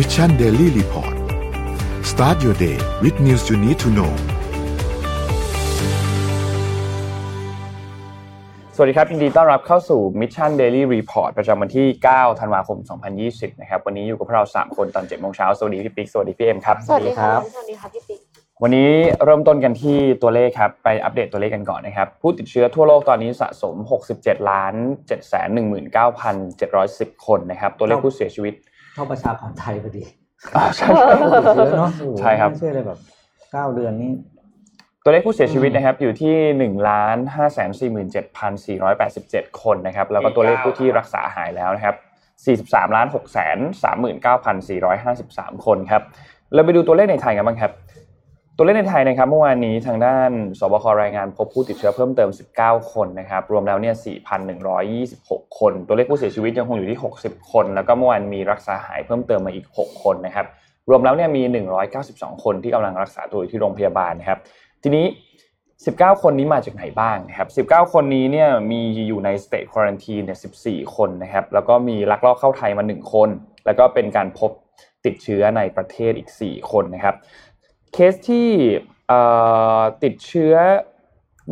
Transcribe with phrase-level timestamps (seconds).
[0.00, 1.14] Mission Daily Report
[2.10, 4.12] start your day with news you need to know
[8.74, 12.78] สวัสดีครับยินดีต้อนรับเข้าสู่ Mission Daily Report ประจำวันที่ 9 ธันวาคม
[13.18, 18.20] 2020 นะครับ วันนี้อยู่กับพวกเรา 3 คนตอน 7 โมงเช้า สวัสดีพี่ปิ๊ก สวัสดีพี่เอ็มครับ สวัสดีครับ สวัสดีครับพี่ปิ๊ก
[18.62, 18.90] วันนี้
[19.24, 23.74] เริ่มต้นกันที่ตัวเลขครับ ไปอัปเดตตัวเลขกันก่อนนะครับ ผู้ติดเชื้อทั่วโลกตอนนี้สะสม
[24.12, 24.74] 67ล้าน
[25.08, 25.20] 7 1 9
[26.58, 26.78] 7 1
[27.14, 30.02] 0 คนนะครับ ตัวเลขผู้เสียชีวิตเท่าประชากรไทยพอดี
[30.56, 32.98] อ่าใช่เยอะเนาะโอ้โหใช่ครับไม่เชื่อเลยแบบ
[33.52, 34.12] เก้าเดือนนี่
[35.04, 37.58] ตัวเลขผู้เสียชีวิตนะครับอยู่ที่1ล้าน5 4
[38.14, 38.16] 7
[38.66, 41.96] 4 8 7คนนะครับแล้วก็ตัวเลขผู้ที่รักษาหายแล้วนะครับ
[42.72, 43.26] 43ล้าน6 3 9
[44.68, 46.02] 4 5 3คนครับ
[46.54, 47.72] เราไปดูตัวเลขในไทยกันบ้างครับ
[48.60, 52.30] ตัวเลขในไทยนะครับเมื่อวานนี้ทางด้านสบครายงานพบผู้ติดเชื้อเพิ่มเติม
[52.60, 53.94] 19 คนนะครับรวมแล้วเนี่ย
[54.76, 60.46] 4,126 คน ตัวเลขผู้เสียชีวิตยังคงอยู่ที่ 60 คน แล้วก็เมื่อวานมีรักษาหายเพิ่มเติมมาอีก 6 คนนะครับ
[60.90, 61.42] รวมแล้วเนี่ยมี
[61.92, 64.38] 192 คนที่กำลังรักษาตัวอยู่ที่โรงพยาบาลนะครับ
[64.82, 65.06] ทีนี้
[65.64, 73.28] 19 คนนี้มาจากไหนบ้างนะครับ 19 คนนี้เนี่ยมีอยู่ใน state quarantine เนี่ย 14 คนนะครับแล้วก็มีลักลอบเข้าไทยมา 1 คน
[73.66, 74.52] แล้วก็เป็นการพบ
[75.06, 77.14] ติดเชื้อในประเทศอีก 4 คนนะครับ
[77.92, 78.48] เคสที่
[79.08, 79.20] เอ่
[79.78, 80.54] อติดเชื้อ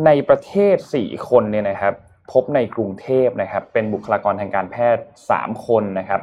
[0.07, 1.95] ในประเทศ 4 คนเนี่ยนะครับ
[2.33, 6.21] พบในกรุงเทพนะครับ เป็นบุคลากรทางการแพทย์ 3 คนนะครับ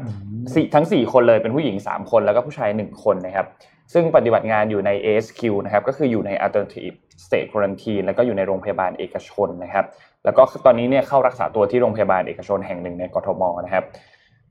[0.54, 3.48] สี่ทั้ง 4 คนเลยเป็นผู้หญิง 3 คนแล้วก็ผู้ชาย 1 คนนะครับ
[3.94, 9.86] ซึ่งปฏิบัติงานอยู่ใน ASQ นะครับก็คืออยู่ใน Alternative State Quarantine แล้วก็อยู่ในโรงพยาบาลเอกชนนะครับ
[10.26, 13.86] แล้วก็ตอนนี้เนี่ยเข้ารักษาตัวที่โรงพยาบาลเอกชนแห่งหนึ่งในกทมนะครับ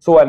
[0.06, 0.26] ส่วน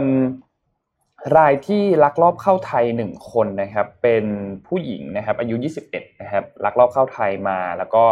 [1.38, 4.26] รายที่ลักลอบเข้าไทย 1 คนนะครับ เป็น
[4.68, 5.56] ผู้หญิงนะครับ อายุ
[5.90, 8.04] 21 นะครับลักลอบเข้าไทยมา แล้วก็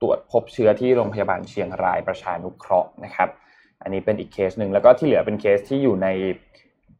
[0.00, 3.28] ตรวจพบเชื้อที่โรงพยาบาลเชียงรายประชานุเคราะห์นะครับ
[3.82, 6.08] อันนี้เป็นอีกเคสหนึ่งแล้วก็ที่เหลือเป็นเคสที่อยู่ใน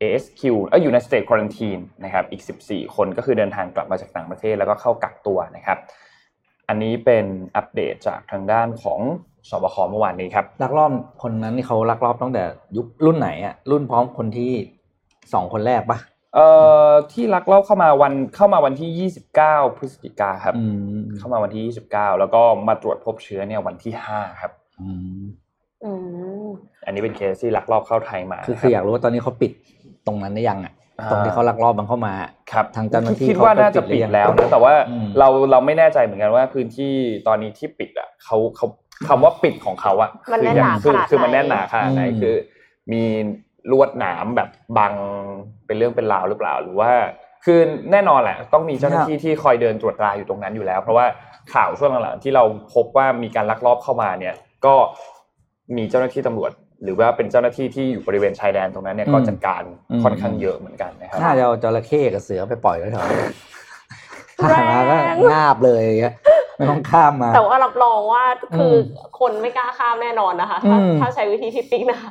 [0.01, 5.79] ASQ เอออยู่ใน State Quarantine นะครับ อีก 14 คนก็คือเดินทางกลับมาจากต่างประเทศแล้วก็เข้ากักตัวนะครับ
[6.69, 7.25] อันนี้เป็น
[7.57, 9.01] อัปเดตจากทางด้านของ
[9.51, 10.93] สบคเมื่อวานนี้ครับลักลอบ
[11.23, 12.43] คนนั้นนี่เขาลักลอบตั้งแต่
[12.77, 14.53] ยุครุ่นไหนอะรุ่นพร้อมคนที่
[15.33, 15.99] สองคนแรกปะ
[16.35, 16.47] เอ่
[16.89, 20.65] อที่ลักลอบเข้ามาวันเข้ามาวันที่ 29 พฤศจิกาครับอื
[20.95, 25.23] มเข้ามาวันที่ 29 แล้วก็มาตรวจพบเชื้อเนี่ยวันที่ 5 ครับอืม
[25.85, 25.93] อื
[26.47, 26.49] ม
[26.85, 29.53] อันนี้เป็นเคสที่ลักลอบเข้าไทยมาคือคืออยากรู้ว่าตอนนี้เขาปิด
[30.07, 32.15] ตรงนั้นได้ยังอะอ่าตรงที่เขาลักลอบมันเข้ามา
[32.53, 36.93] ครับทางเจ้าหน้าที่คิดว่าเขาก็น่าจะปิปิดดหรือยังแล้วนะแต่ว่าอืมเราเราไม่แน่ใจเหมือนกันว่าพื้นที่
[37.29, 38.67] ตอนนี้ที่ปิดอะเขาเขา
[39.09, 42.35] คำว่าปิดของเขาอะมันคืแน่นยัหนาคือขนาดคือมันไหนแน่นหนาขนาดไหนอืมคือ
[42.93, 43.03] มี
[43.73, 44.49] ลวดหนามแบบ
[44.79, 44.95] บัง
[45.67, 46.91] เป็นเรื่องเป็นราวหรือเปล่า หรือว่า
[47.45, 47.59] คือ
[47.93, 51.07] แน่นอนแหละ ต้องมีเจ้าหน้าที่ที่คอยเดินตรวจตราอยู่ตรงนั้นอยู่แล้ว เพราะว่า
[51.55, 52.45] ข่าวช่วงหลังๆที่เรา
[52.75, 54.35] พบว่ามีการลักลอบเข้ามาเนี่ย
[54.67, 54.75] ก็
[55.77, 56.53] มีเจ้าหน้าที่ตำรวจ
[56.85, 59.63] หรือว่าเป็นเจ้าหน้าที่ที่อยู่บริเวณชายแดนตรงนั้นเนี่ยก็จัดการ
[60.05, 63.23] ค่อนข้างเยอะเหมือนกันนะครับน่าจะเอาจระเข้กับเสือไปปล่อยไว้แถวนั้น
[64.49, 64.97] แรงผ่านมาก็
[65.33, 66.15] งาบเลยอย่างเงี้ย
[66.61, 68.25] ไม่ต้องข้ามมา แต่ว่ารับรองว่า
[68.57, 68.79] คืออม
[69.21, 72.11] คนไม่กล้าข้ามแน่นอนนะคะ ถ้าอืมถ้าใช้วิธีที่ปิ๊กนะคะ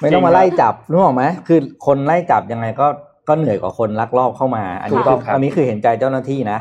[0.00, 2.86] ไม่ต้องมาไล่จับรู้ไหมคือคนไล่จับยังไงก็
[3.28, 6.58] ก็เหนื่อยกว่าคนลักลอบเข้ามา อันนี้ถูกต้องครับอันนี้คือเห็นใจเจ้าหน้าที่นะ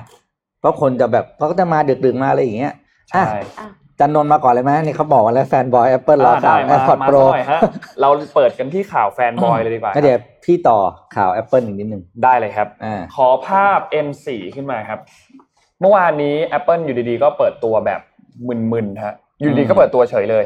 [0.60, 2.74] เพราะคนจะแบบเขาก็จะมาดึกๆมาอะไรอย่างเงี้ย
[3.10, 3.22] ใช่
[3.60, 3.68] อะ
[4.00, 7.60] จันนนท์มาก่อนเลยไหมนี่เขาบอกว่าแล้วแฟนบอยแอปเปิลรออ่าข่าได้วแอมาร์พอร์ตมาโปรหน่อยฮะ
[8.02, 10.78] เราเปิดกันที่ข่าวแฟนบอยเลยดีกว่าเดี๋ยวพี่ต่อ
[11.16, 15.00] ข่าว Apple อีกนิดนึงได้เลยครับอ่าขอภาพ M4 ขึ้นมาครับ
[15.84, 18.02] เมื่อวานนี้ Apple อยู่ดีๆ ก็เปิดตัวแบบ
[18.72, 20.46] มึนๆฮะอยู่ดีๆก็เปิดตัวเฉยเลย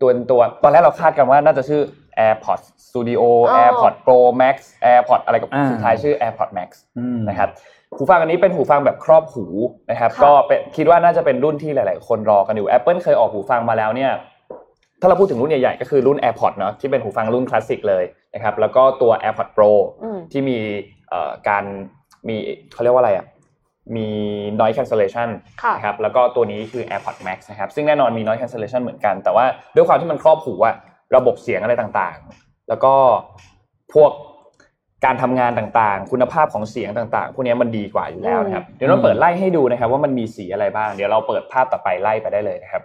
[0.00, 1.80] ตัวตัวตอนแรกเราคาดกันว่าน่าจะชื่อ
[2.26, 4.56] AirPods Studio อ๋อ AirPods Pro Max
[4.92, 6.68] AirPods อะไรกับอ่าสุดท้ายชื่อ AirPods Max
[6.98, 7.48] อืมนะครับ
[7.96, 9.44] หูฟังอันนี้เป็นหูฟังแบบครอบหู
[9.90, 14.12] นะครับค่ะก็เป็นคิดว่าน่าจะเป็นรุ่นที่หลาย ๆ คนรอกันอยู่ Apple เคยออกหูฟังมาแล้วเนี่ย
[15.00, 19.70] ถ้าเราพูดถึงรุ่นใหญ่ๆก็คือรุ่น AirPods เนาะที่เป็นหูฟังรุ่นคลาสสิกเลยนะครับแล้วก็ตัว AirPods Pro
[20.02, 20.58] อืมที่มี
[21.08, 21.64] เอ่อการ
[22.28, 22.36] มี
[22.72, 23.26] เขาเรียกว่าอะไรอะ
[23.96, 24.08] มี
[24.60, 25.28] noise cancellation
[25.62, 29.44] ค่ะนะครับแล้วก็ตัวนี้คือ AirPods Max นะครับซึ่งแน่นอนมี noise cancellation เหมือนกัน แต่ว่า
[29.74, 30.76] ด้วยความที่มันครอบหูอะ
[31.16, 32.94] ระบบเสียงอะไรต่างๆ แล้วก็
[33.94, 34.10] พวก
[35.04, 42.82] การทำงานต่างๆ คุณภาพของเสียงต่างๆ พวกนี้มันดีกว่าอยู่แล้วนะครับ เดี๋ยวเราเปิดไล่ให้ดูนะครับ ว่ามันมีสีอะไรบ้าง เดี๋ยวเราเปิดภาพต่อไปไล่ไปได้เลยนะครับ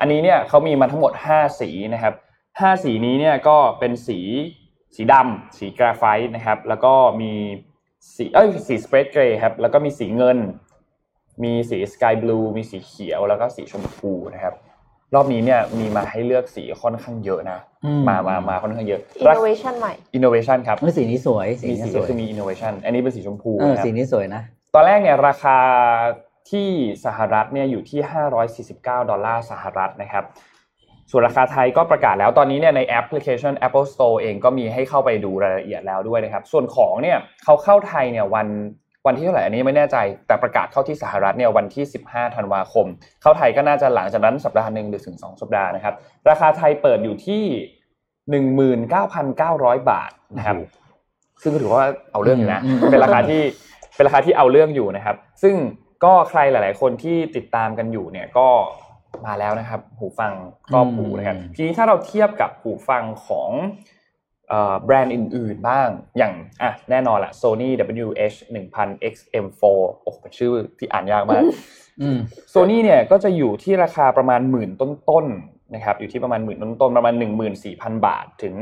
[0.00, 2.14] อันนี้เนี่ยเขามีมาทั้งหมด 5 สีนะครับ
[2.48, 4.20] 5 สีนี้เนี่ยก็เป็นสี
[4.94, 7.32] สีดำสีกราไฟต์นะครับ แล้วก็มี
[8.14, 10.38] สีเอ้ยสีสเปรดเกรย์ครับ แล้วก็มีสีเงิน
[11.44, 14.54] มีสีสกายบลูมีสีเขียวแล้วก็สีชมพูนะครับ
[15.14, 24.42] รอบนี้เนี่ยมีมาให้เลือกสีค่อนข้างเยอะนะอืม มามามาค่อนข้างเยอะ innovation ใหม่ innovation ครับเมื่อสีนี้สวยสีมีนี้สีสก็วยคือมี innovation อันนี้เป็นสีชมพูเออนะครับ สีนี้สวยนะ
[24.74, 25.58] ตอนแรกเนี่ยราคา
[26.50, 26.68] ที่
[27.04, 28.00] สหรัฐเนี่ยอยู่ที่
[28.56, 30.24] 549 ดอลลาร์สหรัฐนะครับ
[31.10, 38.48] ส่วนราคาไทยก็ประกาศแล้วตอนนี้เนี่ยในแอปพลิเคชัน Apple Store เองก็มีให้เข้าไปดูรายละเอียดแล้วด้วยนะครับ ส่วนของเนี่ยเขาเข้าไทยเนี่ยวัน
[39.06, 39.96] วันที่เท่าไหร่อันนี้ไม่แน่ใจ
[40.26, 42.86] แต่ประกาศเข้าที่สหรัฐเนี่ยวันที่ 15 ธันวาคม
[43.22, 45.94] เข้าไทยก็น่าจะหลังจากนั้นสัปดาห์หนึ่งหรือถึง 2 สัปดาห์นะครับ
[46.30, 47.42] ราคาไทยเปิดอยู่ที่
[48.64, 50.56] 19,900 บาทนะครับ
[51.42, 53.42] ซึ่งก็ถือว่าเอาเรื่องอยู่นะอืมเป็นราคาที่
[53.96, 55.54] เป็นราคาที่เอาเรื่องอยู่นะครับ ซึ่ง
[56.04, 58.48] ก็ใครหลาย ๆ คนที่ติดตามกันอยู่เนี่ยก็
[59.26, 60.32] มาแล้วนะครับ หูฟัง
[60.68, 63.50] ครอบหูนะครับอืมทีนี้ถ้าเราเทียบกับหูฟังของ
[64.48, 65.88] เอ่อแบรนด์อื่นๆบ้าง
[66.18, 66.32] อย่าง
[66.62, 67.68] อะแน่นอนละ Sony
[68.06, 68.36] WH
[68.74, 69.62] 1000 XM4
[70.02, 71.42] โอ้โหเป็นชื่อที่อ่านยากมาก
[72.00, 72.18] อืม
[72.50, 78.54] โซนี่เนี่ยก็จะอยู่ที่ราคาประมาณหมื่นต้นๆนะครับอยู่ที่ประมาณหมื่นต้นๆประมาณหนึ่งหมื่นสี่พันบาทถึง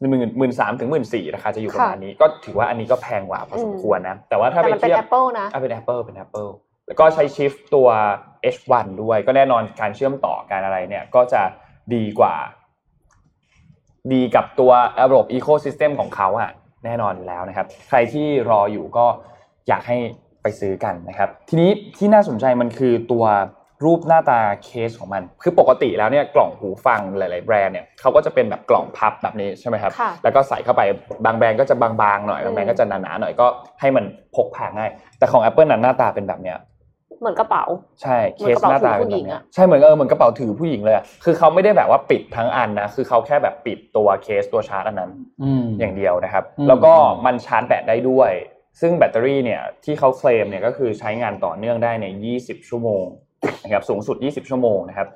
[0.00, 6.50] หนึ่งหมื่นหมื่นสามถึงหมื่นสี่ราคาจะอยู่ประมาณนี้ก็ถือว่าอันนี้ก็แพงกว่าพอสมควรนะแต่ว่าถ้าแต่ไปมันเป็นเทียบ Apple นะอะเป็น Apple เป็น Apple
[6.88, 7.88] แล้วก็ใช้ชิฟตัว
[8.54, 11.42] H1 ด้วย ก็แน่นอนการเชื่อมต่อการอะไรเนี่ยก็จะ
[11.94, 12.34] ดีกว่า
[14.12, 14.72] ดีกับตัว
[15.10, 16.50] ระบบ Ecosystem ของเขาอะ
[16.84, 19.06] แน่นอนอยู่แล้วนะครับ ใครที่รออยู่ก็
[19.68, 19.96] อยากให้
[20.42, 23.24] ไปซื้อกันนะครับ ทีนี้ที่น่าสนใจมันคือตัว
[23.84, 30.82] รูปหน้าตาเคสของมัน คือปกติแล้วเนี่ยกล่องหูฟังหลาย ๆ แบรนด์เนี่ยเขาก็จะเป็นแบบกล่องพับแบบนี้ใช่ไหมครับค่ะแล้วก็ใส่เข้าไป
[31.24, 33.46] บางแบรนด์ก็จะบางๆหน่อยบางแบรนด์ก็จะหนาๆหน่อยก็
[33.80, 36.58] ให้มันพกพาง่าย แต่ของ Apple นั้นหน้าตาเป็นแบบเนี้ย
[37.20, 37.64] เหมือนกระเป๋า
[38.02, 45.10] ใช่เหเคมือนสกระเป๋าหน้าตาถืเป็อนผู้แบหญิบงเนี้ยอะใช่เหมือนเออเหมือนกระเป๋าถือผู้หญิงเลยอะคือเขาไม่ได้แบบว่าปิดทั้งอันนะคือเขาแค่แบบปิดตัวเคสตัวชาร์จอันนั้น
[45.42, 46.92] อืมอย่างเดียวนะครับอืมแล้วก็
[47.26, 48.32] มันชาร์จแบตได้ด้วย
[48.80, 52.06] ซึ่งแบตเตอรี่เนี่ยที่เขาเคลมเนี่ยก็คือใช้งานต่อเนื่องได้ใน
[52.38, 53.04] 20 ชั่วโมง
[53.64, 55.08] นะครับสูงสุด 20 ชั่วโมงนะครับ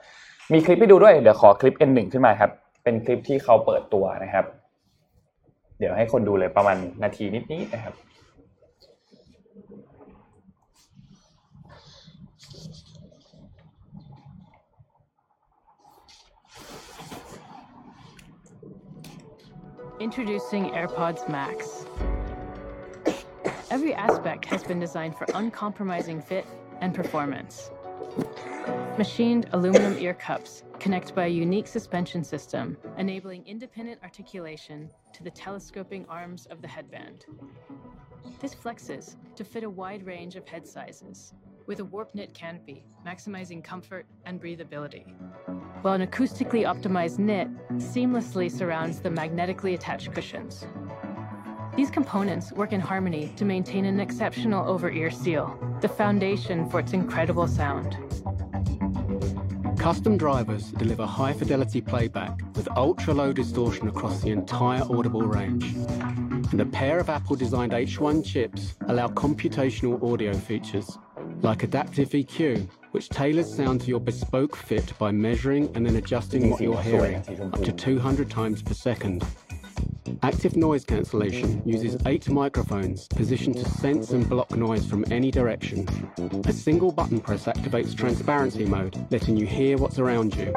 [0.53, 2.51] มีคลิปให้ดูด้วยเดี๋ยวขอคลิป N1 ขึ้นมาครับ
[2.85, 4.45] เป็นคลิปที่เขาเปิดตัวนะครับ
[5.79, 7.95] เดี๋ยวให้คนดูเลยประมาณนาทีนิดๆนะครับ
[20.03, 21.87] Introducing AirPods Max.
[23.71, 26.45] Every aspect has been designed for uncompromising fit
[26.81, 27.71] and performance.
[28.99, 35.31] Machined aluminum ear cups connect by a unique suspension system, enabling independent articulation to the
[35.31, 37.27] telescoping arms of the headband.
[38.41, 41.33] This flexes to fit a wide range of head sizes,
[41.73, 45.07] with a warp knit canopy, maximizing comfort and breathability
[45.81, 47.49] while an acoustically optimized knit
[47.79, 50.67] seamlessly surrounds the magnetically attached cushions.
[51.75, 56.81] These components work in harmony to maintain an exceptional over ear seal, the foundation for
[56.81, 57.97] its incredible sound.
[59.79, 65.75] Custom drivers deliver high fidelity playback with ultra low distortion across the entire audible range.
[66.53, 70.99] And a pair of Apple designed H1 chips allow computational audio features
[71.42, 76.50] like adaptive EQ, which tailors sound to your bespoke fit by measuring and then adjusting
[76.50, 77.16] what you're hearing
[77.54, 79.26] up to 200 times per second.
[80.24, 85.88] Active noise cancellation uses eight microphones positioned to sense and block noise from any direction.
[86.46, 90.54] A single button press activates transparency mode, letting you hear what's around you.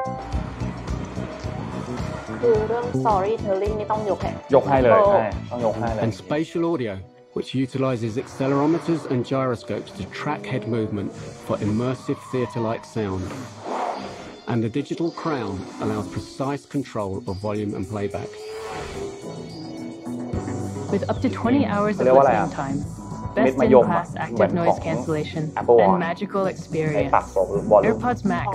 [2.41, 6.93] คือเรื่อง storytelling นี่ต้องยกให้ ยกให้เลย โอ้ ใช่ต้องยกให้เลย And spatial audio,
[7.36, 11.12] which utilizes accelerometers and gyroscopes to track head movement
[11.46, 13.22] for immersive theatre like sound.
[14.48, 18.30] And the digital crown allows precise control of volume and playback.
[20.90, 22.78] With up to 20 hours of เรียกว่าอะไร listening อะ time,
[23.44, 26.42] เม็ด best มะ in ยมอะ class เหมือน active ของ noise cancellation, Apple and Watch magical
[26.46, 27.12] ใน experience.
[27.14, 28.48] ปรับตัวบอลลูน AirPods Max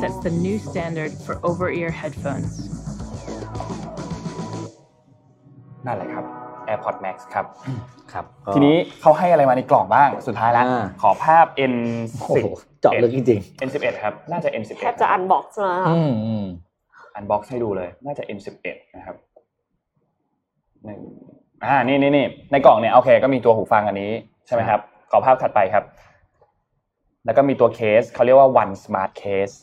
[0.00, 2.52] sets the new standard for over ear headphones.
[5.86, 7.46] นั่นแหละครับ AirPods Max ครับ
[8.12, 11.74] ครับก็ทีนี้เขาให้อะไรมาในกล่องบ้างสุดท้ายแล้วอ่าขอภาพ N
[12.20, 12.46] โอ้โห
[12.80, 16.46] เจาะลึกจริง N11 ครับ น่าจะ N11 แทบจะอันบ็อกซ์มาๆอืมอืม
[17.14, 19.16] unbox ให้ดูเลย น่าจะ N11 นะครับ
[20.84, 21.00] หนึ่ง
[21.64, 24.12] อ่านี่นี่นี่ในกล่องเนี่ยโอเค ก็มีตัวหูฟังอันนี้
[24.46, 24.80] ใช่ไหมครับ
[25.10, 25.84] ขอภาพถัดไปครับ
[27.24, 29.54] แล้วก็มีตัวเคสเขาเรียกว่า One Smart Case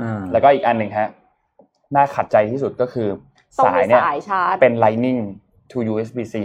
[0.00, 1.08] อ่าแล้วก็อีกอันหนึ่งฮะ
[1.94, 3.08] น่าขัดใจที่สุดก็คือ
[3.58, 5.20] ต้องสายมีเนี่ยสายชาร์จเป็น Lightning
[5.72, 6.36] to USB-C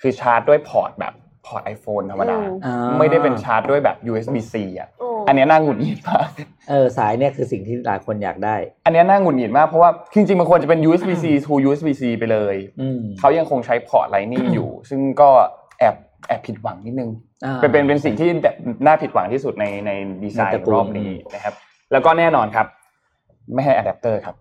[0.00, 1.14] คือชาร์จด้วย port แบบ
[1.46, 6.28] port iPhone ธรรมดาอืมอ่าไม่ได้เป็นชาร์จด้วยแบบ USB-C อะอืมอันเนี้ยน่าหงุดหงิดมาก
[6.70, 15.28] เออสายเนี่ยคือสิ่งที่หลายคนอยากได้ อันเนี้ยน่าหงุดหงิดมากเพราะว่าจริงๆมันควรจะเป็น USB-C to USB-C ไปเลยอืมเขายังคงใช้ port Lightning อยู่ ซึ่งก็
[15.78, 15.94] แอบ
[16.28, 17.10] แอบผิดหวังนิดนึง
[17.44, 19.90] อ่าเป็นเป็นเป็นสิ่งที่แบบน่าผิดหวังที่สุดในใน
[20.22, 21.54] ดีไซน์ในตระกูลรอบนี้นะครับ
[21.92, 22.66] แล้วก็แน่นอนครับ
[23.54, 24.36] ไม่ให้อะแดปเตอร์ครับ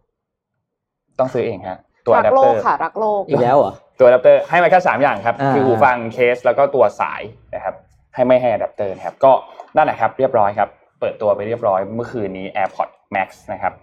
[1.19, 1.79] ต้องซื้อเองฮะ
[2.09, 7.21] ตัวรัอะแดปโลเตอกร์ ค่ะ รักโลก อีกแล้วเหรอ ตัวอะแดปเตอร์ให้มาแค่สามอย่างครับ อ่า คือหูฟังเคสแล้วก็ตัวสาย
[7.55, 7.75] นะครับ
[8.15, 9.31] ให้ไม่ให้อะแดปเตอร์นะครับก็
[9.75, 13.73] นั่นแหละครับเรียบร้อยครับเปิดตัวไปเรียบร้อยเมื่อคืนนี้ AirPods Max นะครับ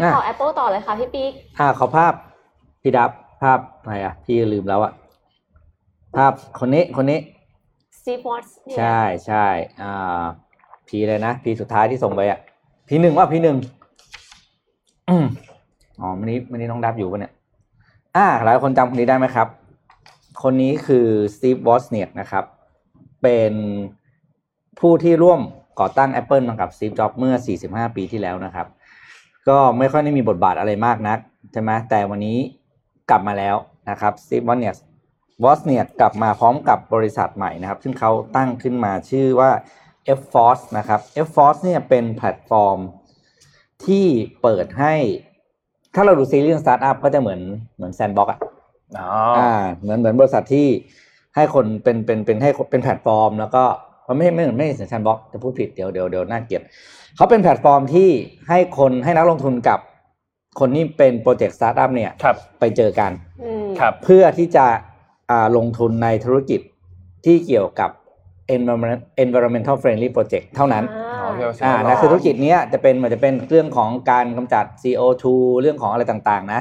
[0.00, 2.12] อะต่อ Apple ต่อเลยค่ะพี่ปิ๊กอ่าขอภาพ
[2.82, 3.10] พี่ดับ
[3.42, 4.92] ภาพอะไรอะพี่ลืมแล้วอะ
[6.16, 7.18] ภาพคนนี้คนนี้
[7.98, 9.46] Steve Watts เนี่ยใช่ใช่
[9.82, 10.22] อ่า
[10.88, 12.38] พีเลยนะพีสุดท้ายที่ส่งไปอะ
[12.88, 13.56] พีหนึ่งว่าพีหนึ่ง
[15.10, 15.26] อืม
[16.02, 17.32] อ๋อวันนี้วันนี้น้องดับอยู่ปะเนี่ย
[18.16, 19.48] อ่าหลายคนจำคนนี้ได้ไหมครับ
[20.42, 22.44] คนนี้คือ Steve Wozniak นะครับ
[23.22, 23.52] เป็น
[24.80, 25.40] ผู้ที่ร่วม
[25.80, 27.34] ก่อตั้ง Apple มากับ Steve Jobs เมื่อ
[27.66, 28.66] 45 ปีที่แล้วนะครับ
[29.48, 31.18] ก็ไม่ค่อยได้มีบทบาทอะไรมากนัก
[31.52, 32.38] ใช่ไหมแต่วันนี้
[33.10, 33.56] กลับมาแล้ว
[33.90, 34.76] นะครับ Steve Wozniak
[35.44, 39.50] Wozniak กลับมาพร้อมกับบริษัทใหม่นะครับ ซึ่งเขาตั้งขึ้นมาชื่อว่า
[40.18, 42.78] Efforce นะครับ Efforce เนี่ยเป็นแพลตฟอร์ม
[43.86, 44.06] ที่
[44.42, 44.94] เปิดให้
[45.94, 47.40] ถ้าเราดูซีรีส์สตาร์ทอัพก็จะเหมือน
[47.76, 48.40] เหมือน Sandbox อะ
[48.98, 49.08] อ๋อ
[49.38, 50.66] อ่า เหมือนเหมือนบริษัทที่
[51.36, 53.62] ให้คนเป็นเป็นเป็นให้เป็นแพลตฟอร์ม แล้วก็
[54.06, 56.62] มันไม่ไม่เหมือนไม่ใช่ Sandbox จะพูดผิดเดี๋ยวเดี๋ยวเดี๋ยวน่าเกลียด
[57.16, 58.08] เขาเป็นแพลตฟอร์มที่
[58.48, 59.78] ให้คนให้นักลงทุนกับ
[60.60, 63.10] คนที่เป็นโปรเจกต์สตาร์ทอัพเนี่ยครับไปเจอกัน
[63.42, 64.66] อืมครับเพื่อที่จะ
[65.30, 66.60] อ่าลงทุนในธุรกิจ
[67.24, 67.90] ที่เกี่ยวกับ
[68.54, 70.84] environment environmental friendly project เท่านั้น
[71.42, 75.24] อ๋อเรียกว่าอ่า Silver นะคือธุรกิจเนี้ยจะเป็นมันจะเป็นเรื่องของการกำจัด CO2
[75.60, 76.60] เรื่องของอะไรต่างๆ นะ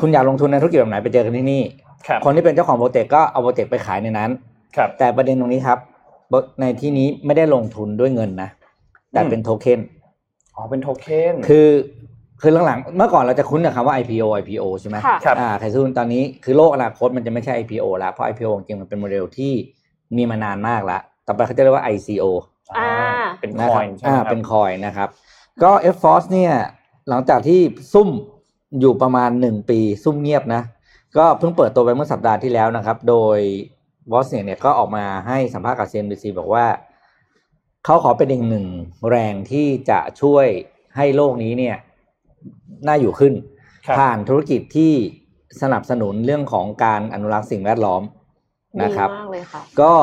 [0.00, 1.62] คุณอยากลงทุนในธุรกิจแบบไหนไปเจอกันที่นี่
[2.06, 4.30] ครับคนที่เป็นเจ้าของโปรเจกต์ก็เอาโปรเจกต์ไปขายในนั้น
[4.76, 5.78] ครับ แต่ประเด็นตรงนี้ครับ
[6.60, 8.48] ในที่นี้ไม่ได้ลงทุนด้วยเงินนะ
[9.12, 9.80] แต่เป็นโทเค็น
[10.54, 11.68] อ๋อเป็นโทเค็นคือ
[12.40, 19.52] คือหลังๆเมื่อก่อนเราจะคุ้นกับคำว่า IPO IPO ใช่ไหมค่ะครับอ่าแต่ซึ่งตอนนี้คือโลกอนาคตมันจะไม่ใช่ IPO แล้วเพราะ IPO จริงๆมันเป็นโมเดลที่
[20.16, 22.24] มีมานานมากแล้วต่อไปเขาจะเรียกว่า ICO
[22.78, 22.90] อ่า
[23.40, 25.08] เป็นคนะอรับยใช่ไหมอ่าครับเป็นคอยนะครับ
[25.62, 26.54] ก็ F Force เนี่ย
[27.08, 27.60] หลังจากที่
[27.92, 28.08] ซุ่ม
[28.80, 30.62] อยู่ประมาณหนึ่งปี ซุ่มเงียบนะ
[31.16, 33.38] ก็เพิ่งเปิดตัวไปเมื่อสัปดาห์ที่แล้วนะครับ โดย
[34.12, 36.66] วอสเนี่ยก็ออกมาให้สัมภาษณ์กับ CNBC บอกว่า
[37.84, 38.66] เขาขอเป็นอีกหนึ่ง
[39.10, 40.46] แรงที่จะช่วย
[40.96, 41.76] ให้โลกนี้เนี่ย
[42.86, 43.32] น่าอยู่ขึ้น
[43.86, 44.92] ครับผ่านธุรกิจที่
[45.62, 48.02] สนับสนุนเรื่องของการอนุรักษ์สิ่งแวดล้อม
[48.74, 49.94] ดีนะครับมากเลยค่ะก็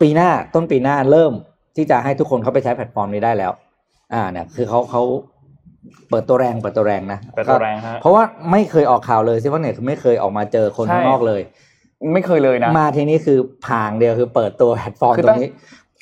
[0.00, 1.32] ปีหน้าต้นปีหน้าเริ่ม
[1.76, 3.52] ที่จะให้ทุกคนเข้าไปใช้แพลตฟอร์มนี้ได้แล้ว
[4.14, 5.02] อ่าเนี่ยคือเขาเขา
[6.10, 11.40] เปิดตัวแรงเปิดตัวแรงนะเปิดตัวแรงฮะเพราะว่าไม่เคยออกข่าวเลยซิว่าเนี่ยคือไม่เคยออกมาเจอคนใช่ข้างนอกเลย
[12.14, 15.50] ไม่เคยเลยนะ มาทีนี้คือพางเดียวคือเปิดตัวแพลตฟอร์มคือตรตั้งงนี้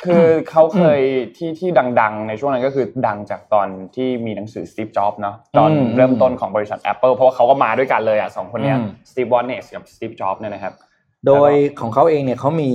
[0.05, 1.01] คือเขาเคย
[1.37, 1.69] ที่ที่
[2.01, 10.75] ดัง ๆ ในช่วงนั้นก็คือดังจากตอนที่มีหนังสือ Steve Jobs เนาะตอนอืมเริ่มต้นของบริษัท Apple เพราะว่าเขาก็มาด้วยกันเลยอะสองคนเนี้ยอืม Steve Wozniak กับ Steve Jobs เนี่ยนะครับ
[11.27, 12.71] โดยของเขาเองเนี่ยเขามี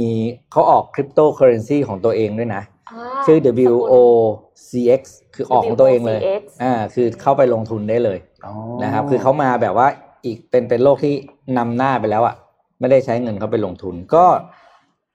[0.51, 3.37] เขาออกคริปโตเคอเรนซีของตัวเองด้วยนะอ่าชื่อ
[3.71, 5.01] WOCX
[5.35, 8.53] คือออกของตัวเองเลย WOCX อ่าคือเข้าไปลงทุนได้เลยอ๋อ
[8.83, 9.87] นะครับ คือเขามาแบบว่า
[10.25, 11.13] อีกเป็นเป็นโลกที่
[11.57, 12.35] นำหน้าไปแล้วอะ่ะ
[12.79, 14.25] ไม่ได้ใช้เงินเขาไปลงทุน ก็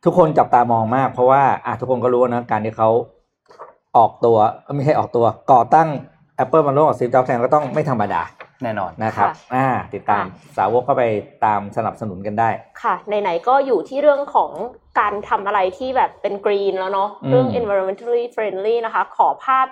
[0.05, 2.91] ทุกคนจับตามองมาก เพราะว่าอะทุกคนก็รู้นะการที่เขา
[3.97, 5.89] ออกตัวเอ้ยไม่ใช่ออกตัวก่อตั้ง
[6.43, 8.23] Apple มาร่วมกับซีจ็อบแทนก็ต้องไม่ธรรมดา
[8.65, 11.05] แน่นอนนะครับค่ะอ่าติดตามค่ะสาวกเข้าไป
[11.45, 12.49] ตามสนับสนุนกันได้
[12.83, 14.51] ค่ะไหนๆก็อยู่ที่เรื่องของ
[15.01, 19.67] การทำอะไรที่แบบเป็นกรีนแล้วเนาะอืมเรื่อง environmentally friendly นะคะ ขอภาพ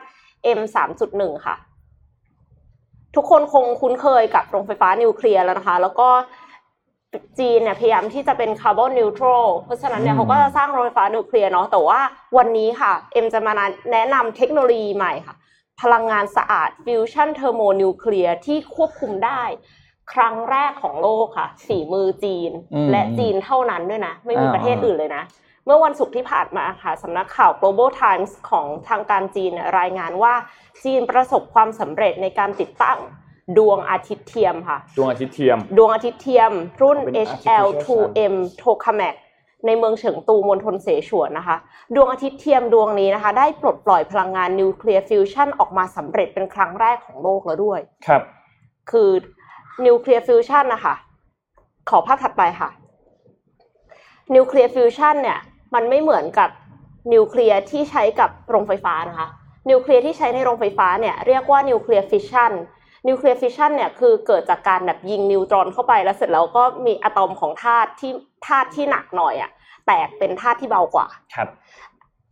[0.58, 0.60] M
[1.04, 1.56] 3.1 ค่ะ
[3.16, 6.08] ทุกคนคงคุ้นเคยกับโรงไฟฟ้านิวเคลียร์แล้วนะคะ แล้วก็
[7.38, 12.00] จีนเนี่ยพยายามที่จะเป็นคาร์บอนนิวทรัลเพราะฉะนั้นเนี่ยเขาก็จะสร้างโรงไฟฟ้านิวเคลียร์เนาะแต่ว่า
[12.36, 13.52] วันนี้ค่ะ เอ็มจะมา
[13.92, 15.34] แนะนำเทคโนโลยีใหม่ค่ะ
[15.82, 19.42] พลังงานสะอาดฟิวชั่นเทอร์โมนิวเคลียร์ที่ควบคุมได้
[20.12, 25.24] ครั้งแรกของโลกค่ะฝีมือจีนอืมและจีนเท่านั้นด้วยนะ ไม่มีอ่าประเทศอื่นเลยนะ
[25.66, 30.34] เมื่อวันศุกร์ที่ผ่านมาค่ะสำนักข่าว Global Times ของทางการจีนเนี่ยรายงานว่า
[30.84, 32.98] จีนประสบความสำเร็จในการติดตั้ง
[33.58, 39.14] ดวงอาทิตย์เทียมค่ะ ดวงอาทิตย์เทียม ดวงอาทิตย์เทียม รุ่นเป็น HL2M Tokamak
[39.66, 41.56] ในเมืองเฉิงตูมณฑลเสฉวนนะคะ
[41.94, 48.22] ดวงอาทิตย์เทียมดวงนี้นะคะ ได้ปลดปล่อยพลังงานนิวเคลียร์ฟิวชันออกมาสำเร็จเป็นครั้งแรกของโลกแล้วด้วย ครับ
[48.90, 49.10] คือ
[49.86, 50.94] นิวเคลียร์ฟิวชันนะคะ
[51.90, 52.70] ขอภาพถัดไปค่ะ
[54.34, 55.38] นิวเคลียร์ฟิวชันเนี่ย
[55.74, 56.50] มันไม่เหมือนกับ
[57.12, 59.28] นิวเคลียร์ที่ใช้กับโรงไฟฟ้านะคะ
[59.70, 62.52] นิวเคลียร์ที่ใช้ในโรงไฟฟ้าเนี่ยเรียกว่านิวเคลียร์ฟิชชัน
[63.06, 68.12] นิวเคลียร์ฟิชชันเนี่ยคือเกิดจากการแบบยิงนิวตรอนเข้าไปแล้วเสร็จแล้วก็มีอะตอมของธาตุที่
[68.46, 69.50] ธาตุที่หนักหน่อยอะ
[69.86, 71.48] แตกเป็นธาตุที่เบากว่าครับ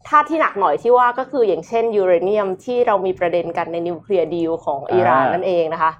[0.08, 5.92] ธาตุที่หนักหน่อยที่ว่าก็คืออย่างเช่นยูเรเนียมที่เรามีประเด็นกันใน nuclear deal ของอิหร่านอ่านั่นั่นเองนะคะ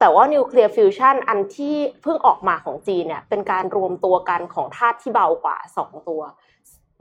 [0.00, 6.22] แต่ว่านิวเคลียร์ฟิวชันอันที่เพิ่งออกมาของจีนเนี่ยเป็นการรวมตัวกันของธาตุที่เบากว่าสองตัว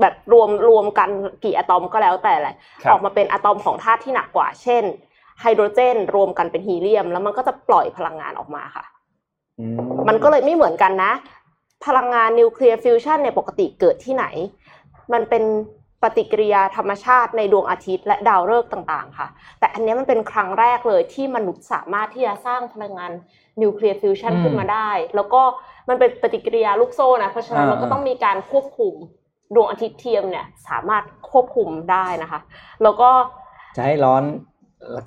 [0.01, 1.10] แบบรวมรวมกัน
[1.44, 4.84] กี่อะตอมก็แล้วแต่แหละครับออกมาเป็นอะตอมของธาตุที่หนักกว่า เช่น
[5.41, 8.86] ไฮโดรเจน รวมกันเป็นฮีเลียม แล้วมันก็จะปล่อยพลังงานออกมาค่ะ
[9.60, 9.65] อื
[10.08, 11.12] มันก็เลยไม่เหมือนกันนะ
[11.86, 14.25] พลังงานนิวเคลียร์ฟิวชันเนี่ยปกติเกิดที่ไหน
[15.13, 15.44] มันเป็น
[16.03, 19.27] ปฏิกิริยาธรรมชาติในดวงอาทิตย์และดาวฤกษ์ต่างๆ ค่ะ
[19.60, 23.12] แต่อันเนี้ยมันเป็นครั้งแรกเลยที่มนุษย์สามารถที่จะสร้างพลังงาน
[23.62, 25.41] นิวเคลียร์ฟิวชันอืมขึ้นมาได้ แล้วก็
[25.89, 28.94] มันเป็นปฏิกิริยาลูกโซ่นะ เพราะฉะนั้นอ่าเราก็ต้องมีการควบคุม
[29.56, 32.39] ดวงอาทิตย์เทียมเนี่ยสามารถควบคุมได้นะคะ
[32.84, 33.10] แล้วก็
[33.75, 34.24] จะให้ร้อน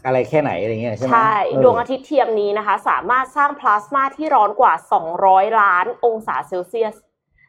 [0.07, 4.73] อะไรแค่ไหนอะไรเงี้ยใช่ไหมใช่เออดวงอาทิตย์เทียมนี้นะคะ สามารถสร้างพลาสมาที่ร้อนกว่า
[5.17, 6.97] 200 ล้านองศาเซลเซียส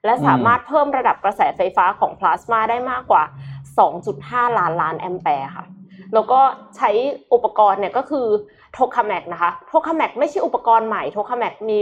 [0.05, 3.23] และสามารถเพิ่มระดับกระแสไฟฟ้าของพลาสมาได้มากกว่า
[3.91, 5.65] 2.5 ล้านล้านแอมแปร์ค่ะ
[6.13, 6.39] แล้วก็
[6.77, 6.89] ใช้
[7.33, 8.27] อุปกรณ์เนี่ยก็คือ
[8.73, 11.77] โทคาแมกนะคะโทคาแมกไม่ใช่อุปกรณ์ใหม่โทคาแมกมี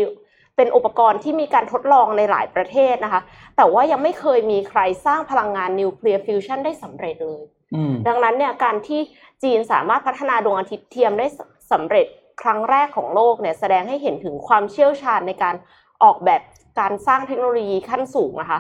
[0.56, 3.22] เป็นอุปกรณ์ที่มีการทดลองในหลายประเทศนะคะ
[3.58, 7.59] แต่ว่ายังไม่เคยมีใครสร้างพลังงานนิวเคลียร์ฟิวชันได้สำเร็จเลยอืม
[8.08, 9.00] ดังนั้นเนี่ยการที่
[9.44, 11.40] จีนสามารถพัฒนาดวงอาทิตย์เทียมได้ส
[11.72, 12.06] สำเร็จ
[12.42, 15.56] ครั้งแรกของโลกเนี่ยแสดงให้เห็นถึงความเชี่ยวชาญในการ
[16.04, 16.42] ออกแบบ
[16.80, 18.60] การสร้างเทคโนโลยีขั้นสูงนะคะ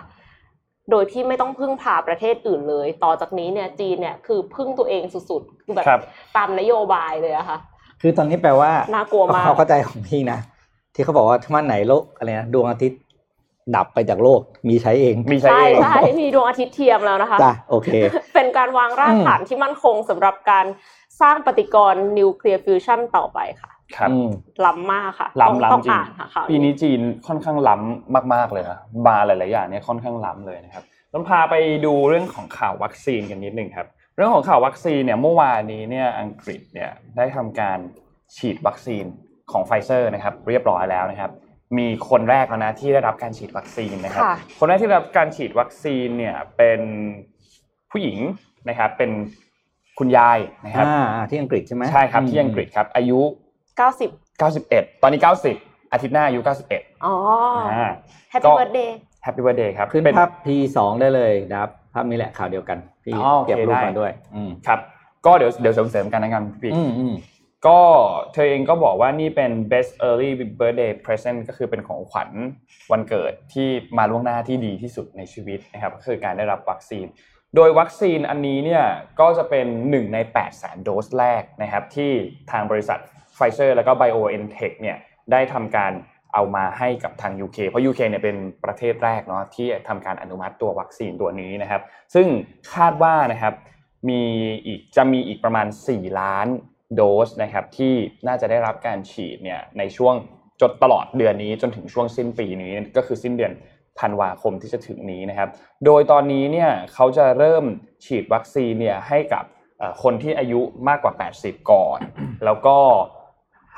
[0.91, 6.01] โดยที่ไม่ต้องพึ่งพาประเทศอื่นเลย ต่อจากนี้เนี่ยจีนเนี่ยคือพึ่งตัวเองสุดๆคือแบบครับ
[6.37, 7.57] ตามนโยบายเลยอะค่ะ
[8.01, 10.39] คือตอนนี้แปลว่าน่ากลัวมากเขาเข้าใจของพี่นะ
[10.93, 12.99] ที่เขาบอกว่าถ้ามันไหนโลกอะไรนะดวงอาทิตย์
[13.75, 17.89] ดับไปจากโลกมีใช้เอง มีใช้ใช่เองใช่มีดวงอาทิตย์เทียมแล้วนะคะจ้ะโอเค
[18.33, 20.65] เป็นการวางรากฐานที่มั่นคงสำหรับการ
[21.21, 24.29] สร้างปฏิกรณ์นิวเคลียร์ฟิวชันต่อไปค่ะครับอืม
[24.65, 30.83] ล้ำมากค่ะล้ำต้องต้องล้ำจริงอ่านค่ะข่าวปีนี้จีนค่อนข้างล้ำมาก ๆเลยนะบาร์หลาย ๆ อย่างเนี่ยค่อนข้างล้ำเลยนะครับ
[31.13, 37.79] ต้องพาไปดูเรื่องของข่าววัคซีนกันนิดนึงครับ เรื่องของข่าววัคซีนเนี่ยเมื่อวานนี้เนี่ยอังกฤษเนี่ยได้ทำการ
[38.37, 39.05] ฉีดวัคซีน
[39.51, 41.31] ของไฟเซอร์นะครับ เรียบร้อยแล้วนะครับ
[41.77, 46.79] มีคนแรกแล้วนะที่ได้รับการฉีดวัคซีนนะครับค่ะคนแรกที่ได้รับการฉีดวัคซีนเนี่ยเป็น
[47.91, 48.17] ผู้หญิง
[48.69, 49.11] นะครับเป็น
[49.99, 53.19] คุณยายนะครับอ่าอ่าที่อังกฤษใช่ไหมใช่ครับที่อังกฤษครับอายุ
[53.77, 54.09] เก้าสิบ
[54.55, 55.19] 91 ตอนนี้
[55.55, 56.39] 90 อาทิตย์หน้าอายุ
[56.71, 57.13] 91อ๋อ
[57.71, 57.91] อ่า
[58.31, 64.79] Happy Birthday Happy Birthday ครับขึ้นเป็นภาพ P2 ได้เลยนะครับภาพนี้แหละข่าวเดียวกันพี่อ๋อโอเคเก็บรูปได้มาด้วยอืมครับ
[65.25, 67.13] ก็เดี๋ยวเดี๋ยวเสริมๆกันนะครับพี่อืมอืม
[67.67, 67.79] ก็
[68.33, 72.29] เธอเองก็บอกว่านี่เป็น best early birthday present ก็คือเป็นของขวัญ
[72.91, 77.05] วันเกิดที่มาล่วงหน้าที่ดีที่สุดในชีวิตนะครับก็คือการได้รับวัคซีน
[77.55, 78.83] โดยวัคซีนอันนี้เนี่ย
[79.19, 82.11] ก็จะเป็น 1 ใน 8 แสนโดสแรกนะครับที่
[82.51, 82.99] ทางบริษัท
[83.37, 84.97] Pfizer แล้วก็ BioNTech เนี่ย
[85.31, 85.91] ได้ทำการ
[86.33, 91.81] เอามาให้กับทาง UK เพราะ UK เนี่ยเป็นประเทศแรกเนาะที่ทำการอนุมัติตัววัคซีนตัวนี้นะครับ
[92.13, 92.27] ซึ่ง
[92.73, 93.53] คาดว่านะครับ
[94.09, 94.21] มี
[94.65, 96.47] อีกจะมีอีกประมาณ 4 ล้าน
[96.95, 97.93] โดสนะครับที่
[98.27, 100.15] น่าจะได้รับการฉีดเนี่ยในช่วง
[100.61, 103.51] จนตลอดเดือนนี้จนถึงช่วงสิ้นปีนี้ก็คือสิ้นเดือน
[103.99, 105.49] ธันวาคมที่จะถึงนี้นะครับ
[105.85, 107.63] โดยตอนนี้เนี่ยเขาจะเริ่ม
[108.05, 109.43] ฉีดวัคซีนเนี่ยให้กับ
[110.03, 111.99] คนที่อายุมากกว่า 80 ก่อน
[112.45, 112.77] แล้วก็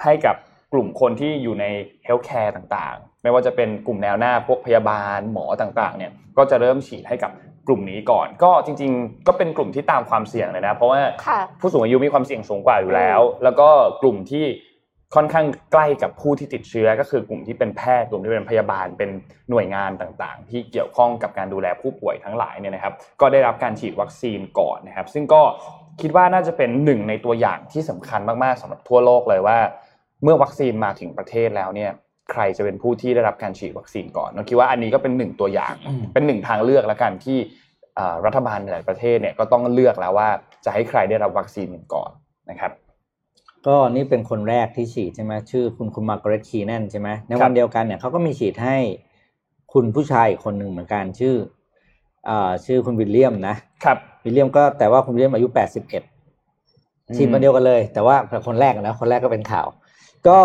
[0.04, 0.36] ให้กับ
[0.74, 1.66] กลุ่มคนที่อยู่ใน
[2.06, 7.32] healthcare ต่างๆ ไม่ว่าจะเป็นกลุ่มแนวหน้าพวกพยาบาลหมอต่างๆเนี่ยก็จะเริ่มฉีดให้กับ
[7.68, 13.70] กลุ่มนี้ก่อน ก็จริง ๆ ก็เป็นกลุ่มที่ตามความเสี่ยงเลยนะ เพราะว่าค่ะผู้สูงอายุมีความเสี่ยงสูงกว่าอยู่แล้ว แล้วก็
[14.02, 14.46] กลุ่มที่
[15.16, 19.10] ค่อนข้างใกล้กับผู้ที่ติดเชื้อ ก็คือกลุ่มที่เป็นแพทย์กลุ่มที่เป็นพยาบาลเป็น
[19.50, 25.42] หน่วยงานต่างๆ ที่เกี่ยวข้องกับการดูแลผู้ป่วยทั้งหลายเนี่ยนะครับ ก็ได้รับการฉีดวัคซีนก่อนนะครับ ซึ่งก็
[26.02, 29.58] คิดว่าน่าจะเป็นหนึ่งในตัวอย่างที่สำคัญมากๆสำหรับทั่วโลกเลยว่า
[30.24, 31.92] เมื่อวัคซีนมาถึงประเทศแล้วเนี่ย
[32.32, 37.38] ใครจะเป็นผู้ที่ได้รับการฉีดวัคซีนก่อนเราคิดว่าอันนี้ก็เป็นหนึ่งตัวอย่างอืมเป็นหนึ่งทางเลือกแล้วกันที่
[37.96, 40.30] เอ่อรัฐบาลหลายประเทศเนี่ยก็ต้องเลือกแล้วว่า
[40.66, 42.12] จะให้ใครได้รับวัคซีนก่อน
[42.50, 42.72] นะครับ
[43.68, 48.78] ก็นี่เป็นคนแรกที่ฉีดใช่ไหมชื่อคุณคุณมาร์กาเร็ตคีแนนใช่ไหมครัวับนเดียวกันเนี่ยเขาก็มีฉีดให้
[49.74, 51.36] คุณผู้ชายอีกคนหนึ่งเหมือนกันชื่อ
[52.30, 56.04] อ่าชื่อคุณวิลเลียมนะครับวิลเลียมก็แต่ว่าคุณวิลเลียมอายุแปดสิบเอ็ด
[57.08, 58.16] อืมฉีดวันเดียวกันเลย แต่ว่า
[58.48, 59.68] คนแรกนะคนแรกก็เป็นข่าว
[60.28, 60.40] ก็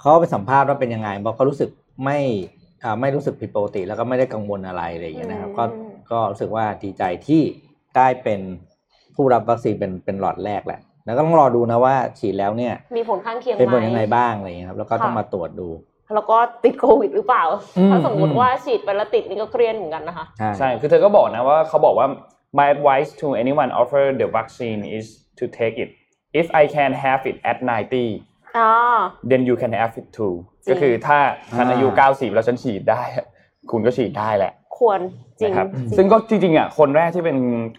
[0.00, 1.70] เขาไปสัมภาษณ์ว่าเป็นยังไงบอกเขารู้สึก
[2.04, 2.18] ไม่
[2.84, 7.42] อ่าไม่รู้สึกผิดปกติ แล้วก็ไม่ได้กังวลอะไรอะไรอย่างเงี้ยนะครับ ก็อืมก็รู้สึกว่าดีใจที่
[7.96, 8.40] ได้เป็น
[9.14, 15.68] ผู้รับวัคซีนเป็นเป็นหลอดแรกแหละ แล้วก็ต้องรอดูนะว่าฉีดแล้วเนี่ย มีผลข้างเคียงไหมเป็นผลยังไงบ้างอะไรอย่างเงี้ยครับ แล้วก็ต้องค่ะมาตรวจดู
[16.14, 17.44] แล้วก็ติดโควิดหรือเปล่า
[17.78, 22.06] อืมถ้าสมมติอืมว่าฉีดไปแล้วติดนี่ก็เครียดเหมือนกันนะคะใช่ใช่ คือเธอก็บอกนะว่าเขาบอกว่า
[22.58, 25.06] my advice to anyone offer the vaccine is
[25.38, 25.90] to take it
[26.40, 28.35] if I can have it at 90อ่า
[29.30, 31.18] then you can have it too จริงก็คือถ้า
[31.56, 33.02] ฉันอายุ 90 แล้วฉันฉีดได้
[33.70, 35.00] คุณก็ฉีดได้แหละ ควร
[35.40, 37.38] จริงนะครับจริงซึ่งก็จริงๆอะคนแรกที่เป็น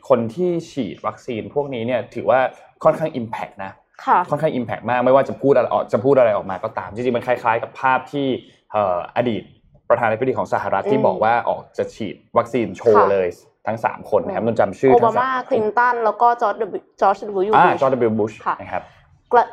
[0.09, 2.39] คนที่ฉีดวัคซีนพวกนี้เนี่ยถือว่า
[2.83, 3.71] ค่อนข้าง impact นะ
[4.05, 8.27] ค่ะค่อนข้าง impact มากไม่ว่าจะพูดอะไรออกจะพูดอะไรออกมาก็ตามจริงๆมันคล้ายๆ กับภาพที่
[8.71, 9.43] เอ่ออดีต
[9.89, 13.27] ประธานาธิบดีของสหรัฐที่อืมบอกว่าออกจะฉีดวัคซีนโชว์ค่ะเลย
[13.67, 16.55] ทั้ง 3 คนนะครับนนท์จำชื่อโอทั้บางสามาคลินตันแล้วก็จอร์จ
[17.01, 18.11] จอร์จดับยูอ่าจอร์จ W.
[18.19, 18.83] บุชค่ะนะครับ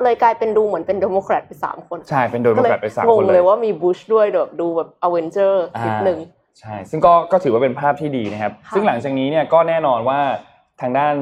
[0.03, 6.19] เลยกลายเป็นดูเหมือนเป็นเดโมแครตไปสามคน ใช่ เป็นโดยก็มาเลยแบบไปสามงคงนเลเลยยว่ามีบุชด้วยแบบดูแบบอเวนเจอร์นิดนึง
[6.61, 10.21] ใช่ ซึ่งก็ก็ถือว่าเป็นภาพที่ดีนะครับค่ะซึ่งหลังจากนี้เนี่ยก็แน่นอนว่า
[10.81, 11.17] ทางด้าน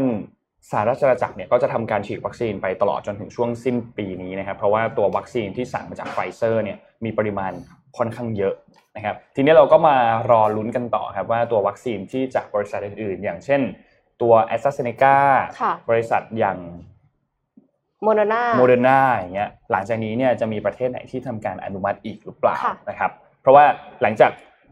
[0.71, 7.53] สหราชอาณาจักรเนี่ยก็จะทำการฉีดวัคซีนไปตลอดจนถึงช่วงสิ้นปีนี้นะครับ เพราะว่าตัววัคซีนที่สั่งมาจากไฟเซอร์เนี่ยมีปริมาณ
[7.99, 8.55] ค่อนข้างเยอะ
[8.97, 9.97] นะครับ ทีนี้เราก็มา
[10.31, 13.61] รอลุ้นกันต่อครับว่าตัววัคซีนที่จากบริษัทอื่นๆ อย่างเช่น
[14.23, 15.16] ตัว AstraZeneca
[15.61, 16.59] ค่ะบริษัทอย่าง
[18.05, 23.11] โมเดอร์นาโมเดอร์นาอย่างเงี้ยหลังจากนี้เนี่ยจะมีประเทศไหนที่ทำการอนุมัติอีกหรือเปล่าค่ะนะครับ
[23.41, 23.65] เพราะว่า
[24.03, 24.31] หลังจาก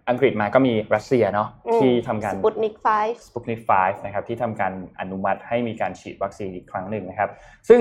[0.09, 1.49] อังกฤษมาก็มีรัสเซียเนาะ
[1.81, 2.87] ที่ทำการสปุตนิก five
[3.27, 7.31] สปุตนิก5นะครับที่ทำการอนุมัติให้มีการฉีดวัคซีนอีกครั้งหนึ่งนะครับ
[7.69, 7.81] ซึ่ง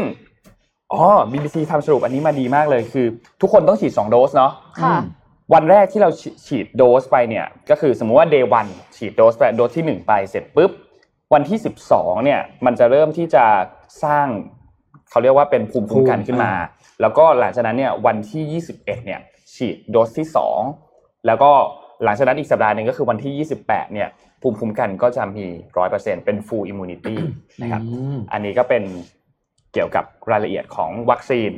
[0.93, 3.07] อ๋อ BBC ทำสรุปอันนี้มาดีมากเลยคือ
[3.41, 4.95] ทุกคนต้องฉีด 2 โดสเนาะค่ะ
[5.53, 10.71] วันแรกที่เราฉีฉีดโดสไปเนี่ย ก็คือสมมุติว่า day 1ฉีดโดสไปโดสที่ 1 ไปเสร็จปุ๊บ
[11.33, 11.59] วันที่
[11.91, 13.45] 12เนี่ยมันจะเริ่มที่จะ
[14.03, 14.27] สร้าง
[15.11, 16.51] เขาเรียกว่าเป็นภูมิคุ้มกันขึ้นมา
[17.01, 19.19] แล้วก็หลังจากนั้นเนี่ยวันที่ 21 เนี่ย
[19.55, 20.27] ฉีดโดสที่
[20.75, 21.51] 2 แล้วก็
[22.03, 24.09] หลังจากนั้นอีกสัปดาห์หนึ่งก็คือวันที่ 28 เนี่ย
[24.41, 25.45] ภูมิคุ้มกันก็จะมี
[25.85, 27.15] 100%เป็น full immunity
[27.61, 28.83] นะครับอืมอันนี้ก็เป็น
[29.73, 31.51] เกี่ยวกับรายละเอียดของวัคซีน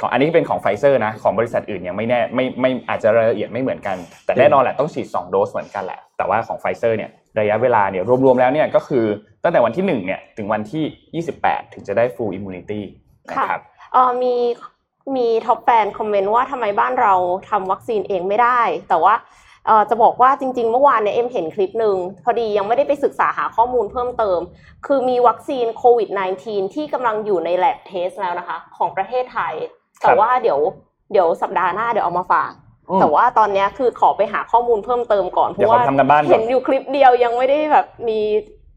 [0.00, 9.04] ของอันนี้เป็นของไฟเซอร์นะของบริษัทอื่นยังไม่แน่ไม่ไม่อาจจะรายละเอียดไม่เหมือนกัน แต่แน่นอนแหละต้องฉีด 2 โดสเหมือนกันแหละ แต่ว่าของไฟเซอร์เนี่ยระยะเวลาเนี่ยรวมๆแล้วเนี่ยก็คือ
[9.42, 12.80] ตั้งแต่วันที่1เนี่ยถึงวันที่ 28 ถึงจะได้ full immunity
[13.30, 13.60] นะครับ
[13.92, 14.34] เออมี
[15.16, 17.14] มี top fan คอมเมนต์ว่าทำไมบ้านเรา
[17.50, 19.14] ทำวัคซีนเองไม่ได้ แต่ว่า
[19.66, 24.40] เอ่อจะบอกว่าจริง ๆ เมื่อวานเนี่ยเอ็มเห็นคลิปหนึ่งพอดียังไม่ได้ไปศึกษาหาข้อมูลเพิ่มเติม
[24.86, 26.08] คือมีวัคซีนโควิด
[26.42, 29.54] -19 ที่กำลังอยู่ใน lab test แล้วนะคะ ของประเทศไทย
[30.02, 30.60] แต่ว่าเดี๋ยว
[31.12, 32.52] เดี๋ยวสัปดาห์หน้าเดี๋ยวเอามาฝาก
[32.90, 38.20] อืมแต่ว่าตอนเนี้ยคือขอไปหาข้อมูลเพิ่มเติมก่อนเพเดี๋ยวราะว่าขอทำกันบ้านก่อนเห็นอยู่คลิปเดียวยังไม่ได้แบบมี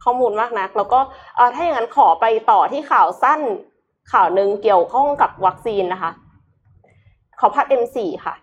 [0.03, 0.99] ข้อมูลมากนัก แล้วก็
[1.35, 3.41] เอ่อถ้าอย่างนั้นขอไปต่อที่ข่าวสั้น
[4.11, 6.11] ข่าวหนึ่งเกี่ยวข้องกับวัคซีนนะคะ
[7.39, 8.35] ขอพัด M4 ค่ะ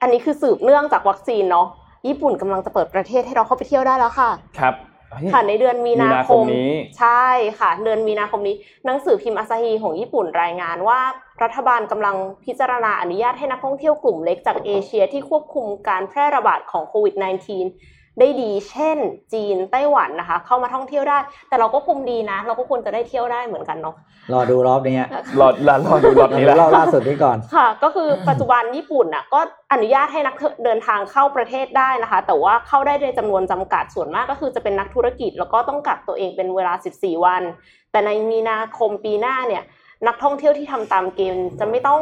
[0.00, 1.66] อันนี้คือสืบเนื่องจากวัคซีนเนาะ
[2.06, 4.87] ญี่ปุ่นกำลังจะเปิดประเทศให้เราเข้าไปเที่ยวได้แล้วค่ะ ครับเฮ้ย
[5.32, 7.26] ค่ะในเดือนมีนามีนาคคมมนี้ใช่
[7.58, 11.00] ค่ะ เดือนมีนาคมนี้ หนังสือพิมพ์อาซาฮีของญี่ปุ่นรายงานว่า
[11.42, 18.98] รัฐบาลกำลังพิจารณาอนุญาตให้นักท่องเที่ยวกลุ่มเล็กจากเอเชียที่ควบคุมการแพร่ระบาดของโควิด -19 ได้ดี เช่น
[19.32, 23.94] จีนไต้หวันนะคะ เข้ามาท่องเที่ยวได้ แต่เราก็คุมดีนะ เราก็ควรจะได้เที่ยวได้เหมือนกันเนาะ
[24.32, 25.08] รอดูรอบนี้ฮะ
[25.40, 29.40] รอรอรอดูรอบนี้แหละรอบล่าสุดนี้ก่อนค่ะ ก็คือปัจจุบันญี่ปุ่นน่ะก็
[29.72, 37.42] อนุญาตให้นักเดินทางเข้าประเทศได้นะคะ แต่ว่าเข้าได้ในจำนวนจำกัดส่วนมากก็คือจะเป็นนักธุรกิจ แล้วก็ต้องกักตัวเองเป็นเวลา 14 วัน
[37.92, 39.62] แต่ในมีนาคมปีหน้าเนี่ย
[40.06, 42.00] นักท่องเที่ยวที่ทำตามเกณฑ์จะไม่ต้อง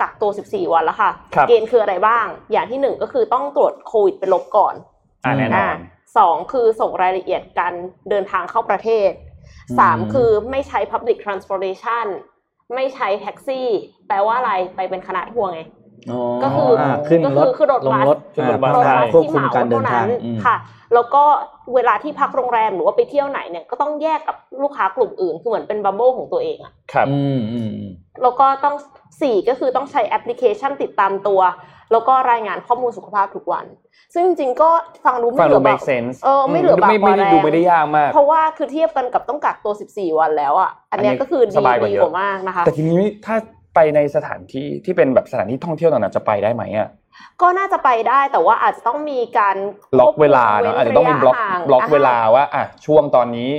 [0.00, 4.93] กักตัว 14 วันแล้วค่ะครับเกณฑ์คืออะไรบ้าง อย่างที่หนึ่งก็คือต้องตรวจโควิดเป็นลบก่อนอ่า
[5.38, 5.76] แน่นอน
[6.16, 7.74] สองคือส่งรายละเอียดการ
[8.10, 9.10] เดินทางเข้าประเทศ
[9.70, 12.06] อืมสามคือไม่ใช้ public transportation
[12.74, 13.68] ไม่ใช้แท็กซี่
[14.08, 15.60] แปลว่าอะไรไปเป็นคณะทัวร์ไง
[16.42, 20.56] ก็คืออ่าขึ้นก็รคืถอคือรถลงบัสรถขึ้นรถบัสอ่าโดยใช่บัสควบที่คุเหมมาการเดินเท่าทานั้งนอืม ค่ะ
[20.94, 21.22] แล้วก็
[21.74, 28.74] เวลาที่พักโรงแรมหรือว่าไปเที่ยวไหนเนี่ยก็ต้องแยกกับลูกค้ากลุ่มอื่น คือเหมือนเป็นบับเบิลของตัวเองอะ ครับ อืมอืมอืม แล้วก็ต้อง
[29.22, 31.40] สี่ก็คือต้องใช้แอปพลิเคชันติดตามตัว
[31.92, 33.66] แล้วก็รายงานข้อมูลสุขภาพทุกวัน
[34.14, 34.70] ซึ่งจริงๆก็
[35.04, 43.36] ฟังดูฟัไม่งเหลืดู อแบบ make sense เออไม่เหลือบาปไม่ไม่ได้กว่าแรงดูไม่ได้ยากมาก เพราะว่าคือเทียบกันกับต้องกักตัว 14 วันแล้วอะอันเนี้ยอันนี้ก็คือสดีบายกว่าดีเยอะ กว่ามากนะคะ แต่ทีนี้ถ้า
[43.74, 46.88] ไปในสถานที่ที่เป็นแบบสถานที่ท่องเที่ยวต่างๆจะไปได้ไหมอะ
[47.42, 49.56] ก็น่าจะไปได้แต่ว่าอาจจะต้องมีการ
[50.00, 53.50] ล็อกเวลาเนาะอาจจะต้องมีบล็อกว้นระยะห่างบล็อกเวลาว่าอะช่วงตอนนี้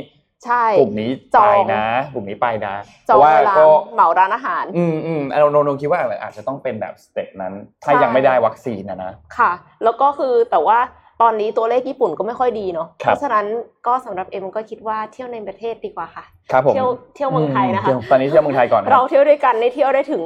[0.46, 2.76] ใช่กลุ่มนี้จไปองนะกลุ่มนี้ไปนะ
[3.10, 9.52] จองเพราะว่าเวลาก็เหมาร้านอาหาร อืมอืมเราโนคิดว่าอาจจะต้องเป็นแบบสเต็ปนั้น ถ้าใช่ยังไม่ได้วัคซีนนะนะค่ะ
[9.84, 10.78] แล้วก็คือแต่ว่า
[11.22, 13.46] ตอนนี้ตัวเลขญี่ปุ่นก็ไม่ค่อยดีเนาะครับเพราะฉะนั้น
[13.88, 20.24] ก็สำหรับเอ็มก็คิดว่าเที่ยวในประเทศดีกว่าค่ะครับผมเที่ยวเที่ยวเมืองไทยนะคะเที่ยวตอนนี้เที่ยวเมืองไทยก่อนนะเราเที่ยวด้วยกันได้เที่ยวได้ถึง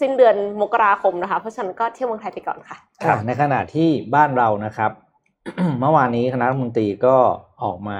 [0.00, 4.90] สิ้นเดือนมกราคมนะคะ เพราะฉะนั้นก็เที่ยวเมืองไทยไปก่อนค่ะครับอะในขณะที่บ้านเรานะครับ
[5.80, 7.16] เมื่อวานนี้คณะรัฐมนตรีก็
[7.64, 7.98] ออกมา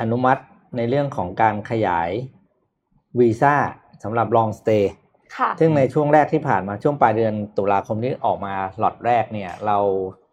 [0.00, 0.42] อนุมัติ
[0.76, 2.10] ในเรื่องของการขยาย
[3.18, 3.54] วีซ่า
[4.02, 4.84] สำหรับ long stay
[5.36, 9.78] ค่ะซึ่งในช่วงแรกที่ผ่านมาช่วงปลายเดือนตุลาคมที่ออกมาหลอดแรกเนี่ย เรา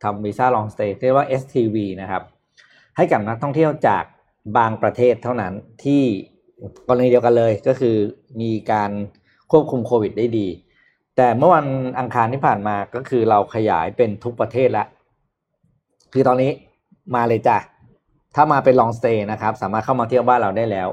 [0.04, 2.24] ทำวีซ่า long stay เรียกว่า STV นะครับ
[2.98, 4.04] ให้กับนักท่องเที่ยวจาก
[4.58, 6.04] บางประเทศเท่านั้นที่
[6.88, 7.96] กรณีเดียวกันเลยก็คือ
[8.42, 8.92] มีการ
[9.52, 10.48] ควบคุมโควิดได้ดี
[11.18, 11.66] แต่เมื่อวัน
[12.00, 14.86] อังคารที่ผ่านมาก็คือเราขยายเป็นทุกประเทศละ
[16.14, 16.52] คือตอนนี้
[17.16, 17.58] มาเลยจ้ะ
[18.36, 20.88] ถ้ามาเป็น long stay นะครับ สามารถเข้ามาเที่ยวบ้านเราได้แล้ว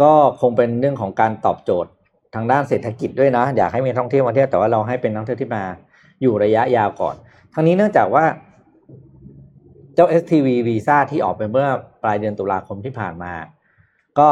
[0.00, 1.90] ก็คงเป็นเรื่องของการตอบโจทย์
[2.34, 5.62] ทางด้านเศรษฐกิจด้วยนะ อยากให้มีท่องเที่ยวมาเที่ยวแต่ว่าเราให้เป็นนักท่องเที่ยวที่มา
[6.22, 7.16] อยู่ระยะยาวก่อน
[7.54, 8.24] ทั้งนี้เนื่องจากว่า
[9.94, 11.68] เจ้า STV วีซ่าที่ออกไปเมื่อ
[12.02, 13.32] ปลายเดือนตุลาคมที่ผ่านมา
[14.18, 14.28] ก็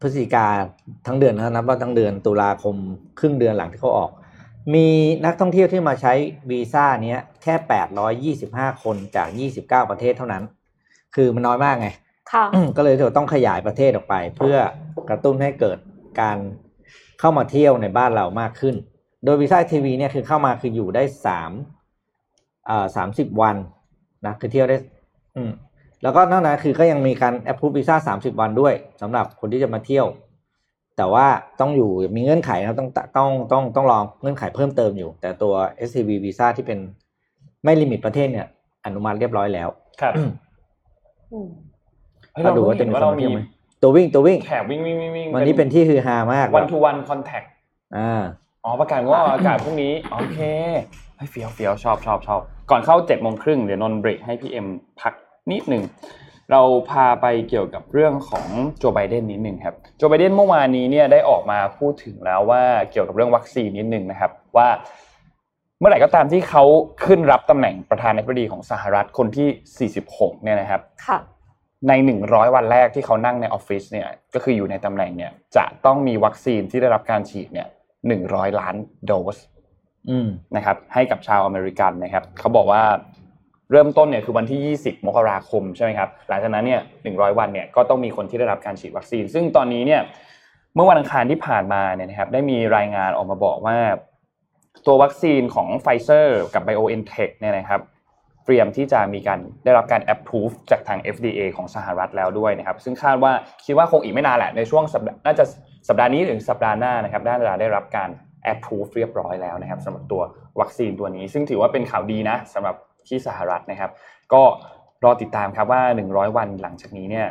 [0.00, 0.46] พฤศจิกา
[1.06, 2.76] ทั้งเดือนนะนับว่าทั้งเดือนตุลาคม
[3.18, 4.10] ครึ่งเดือนหลังที่เขาออก
[4.74, 4.86] มี
[5.24, 6.12] นักท่องเที่ยวที่มาใช้
[6.50, 7.54] วีซ่าเนี้ยแค่
[8.34, 9.28] 825 คนจาก
[9.58, 10.44] 29 ประเทศเท่านั้น
[11.14, 11.88] คือมันน้อยมากไง
[12.32, 12.44] ค่ะ
[12.76, 14.56] ก็เลยถือว่าต้องขยายประเทศออกไป เพื่อ
[15.10, 15.78] กระตุ้นให้เกิด
[16.20, 16.38] การ
[17.20, 18.74] เข้ามาเที่ยวในบ้านเรามากขึ้น
[19.24, 21.52] โดยวีซ่าทีวีเนี่ยคือเข้ามาคืออยู่ได้สาม
[22.70, 23.56] อ่าสามสิบวัน
[24.26, 24.76] นะคือเที่ยวได้
[25.36, 25.50] อืม
[26.02, 30.06] แล้วก็นอกนั้นคือก็ยังมีการแอปพูวีซ่าสามสิบวันด้วยสำหรับคนที่จะมาเที่ยว
[30.96, 31.26] แต่ว่า
[31.60, 35.54] ต้องอยู่มีเงื่อนไขนะครับต้องต้องต้องต้องลองเงื่อนไขเพิ่มเติมอยู่ แต่ตัว
[35.88, 36.78] SCV วีซ่าที่เป็น
[37.64, 38.46] ไม่ลิมิตประเทศเนี่ย
[38.84, 39.68] อนุมัติเรียบร้อยแล้ว
[40.00, 40.12] ครับ
[41.32, 41.48] อืม
[42.32, 43.40] เฮ้ยก็เราดูดูว่าว่าจะมีว่าคนเรามามีเที่ยวไหม
[43.82, 47.42] ตัววิ่งตัววิ่งแขกวิ่งวิ่งวิ่งวิ่งวันนี้เป็นที่ฮือฮามากวันทูวันคอนแทค
[47.96, 48.22] อ่า
[48.64, 50.40] อ๋อประกาศว่าอากาศพรุ่งนี้โอเค
[51.18, 54.66] เฮ้ยเฟี้ยวเฟี้ยวชอบชอบชอบก่อนเข้าเจ็ดโมงครึ่งเดี๋ยวนนท์เบรกให้พี่เอ็ม
[55.00, 55.12] พัก
[55.50, 55.84] นิดหนึ่ง
[56.52, 58.46] เราพาไปเกี่ยวกับเรื่องของ
[58.78, 64.68] โจไบเดนนิดหนึ่งครับโจไบเดนเมื่อวานนี้เนี่ยได้ออกมาพูดถึงแล้วว่าเกี่ยวกับเรื่องวัคซีนนิดหนึ่งนะครับ ว่า
[65.78, 66.64] เมื่อไหร่ก็ตามที่เขา
[67.04, 71.18] ขึ้นรับตำแหน่งประธานาธิบดีของสหรัฐคนที่ 46 เนี่ยนะครับค่ะ
[71.88, 71.92] ใน
[72.24, 77.68] 100 วันแรกที่เขานั่งในออฟฟิศเนี่ยก็คืออยู่ในตำแหน่งเนี่ยจะต้องมีวัคซีนที่ได้รับการฉีดเนี่ย
[78.14, 78.74] 100 ล้าน
[79.06, 79.57] โดสอืม
[80.56, 82.82] นะครับให้กับชาวอเมริกันนะครับเขาบอกว่า
[83.72, 90.00] เริ่มต้นเนี่ยคือวันที่ 20 มกราคมใช่ไหมครับหลังจากนั้นเนี่ย100 วันเนี่ยก็ต้องมีคนที่ได้รับการฉีดวัคซีน ซึ่งตอนนี้เนี่ย
[90.74, 93.78] เมื่อวันอังคารที่ผ่านมาเนี่ยนะครับได้มีรายงานออกมาบอกว่า
[94.86, 97.80] ตัววัคซีนของไฟเซอร์กับ BioNTech เนี่ยนะครับ
[98.44, 103.32] เตรียมที่จะมีการได้รับการ approve จากทาง FDA ของสหรัฐแล้วด้วยนะครับ ซึ่งคาดว่า
[103.64, 105.44] คิดว่าคงอีกไม่นานแหละในช่วงสัปดาห์น่าจะ
[105.88, 108.08] สัปดาห์นี้ถึงสัปดาห์หน้านะครับน่าจะได้รับการ
[108.52, 110.22] approve เรียบร้อยแล้วนะครับสำหรับตัว
[110.60, 112.76] วัคซีนตัวนี้ ซึ่งถือว่าเป็นข่าวดีนะสำหรับ
[113.08, 113.90] ที่สหรัฐนะครับ
[114.32, 114.42] ก็
[115.04, 117.26] รอติดตามครับว่า 100 วันหลังจากนี้เนี่ย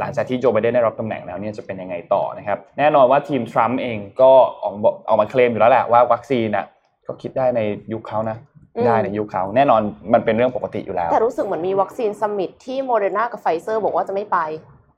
[0.00, 4.30] หลังจากที่โจไบเดนได้รับตำแหน่งแล้วเนี่ยจะเป็นยังไงต่อนะครับแน่นอนว่าทีมทรัมป์เองก็
[4.62, 6.66] ออกมาออกมาเคลมอยู่แล้วแหละว่าวัคซีนอะ
[7.06, 7.60] ก็คิดได้ใน
[7.92, 8.36] ยุคเขานะ
[8.76, 9.80] อืมได้ในยุคเขาแน่นอน
[10.12, 14.38] มันเป็นเรื่องปกติอยู่แล้ว แต่รู้สึกเหมือนมีวัคซีน summit ที่โมเดอร์นากับไฟเซอร์บอกว่าจะไม่ไป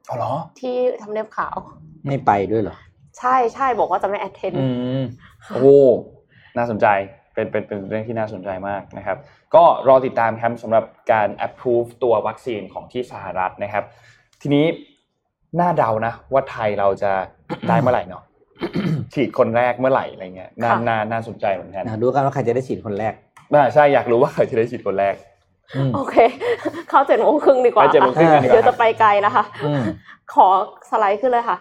[0.08, 1.56] อ๋อเหรอที่ทำเนียบขาว
[2.06, 2.76] ไม่ไปด้วยเหรอ
[3.18, 4.66] ใช่ใช่บอกว่าจะไม่ attend อื
[5.00, 5.02] ม
[5.54, 5.78] โอ้
[6.56, 6.86] น่าสนใจ
[7.34, 9.16] เป็นเป็นเป็นเรื่องที่น่าสนใจมากนะครับ
[9.54, 13.84] ก็รอติดตามครับสำหรับการ approve ตัววัคซีนของที่สหรัฐนะครับ
[14.42, 14.66] ทีนี้
[15.60, 17.12] น่าเดานะ ว่าไทยเราจะ
[17.68, 18.22] ได้เมื่อไหร่เนาะ
[19.14, 23.14] ฉีดคนแรกเมื่อไหร่อะไรเงี้ยน่าค่ะน่าน่าสนใจเหมือนกันนะดูกันว่าใครจะได้ฉีดคนแรก
[23.52, 25.14] น่าใช่อยากรู้ว่าใครจะได้ฉีดคนแรก
[25.76, 26.16] อืมโอเค
[26.88, 29.82] เข้าเจ็ดโมงครึ่งดีกว่าไปเจ็ดโมงครึ่งกันดีกว่าเดี๋ยวจะไปไกลนะคะอืม
[30.34, 30.46] ขอ
[30.90, 31.56] สไลด์ขึ้นเลยค่ะ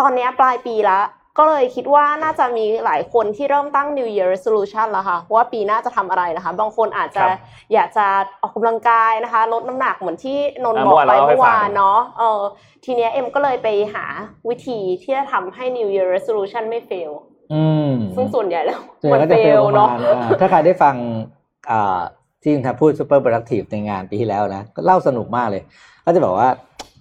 [0.00, 1.04] ตอนเนี้ยปลายปีแล้ว
[1.38, 7.38] ก็เลยคิดว่าน่าจะมีหลายคนที่เริ่มตั้ง New Year Resolution แล้วค่ะว่าปีหน้าจะทำอะไรนะคะ บางคนอาจจะครับ
[7.72, 8.06] อยากจะ
[8.42, 12.40] ออกกำลังกายนะคะ ลดน้ำหนักเหมือนที่นนท์อะบอกไปเมื่เมื่ออวานวานเราเล่าให้ฟังเนาะเออ
[12.84, 14.04] ทีเนี้ยเอ็มก็เลยไปหา
[14.48, 17.12] วิธีที่จะทำให้ New Year Resolution ไม่ fail
[17.52, 20.94] อืมซึ่งส่วนใหญ่แล้วส่วนมันใหญ่ก็จะเฟล fail ประเนาะมาณอ่าถ้าใครได้ฟัง
[21.70, 22.00] อ่า
[22.42, 25.62] ที่คุณทัพพูด super productive ในงานปีที่แล้วนะก็เล่าสนุกมากเลย
[26.04, 26.48] ก็จะบอกว่า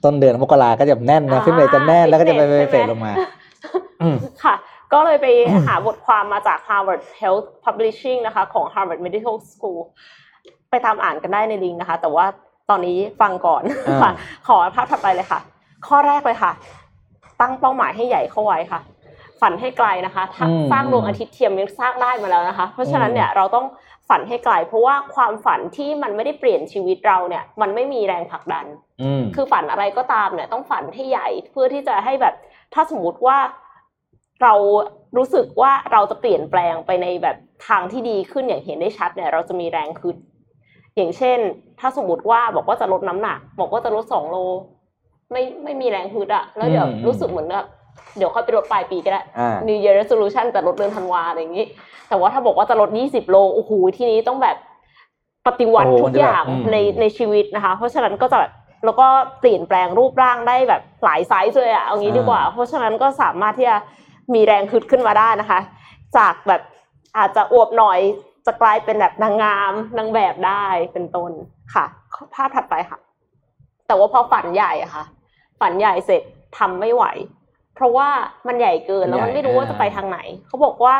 [0.03, 3.13] ต้นเดือนมกราก็จะแน่นนะอ่าขึ้นไปจะแน่นแล้วก็จะไป fitness เฟดใช่ไหมลงมา
[4.01, 4.55] อืมค่ะ
[4.93, 5.27] ก็เลยไป
[5.65, 9.81] หาบทความมาจาก Harvard Health Publishing นะคะของ Harvard Medical School
[10.69, 12.25] ไปตามอ่านกันได้ในลิงก์นะคะ แต่ว่า
[12.69, 14.11] ตอนนี้ฟังก่อนอ่าค่ะ
[14.47, 15.39] ขอภาพถัดไปเลยค่ะ
[15.87, 16.51] ข้อแรกเลยค่ะ
[17.41, 18.79] ตั้งเป้าหมายให้ใหญ่เข้าไว้ค่ะ
[19.41, 23.65] ฝันให้ไกลนะคะถ้าสร้างดวงอาทิตย์เทียมยังสร้างได้มาแล้วนะคะ เพราะฉะนั้นเนี่ยเราต้อง
[24.09, 28.65] ฝันให้ไกลเพราะว่าความฝันที่มันไม่ได้เปลี่ยนชีวิตเราเนี่ยมันไม่มีแรงผลักดัน
[29.01, 32.35] อืมคือฝันอะไรก็ตามเนี่ยต้องฝันให้ใหญ่เพื่อที่จะให้แบบ
[32.73, 33.37] ถ้าสมมติว่า
[34.41, 34.53] เรา
[35.17, 37.37] รู้สึกว่าเราจะเปลี่ยนแปลงไปในแบบ
[37.67, 40.15] ทางที่ดีขึ้นอย่างเห็นได้ชัดเนี่ย เราจะมีแรงขึ้น
[40.95, 41.39] อย่างเช่น
[41.79, 44.37] ถ้าสมมติว่าบอกว่าจะลดน้ำหนัก บอกว่าจะลดสองโล
[45.31, 47.67] ไม่ไม่มีแรงฮึดอะแล้วเดี๋ยวอืมรู้สึกเหมือนแบบ
[48.17, 51.65] เดี๋ยวค่อยไปลดปลายปีก็ได้ อ่า New Year Resolution แต่ลดเดือนธันวาอะไรอย่างนี้
[52.09, 54.57] แต่ว่าถ้าบอกว่าจะลด 20 โล โอ้โห ทีนี้ต้องแบบ
[55.47, 58.51] ปฏิวัติโอ้โหทุกอย่างอืม ในในชีวิตนะคะ เพราะฉะนั้นก็จะแบบ
[58.85, 59.07] แล้วก็
[59.39, 63.77] เปลี่ยนแปลงรูปร่างได้แบบหลายไซส์เลยอะเอางี้ดีกว่า เพราะฉะนั้นก็สามารถที่จะ
[64.33, 65.59] มีแรงฮึดขึ้นมาได้นะคะ
[66.17, 66.61] จากแบบ
[67.17, 67.99] อาจจะอวบหน่อย
[68.45, 71.31] จะกลายเป็นแบบนางงามนางแบบได้เป็นต้น
[71.73, 71.85] ค่ะ
[72.35, 72.99] ภาพถัดไปค่ะ
[73.87, 75.03] แต่ว่าพอฝันใหญ่อะค่ะ
[75.61, 76.21] ฝันใหญ่เสร็จ
[76.57, 77.03] ทำไม่ไหว
[77.75, 78.09] เพราะว่า
[78.47, 80.95] มันใหญ่เกินแล้วมันไม่รู้ว่าจะไปทางไหน เขาบอกว่า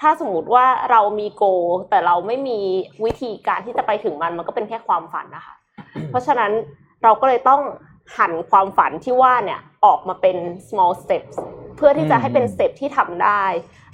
[0.00, 1.44] ถ้าสมมติว่าเรามีโก
[1.90, 2.58] แต่เราไม่มี
[3.04, 5.54] วิธีการที่จะไปถึงมันมันก็เป็นแค่ความฝันนะคะ
[6.10, 6.52] เพราะฉะนั้น
[7.02, 7.60] เราก็เลยต้อง
[8.18, 10.36] หั่นความฝันที่ว่าเนี่ยออกมาเป็น
[10.68, 11.34] small steps
[11.76, 13.44] เพื่อที่จะให้เป็นอืม step ที่ทำได้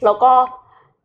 [0.04, 0.32] แล้วก็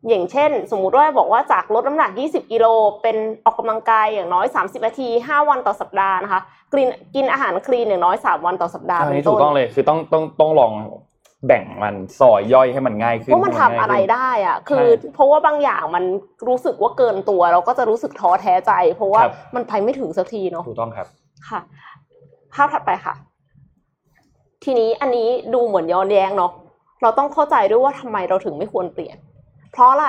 [0.08, 2.66] อย่างเช่น สมมุติว่าบอกว่าจากลดน้ำหนัก 20 กิโล
[3.02, 6.40] เป็นออกกำลังกายอย่างน้อย 30 นาที 5 วันต่อสัปดาห์นะคะ
[6.72, 10.72] กินกินอาหาร clean อย่างน้อย 3 วันต่อสัปดาห์อันเป็นนี้ถูต้กนต้องเลยคือต้องต้องต้องลอง
[11.46, 16.04] แบ่งมันซอยย่อยให้มันง่ายขึ้นว่ามันทำให้อะไรง่ายขึ้นได้อะคือใช่เพราะว่าบางอย่างมัน
[16.48, 21.06] รู้สึกว่าเกินตัว เราก็จะรู้สึกท้อแท้ใจ เพราะว่าครับมันไปไม่ถึงสักทีเนาะถูกต้องครับ
[21.48, 21.60] ค่ะ
[22.54, 23.14] ภภาพถัดไปค่ะ
[24.64, 26.52] ทีนี้อันนี้ดูเหมือนย้อนแย้งเนาะ
[27.02, 29.16] เราต้องเข้าใจด้วยว่าทำไมเราถึงไม่ควรเปลี่ยน
[29.72, 30.08] เพราะอะไร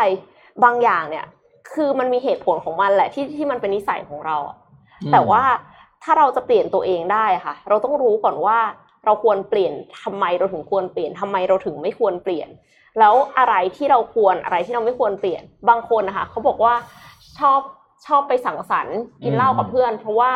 [0.64, 1.26] บางอย่างเนี่ย
[1.74, 4.58] คือมันมีเหตุผลของมันแหละที่ที่มันเป็นนิสัยของเราอะ
[5.02, 5.44] อืมแต่ว่า
[6.04, 8.58] ถ้าเราจะเปลี่ยนตัวเองได้ค่ะ เราต้องรู้ก่อนว่า
[9.08, 12.50] เราควรเปลี่ยนทำไมเราถึงควรเปลี่ยนทำไมเราถึงไม่ควรเปลี่ยน
[13.00, 16.74] แล้วอะไรที่เราควรอะไรที่เราไม่ควรเปลี่ยน บางคนนะคะเขาบอกว่า
[17.38, 17.60] ชอบ
[18.06, 20.32] ชอบไปสังสรรค์กินเหล้ากับเพื่อน เพราะว่า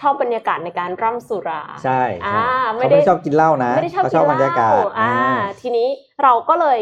[0.00, 5.88] ชอบบรรยากาศในการร่ำสุรา ใช่อ่าใช่ไม่เขาได้ไม่ชอบกินเหล้านะไม่ได้ชอบเขากิชอบนบรรยากาศเหล้อ่าอ่า ทีนี้
[6.22, 6.80] เราก็เลย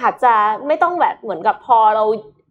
[0.00, 0.34] อาจจะ
[0.66, 2.04] ไม่ต้องแบบเหมือนกับพอเรา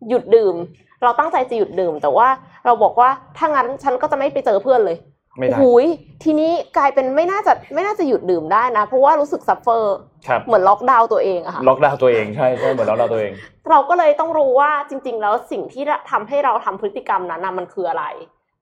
[0.09, 0.55] หยุดดื่ม
[1.03, 2.27] เราตั้งใจจะหยุดดื่ม แต่ว่า
[2.65, 4.97] เราบอกว่าถ้างั้นฉันก็จะไม่ไปเจอเพื่อนเลย
[5.39, 5.85] ไม่ได้โอ้โหย
[6.23, 13.33] ทีนี้กลายเป็นไม่น่าจะไม่น่าจะหยุดดื่มได้นะ เพราะว่ารู้สึก suffer ครับเหมือนล็อกดาวน์ตัวเองอะค่ะล็อกดาวน์ตัวเองใช่ใช่เหมือนล็อกดาวน์ตัวเอง
[13.69, 18.05] เราก็เลยต้องรู้ว่าจริง ๆ แล้วสิ่งที่ทำให้เราทำพฤติกรรมนั้นนะมันคืออะไร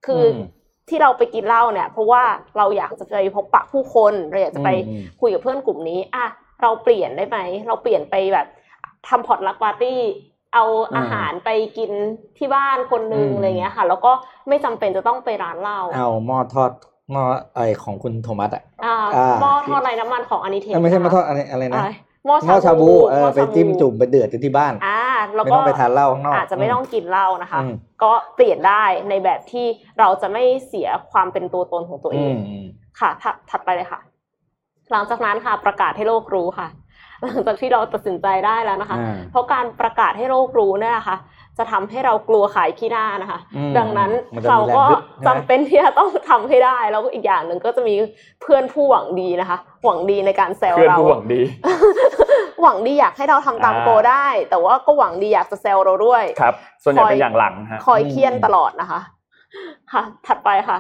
[0.06, 0.46] คืออม
[0.90, 2.24] ที่เราไปกินเหล้าเนี่ย เพราะว่า
[2.58, 6.26] เราอยากจะไปพบปะผู้คนเราอยากจะไปอืมคุยกับเพื่อนกลุ่มนี้อะ
[6.62, 8.48] เราเปลี่ยนได้ไหมเราเปลี่ยนไปแบบ
[9.08, 10.00] ทำ potluck party
[10.54, 11.92] เอาอาหารไปกิน
[12.38, 14.12] ที่บ้านคนนึงอืมอะไรเงี้ยค่ะ แล้วก็
[14.48, 16.72] ไม่จำเป็นจะต้องไปร้านเหล้าเอาหม้อทอด
[17.12, 17.24] หม้อ
[17.56, 21.84] ไอของคุณโทมัสอะอ่าอ่าหม้อทอดไร้น้ำมันของอานิเทนเอ้ยไม่ใช่หม้อทอดอะไรอะไรนะ
[22.26, 25.02] หม้อหม้อชาบูเออหไปชาบูจิ้มจุ่มไปเดือดอยู่ที่บ้านอ่า
[25.36, 29.66] แล้วไม่ก็ต้องไปทานเหล้าข้างนอกอาจจะไม่ต้องกินเหล้านะคะอืมก็เปลี่ยนได้ในแบบที่
[30.00, 32.66] เราจะไม่เสียความเป็นตัวตนของตัวเออืงมอืม
[33.00, 34.00] ค่ะถัดถัดไปเลยค่ะ
[34.92, 36.68] หลังจากนั้นค่ะประกาศให้โลกรู้ค่ะ
[37.24, 41.18] หลังจากที่เราตัดสินใจได้แล้วนะคะอ่าเพราะการประกาศให้โลกรู้เนี่ยนะคะ
[41.58, 47.96] จะทำให้เรากลัวขายขี้หน้านะคะอืมดังนั้นมันจะมีเราก็แรงฮึดใช่ไหมจำเป็นที่จะต้องทำให้ได้ แล้วก็อีกอย่างหนึ่งก็จะมี
[48.42, 51.42] เพื่อนผู้หวังดีนะคะ หวังดีในการแซวเพื่อนเราผู้หวังดี
[52.62, 59.00] หวังดีอยากให้เราทำตามอ่าโกได้ แต่ว่าก็หวังดีอยากจะแซวเราด้วยครับ ส่วนใหญ่คอยเป็นอย่างหลังฮะคอยเคียนตลอดนะคะ
[59.94, 60.78] ค่ะ ถัดไปค่ะ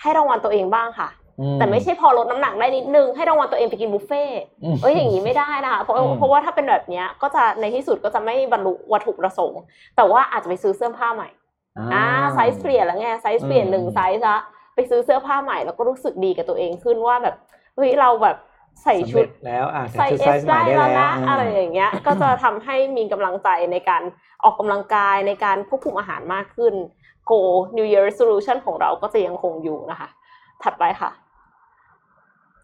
[0.00, 1.21] ให้รางวัลตัวเองบ้างค่ะอื
[1.58, 4.40] แต่ไม่ใช่พอลดน้ำหนักได้นิดนึงให้รางวัลตัวเองไปกินบุฟเฟ่ต์
[4.74, 9.60] มเอ้ยอย่างนี้ไม่ได้นะคะเพราะอืมเพราะว่าถ้าเป็นแบบเนี้ยก็จะในที่สุดก็จะไม่บรรลุวัตถุประสงค์
[9.96, 11.28] แต่ว่าอาจจะไปซื้อเสื้อผ้าใหม่
[11.92, 14.36] อ่าไซส์เปลี่ยนแล้วไงไซส์เปลี่ยนอืมหนึ่งไซส์ละ
[14.74, 17.34] ไปซื้อเสื้อผ้าใหม่แล้วก็รู้สึกดีกับตัวเองขึ้นว่าแบบ
[17.76, 18.36] เฮ้ยเราแบบ
[18.82, 24.02] ใส่ชุดสำเร็จแล้วอะใส่ชุดเอไซสส์ใหม่ได้ได้แล้วแล้วนะอะไรอย่างเงี้ย ก็จะทำให้มีกำลังใจในการ
[24.44, 26.74] ออกกำลังกายในการควบคุมอาหารมากขึ้น
[27.30, 27.40] Goal
[27.76, 30.08] New Year Resolution ของเราก็จะยังคงอยู่นะคะ
[30.62, 31.10] ถัดไปค่ะ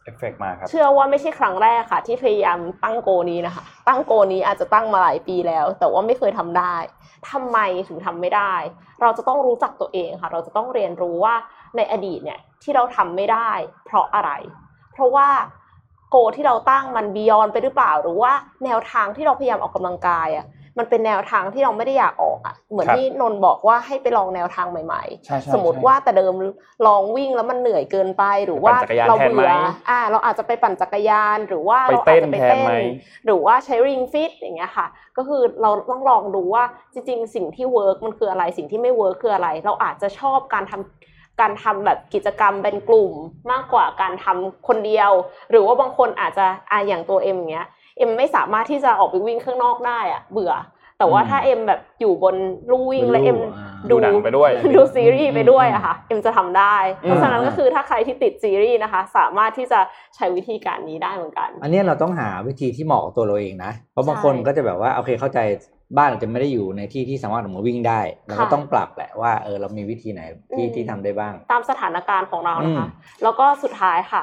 [0.08, 6.76] เอฟเฟกมาครับ เชื่อว่าไม่ใช่ครั้งแรกค่ะ ที่พยายามตั้ง goal นี้นะคะ ตั้ง goal นี้อาจจะตั้งมาหลายปีแล้ว แต่ว่าไม่เคยทำได้
[7.30, 8.54] ทำไมถึงทำไม่ได้
[9.00, 11.34] เราจะต้องรู้จักตัวเองค่ะ เราจะต้องเรียนรู้ว่า
[11.76, 13.50] ในอดีตเนี่ยที่เราทำไม่ได้
[13.86, 14.30] เพราะอะไร
[14.92, 15.28] เพราะว่า
[16.10, 18.32] โกที่เราตั้งมันบียอนไปหรือเปล่า หรือว่า
[18.64, 20.46] แนวทางที่เราพยายามออกกำลังกายอะ
[20.78, 26.34] มันเป็นแนวทางที่เราไม่ได้อยากออกอะเหมือนครับที่นนท์บอกว่าให้ไปลองแนวทางใหม่ๆใช่ใช่สมมติใช่ว่าแต่เดิม
[26.86, 29.52] ลองวิ่งแล้วมันเหนื่อยเกินไปหรือว่าปั่นจักรยานเราแทนไหมเบื่อ
[29.88, 32.72] อ่า เราอาจจะไปปั่นจักรยาน หรือว่าไปเราอาเต้จนจะไปแทนเต้นไหม
[33.24, 34.86] หรือว่าใช้ Ring Fit อย่างเงี้ยค่ะ
[35.16, 43.12] ก็คือเราต้องลองดูว่าจริง ๆ สิ่งที่ work มันคืออะไรสิ่งที่ไม่ work คืออะไร เราอาจจะชอบการทำการทำแบบกิจกรรมเป็นกลุ่ม
[43.50, 45.10] มากกว่าการทำคนเดียว
[45.50, 50.52] หรือว่าบางคนอาจจะอ่าอย่างตัวเอ็มอย่างเงี้ย เอ็มไม่สามารถที่จะออกไปวิ่งข้างนอกได้อะเบื่อ
[50.98, 52.36] แต่ว่าอืมถ้าเอ็มแบบอยู่บน
[52.70, 59.80] ลู่วิ่งและเอ็มอ่าดูหนังไปด้วย ดูซีรีส์ไปด้วยอะค่ะเอ็มจะทำได้อืมเพราะฉะนั้นก็คือถ้าใครที่ติดซีรีส์นะคะ สามารถที่จะ
[60.16, 65.38] ใช้วิธีการนี้ได้เหมือนกัน อันเนี้ยเราต้องหาวิธีที่เหมาะกับตัวเราเองนะเพราะบางคนใช่ก็จะแบบว่าโอเคเข้าใจ
[65.96, 70.22] บ้านอาจจะไม่ได้อยู่ในที่ที่สามารถออกมาวิ่งได้เราก็ค่ะต้องปรับแหละว่าเออเรามีวิธีไหน
[70.54, 74.22] ที่อืมที่ทำได้บ้าง ตามสถานการณ์ของเรานะคะอืมแล้วก็สุดท้ายค่ะ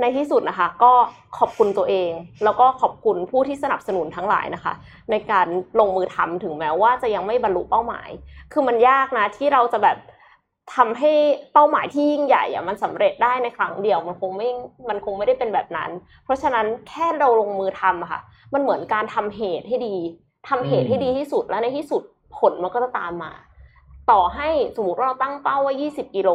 [0.00, 0.92] ในที่สุดนะคะ ก็
[1.38, 2.10] ขอบคุณตัวเอง
[2.44, 4.72] แล้วก็ขอบคุณผู้ที่สนับสนุนทั้งหลายนะคะ
[5.10, 5.46] ในการ
[5.80, 8.08] ลงมือทำถึงแม้ว่าจะยังไม่บรรลุเป้าหมาย
[8.52, 9.98] คือมันยากนะที่เราจะแบบ
[10.76, 11.12] ทำให้
[11.52, 14.48] เป้าหมายที่ยิ่งใหญ่อะมันสำเร็จได้ในครั้งเดียวมันคงไม่
[14.88, 15.90] มันคงไม่ได้เป็นแบบนั้น
[16.24, 18.20] เพราะฉะนั้นแค่เราลงมือทำอะค่ะ
[18.54, 19.96] มันเหมือนการทำเหตุให้ดี
[20.48, 22.02] ทำเหตุให้ดีที่สุดแล้วในที่สุด
[22.38, 23.32] ผลมันก็จะตามมา
[24.10, 26.30] ต่อให้สมมติว่าเราตั้งเป้าว่า 20 กิโล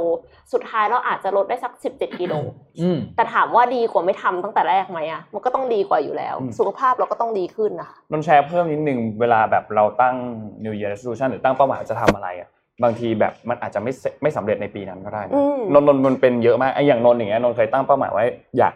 [0.54, 2.34] สุดท้ายเราอาจจะลดได้สัก 17 กิโล
[2.82, 10.16] อืมแต่ถามว่าดีกว่าไม่ทำตั้งแต่แรกไหมอะมันก็ต้องดีกว่าอยู่แล้วอืมสุขภาพเราก็ต้องดีขึ้นนะคะนนท์แชร์เพิ่มนิดนึง เวลาแบบเราตั้ง
[10.64, 12.50] New Year Resolution หรือตั้งเป้าหมายจะทำอะไรอะ
[12.84, 18.26] บางทีแบบมันอาจจะไม่เสร็จไม่สำเร็จในปีนั้นก็ได้นะอืมนนท์นนท์มันเป็นเยอะมาก ไอ้อย่างนนท์อย่างเงี้ยนนท์เคยตั้งเป้าหมายไว้
[18.58, 18.74] อยาก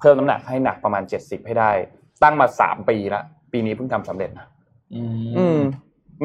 [0.00, 1.70] เพิ่มน้ำหนักให้หนักประมาณ 70 ให้ได้
[2.22, 3.22] ตั้งมาสามปีละ
[3.52, 4.46] ปีนี้เพิ่งทำสำเร็จนะ
[4.94, 5.02] อื
[5.36, 5.58] อืม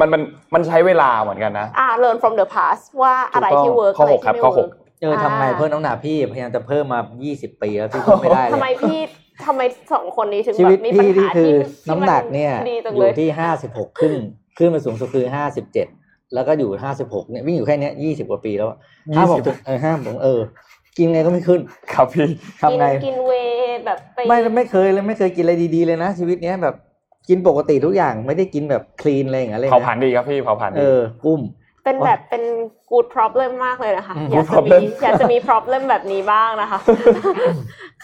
[0.00, 0.22] มันมัน
[0.54, 4.70] มันใช้เวลาเหมือนกันนะอ่า learn from the past ว่าอะไรที่ work ข้ออะไรหกครัที่บไม่ข้อหก work
[5.02, 8.98] เออทำไงอ่าเพิ่มน้ำหนักพี่พยายามจะเพิ่มมา 20 ปีแล้วพี่เพิ่มไม่ได้เลยทำไมพี่
[9.46, 13.28] ทำไมสองคนนี้ถึงชีแบวิตบมีปัญพี่นี่หาคือที่ที่น้ำหนักเนี่ยดีจังอเลยยู่ที่
[13.64, 14.12] 56 ขึ้น
[14.58, 15.26] ขึ้นไปสูงสุดคือ
[15.80, 18.78] 57 แล้วก็อยู่ห้าสิบหกเนี่ยวิ่งอยู่แค่เนี้ยยี่สิบกว่าปีแล้วอะ
[19.16, 20.40] ห้ามบอกถึงเออห้ามบอกเออ
[20.98, 21.60] กินไงก็ไม่ขึ้น
[21.92, 22.28] ครับพี่
[22.62, 26.74] ทำไงกินกินเวย์แบบไปไม่ไม่เคยเลยไม่เคยกินอะไรดีๆเลยนะชีวิตเนี้ยแบบ
[27.28, 31.40] กินปกติทุกอย่างไม่ได้กินแบบคลีนอะไรอย่างเงี้ยเลยเผานะผลาญดีครับพี่เผาผลาญเอดีอกุ้ม
[31.84, 32.42] เป็นแบบเป็น
[32.90, 36.78] good problem มากเลยนะคะ อืม อยาก good จะมี problem อยากจะมี problem แบบนี้บ้างนะคะ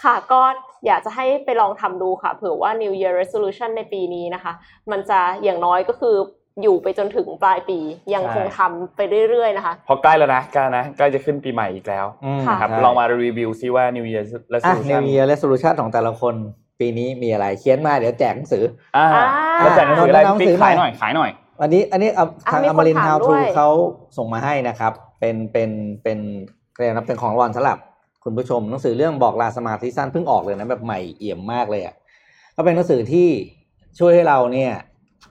[0.03, 0.41] ค่ะก็
[0.85, 4.53] อยากจะให้ไปลองทำดูค่ะ เผื่อว่า New Year Resolution ในปีนี้นะคะ
[4.91, 6.15] มันจะอย่างน้อยก็คือ
[6.63, 7.79] อยู่ไปจนถึงปลายปี
[8.13, 8.99] ยังคงทำไป
[9.29, 16.35] เรื่อยๆนะคะพอใกล้แล้วนะใกล้นะใกล้จะขึ้นปีใหม่อีกแล้วอืมค่ะครับใช่ลองมารีวิวซิว่า New Year อะ Resolution New Year Resolution ของแต่ละคน
[16.79, 18.63] ปีนี้มีอะไรเขียนมาเดี๋ยวแจกหนังสือ
[18.97, 19.25] อ่าอ่า
[19.59, 21.29] แล้วแจกหนังสืออะไรหนังสืพี่อขายหหน่น่ออยยขายหน่อย
[21.61, 23.69] อันนี้อันนี้เอาอะทางมีอคนมรินถามทาวด้ทูวยเขา
[24.17, 25.69] ส่งมาให้นะครับ เป็นเป็น
[26.03, 26.19] เป็น
[26.77, 27.77] เรียกนะเป็นของรางวัลสำหรับ
[28.23, 31.95] คุณผู้ชมหนังสือเรื่องบอกลาสมาธิสั้นเพิ่งออกเลยนะแบบใหม่เอี่ยมมากเลยอะ
[32.55, 33.27] ก็เป็นหนังสือที่
[33.99, 34.71] ช่วยให้เราเนี่ย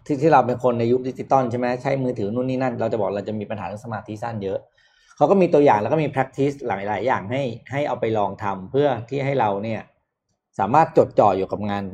[0.06, 4.58] ที่ที่เราเป็นคนในยุคดิจิตอลใช่ไหมใช้มือถือนู่นนี่นั่น เราจะบอกเราจะมีปัญหาเรื่องสมาธิสั้นเยอะ
[5.16, 7.42] เขาก็มีตัวอย่างแล้วก็มี practice หลาย ๆ อย่างให้
[7.72, 9.80] ให้เอาไปลองทำเพื่อที่ให้เราเนี่ย
[10.58, 11.84] สามารถจดจ่ออยู่กับงาน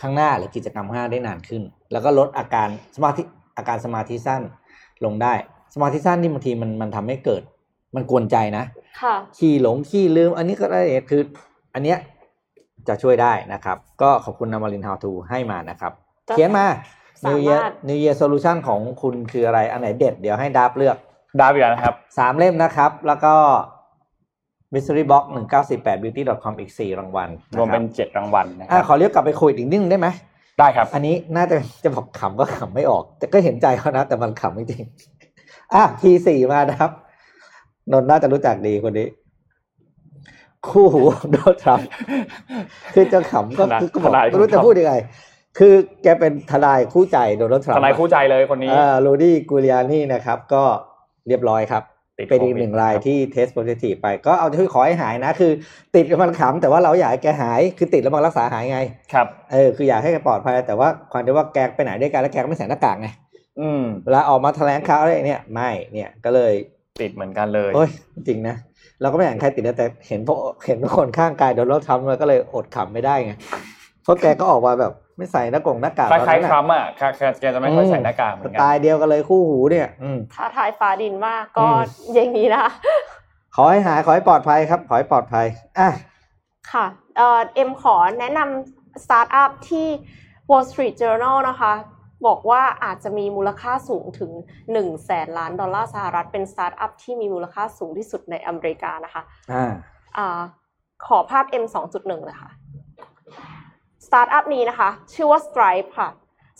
[0.00, 3.22] ข้างหน้าหรือกิจกรรมข้างหน้าได้นานขึ้น แล้วก็ลดอาการสมาธิ
[3.56, 4.42] อาการสมาธิสั้น
[5.04, 5.32] ลงได้
[5.74, 7.42] สมาธิสั้นที่บางทีมันมันทำให้เกิด
[7.94, 8.64] มันกวนใจนะ
[9.02, 11.22] ค่ะขี้หลงขี้ลืม อันนี้ก็ได้คือ
[11.74, 11.98] อันเนี้ย
[12.88, 15.92] จะช่วยได้นะครับ ก็ขอบคุณนามาริน How to ให้มานะครับ
[16.28, 16.66] จะเขียนมา
[17.24, 20.96] สามารถ New Year New Year Solution ของคุณคืออะไร อันไหนเด็ด เดี๋ยวให้ดับเลือก
[21.40, 23.34] ดาบอีกแล้วนะครับ สามเล่มนะครับ แล้วก็
[24.74, 25.24] Mystery Box
[25.58, 30.08] 1948 beauty com อีกสี่รางวัลนะคบรวมเป็นเจ็ดรางวัลนะคอะรับ ขอเรียกกลับไปคุยอีกนิดนึงได้ไหม
[30.58, 34.82] ได้ครับ อันนี้น่าจะจะบอกขำก็ขำไม่ออก แต่ก็เห็นใจเขานะ แต่มันขำไม่จริง
[35.74, 36.90] อะทีสี่มานะครับ
[37.92, 39.08] นนท์น่าจะรู้จักดีคนนี้
[40.68, 41.02] คู่หู
[41.32, 41.88] โดนัลด์ทรัมป์
[42.94, 44.94] คือจะขำก็ทนายคือก็บอกทนาย ไม่รู้ของจะเขาพูดยังไง
[45.58, 50.62] คือแกเป็นทนายคู่ใจโดนัลด์ทรัมทป์นายคู่ใจเลยคนนี้ อ่าโรดี้กูเลียนี่นะครับ ก็
[51.28, 51.97] เรียบร้อยครับติด
[52.28, 55.52] เป็นอีกโควิดหนึ่งรายครับที่ test positive ไปก็เอาที่ขอให้หายนะ คือ
[55.94, 58.80] ติดแล้วมันขำแต่ว่าเราอยากให้แกหายคือติดแล้วมันรักษาหายไง
[59.12, 63.08] ครับเออคืออยากให้แกปลอดภัยแต่ว่าความที่ว่าแกไปไหนด้วยกันแล้วแกก็ไม่ใส่หน้ากากไง
[63.60, 66.52] อืมเวลาออกมาแถลงข่าวอะไรเนี่ยไม่เนี่ยก็เลย
[67.00, 67.90] ติดเหมือนกันเลยโอ้ย
[68.28, 68.56] จริงนะ
[69.00, 73.32] เราก็ไม่อยากให้ใครติดนะแต่เห็นพวกเห็นคนข้างกายโดนรถทำมันก็เลยอดขำไม่ได้ไง
[74.02, 81.80] เพราะแกก็ออกมาแบบ ไม่ใส่หน้ากงหน้ากากคล้ายตอนนั้นๆน่ะทรัมป์อะแกแกแกจะไม่ค่อยใส่หน้ากากเหมืสอนกัไตนล์เดียวกันเลยคู่หูเนี่ยอืมท้าทายฟ้าดินมากก็อืม
[82.14, 82.72] อย่างนี้นะคะ
[83.54, 85.46] ขอให้หายขอให้ปลอดภัยครับ ขอให้ปลอดภัย
[85.78, 85.88] อะ
[86.72, 89.86] ค่ะเอ่อเอ็มขอแนะนำสตาร์ทอัพที่
[90.50, 91.72] Wall Street Journal นะคะ
[92.26, 94.30] บอกว่าอาจจะมีมูลค่าสูงถึง
[94.68, 99.72] 1แสนล้านดอลลาร์สหรัฐเป็นสตาร์ทอัพที่มีมูลค่าสูงที่สุดในอเมริกานะคะอ่า
[100.18, 100.40] อา
[101.06, 101.64] ขอภาพ M
[101.94, 102.50] 2.1เลยค่ะ
[104.08, 106.08] สตาร์ทอัพนี้นะคะ ชื่อว่า Stripe ค่ะ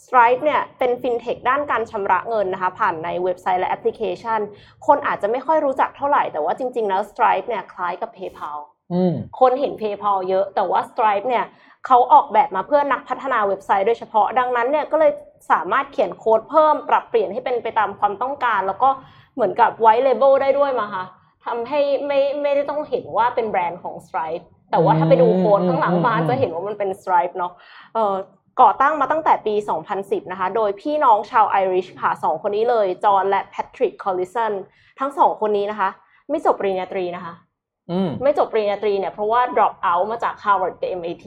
[0.04, 4.40] Stripe เนี่ยเป็นฟินเทคด้านการชำระเงินนะคะ ผ่านในเว็บไซต์และแอปพลิเคชัน
[4.86, 8.58] คนอาจจะไม่ค่อยรู้จักเท่าไหร่ แต่ว่าจริง ๆ แล้ว Stripe เนี่ยคล้ายกับ PayPal
[8.92, 11.44] อืมคนเห็น PayPal เยอะ แต่ว่า Stripe เนี่ย
[11.86, 15.12] เขาออกแบบมาเพื่อนักพัฒนาเว็บไซต์โดยเฉพาะ ดังนั้นเนี่ยก็เลย
[15.52, 18.90] สามารถเขียนโค้ดเพิ่มปรับเปลี่ยนให้เป็นไปตามความต้องการ แล้วก็
[19.34, 21.04] เหมือนกับไว t ์เลเบลได้ด้วยมาค่ะ
[21.46, 27.52] ทำให้ไม่ไม่ได้ต้องเห็นว่าเป็นแบรนด์ของ Stripe แต่ว่าถ้าไปดูโค้ดข้างหลังมาอืมจะเห็นว่ามันเป็น Stripe เนาะ
[27.94, 28.14] เอ่อ
[28.60, 29.54] ก่อตั้งมาตั้งแต่ปี
[29.92, 34.52] 2010 นะคะ โดยพี่น้องชาวไอริชค่ะสองคนนี้เลย จอห์นและแพทริก คอลลิสัน
[35.00, 35.90] ทั้งสองคนนี้นะคะ
[36.30, 37.34] ไม่จบปริญญาตรีนะคะ
[37.90, 41.26] อืมไม่จบปริญญาตรีเนี่ยเพราะว่า drop out มาจาก Harvard กับ MIT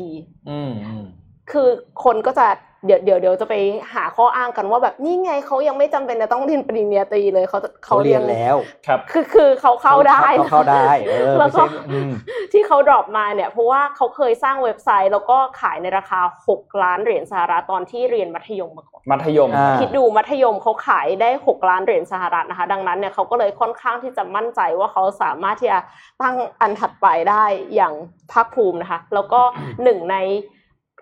[0.49, 1.05] อืมอืม
[1.51, 1.67] คือ
[2.03, 2.47] คนก็จะ
[2.85, 3.55] เดี๋ยวเดี๋ยวเดี๋ยวจะไป
[3.93, 8.55] หาข้ออ้างกันว่าแบบนี่ไงเขายังไม่จำเป็นจะต้องเรียนปริญญาตรีเลยเขาจะเขาเรียนแล้ว
[8.87, 12.11] ครับคือคือเขาเข้าได้เขาเข้าได้เออแล้วไม่ก็ใช่อืม
[12.51, 16.19] ที่เขา drop มาเนี่ยเพราะว่าเขาเคยสร้างเว็บไซต์แล้วก็ขายในราคา
[16.51, 25.79] 6 ล้านเหรียญสหรัฐตอนที่เรียนมัธยมมาก่อนมัธยมอ่าคิดดูมัธยมเขาขายได้ 6 ล้านเหรียญสหรัฐนะคะ ดังนั้นเนี่ยเขาก็เลยค่อนข้างที่จะมั่นใจว่าเขาสามารถที่จะ
[26.21, 27.43] ตั้งอันถัดไปได้
[27.75, 27.93] อย่าง
[28.31, 29.41] ภาคภูมินะคะ แล้วก็
[29.83, 30.17] หนึ่งใน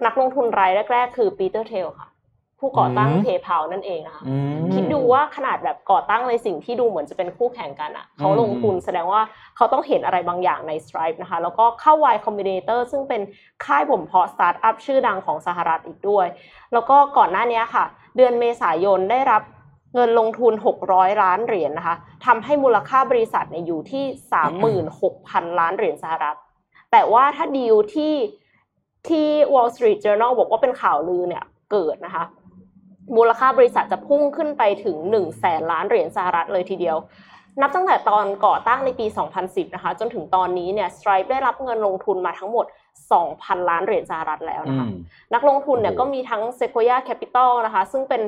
[0.05, 2.09] นักลงทุนรายแรก ๆ คือปีเตอร์เทลค่ะ
[2.59, 9.21] ผู้ก่อตั้งอืม PayPal นั่นเองนะคะอืมคิดดูว่าขนาดแบบก่อตั้งในสิ่งที่ดูเหมือนจะเป็นคู่แข่งกันอะเขาลงทุนแสดงว่า
[9.55, 13.21] เขาต้องเห็นอะไรบางอย่างใน Stripe นะคะ แล้วก็เข้า Y Combinator ซึ่งเป็น
[13.65, 16.27] ค่ายบ่มเพาะสตาร์ทอัพชื่อดังของสหรัฐอีกด้วย
[16.73, 17.85] แล้วก็ก่อนหน้านี้ค่ะ
[18.17, 19.41] เดือนเมษายนได้รับ
[19.95, 20.53] เงินลงทุน
[20.87, 21.95] 600 ล้านเหรียญนะคะ
[22.25, 24.05] ทำให้มูลค่าบริษัทเนี่ยอยู่ที่
[24.81, 26.37] 36,000 ล้านเหรียญสหรัฐ
[26.91, 28.13] แต่ว่าถ้าดีลที่
[29.07, 32.23] ที่ Wall Street Journal บอกว่าเป็นข่าวลือเนี่ยเกิดนะคะ
[33.17, 36.97] มูลค่าบริษัทจะพุ่งขึ้นไปถึง1แสนล้านเหรียญสหรัฐเลยทีเดียว
[37.61, 39.05] นับตั้งแต่ตอนก่อตั้งในปี
[39.41, 42.65] 2010 นะคะ จนถึงตอนนี้เนี่ย Stripe ได้รับเงินลงทุนมาทั้งหมด
[43.17, 44.87] 2,000 ล้านเหรียญสหรัฐแล้วนะคะ
[45.33, 48.21] นักลงทุนเนี่ยโอ้โหก็มีทั้ง Sequoia Capital นะคะ ซึ่งเป็น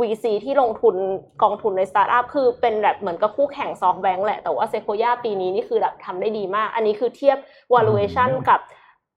[0.00, 0.94] VC ที่ลงทุน
[1.42, 7.38] กองทุนในสตาร์ทอัพคือเป็นแบบเหมือนกับคู่แข่ง SoftBank แหละ แต่ว่า Sequoia ปีนี้นี่คือแบบทำได้ดีมาก อันนี้คือเทียบ
[7.74, 8.60] valuation กับ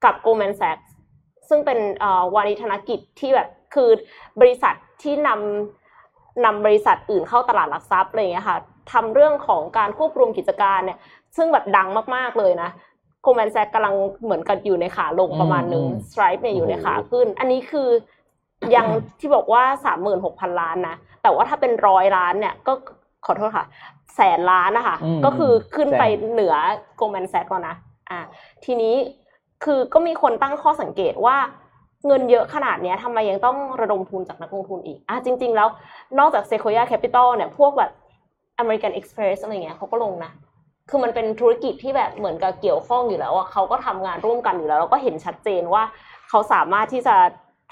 [0.04, 0.87] กับ Goldman Sachs
[1.50, 3.90] ซึ่งเป็นเอ่อวานิธนกิจที่แบบคือ
[4.42, 4.74] บริษัท
[5.04, 8.58] ที่นำนำบริษัทอื่นเข้าตลาดหลักทรัพย์อะไรอย่างเงี้ยค่ะ
[8.94, 10.98] ทำเรื่องของการควบรวมกิจการเนี่ย
[11.38, 12.70] ซึ่งแบบดังมากๆเลยนะ
[13.22, 17.90] โกลแมนแซกกำลังเหมือนกับอยู่ในขาลงประมาณหนึ่งอืมสไตรป์เนี่ยอยู่ในขาขึ้น อันนี้คือ
[18.76, 18.88] ยัง
[19.20, 22.74] ที่บอกว่าสามหมื่นหกพันล้านนะ แต่ว่าถ้าเป็นร้อยล้านเนี่ยก็
[23.26, 23.66] ขอโทษค่ะ
[24.16, 26.56] แสนล้านนะคะอืมก็คือขึ้นไปแสนเหนือ
[26.98, 27.76] โกลแมนแซกแล้วนะ
[28.10, 28.20] อ่า
[28.66, 28.96] ทีนี้
[29.64, 31.38] คือก็มีคนตั้งข้อสังเกตว่า
[32.08, 35.68] เงินเยอะขนาดนี้ทำไมยังต้องระดมทุนจากนักลงทุนอีกอะจริง ๆ แล้ว
[36.20, 37.92] นอกจาก Sequoia Capital เนี่ยพวกแบบ
[38.62, 40.32] American Express อะไรเงี้ยเขาก็ลงนะ
[40.90, 45.84] คือมันเป็นธุรกิจที่แบบเหมือนกับเกี่ยวข้องอยู่แล้วอะเขาก็ทำงานร่วมกันอยู่แล้ว แล้วก็เห็นชัดเจนว่า
[46.30, 47.16] เขาสามารถที่จะ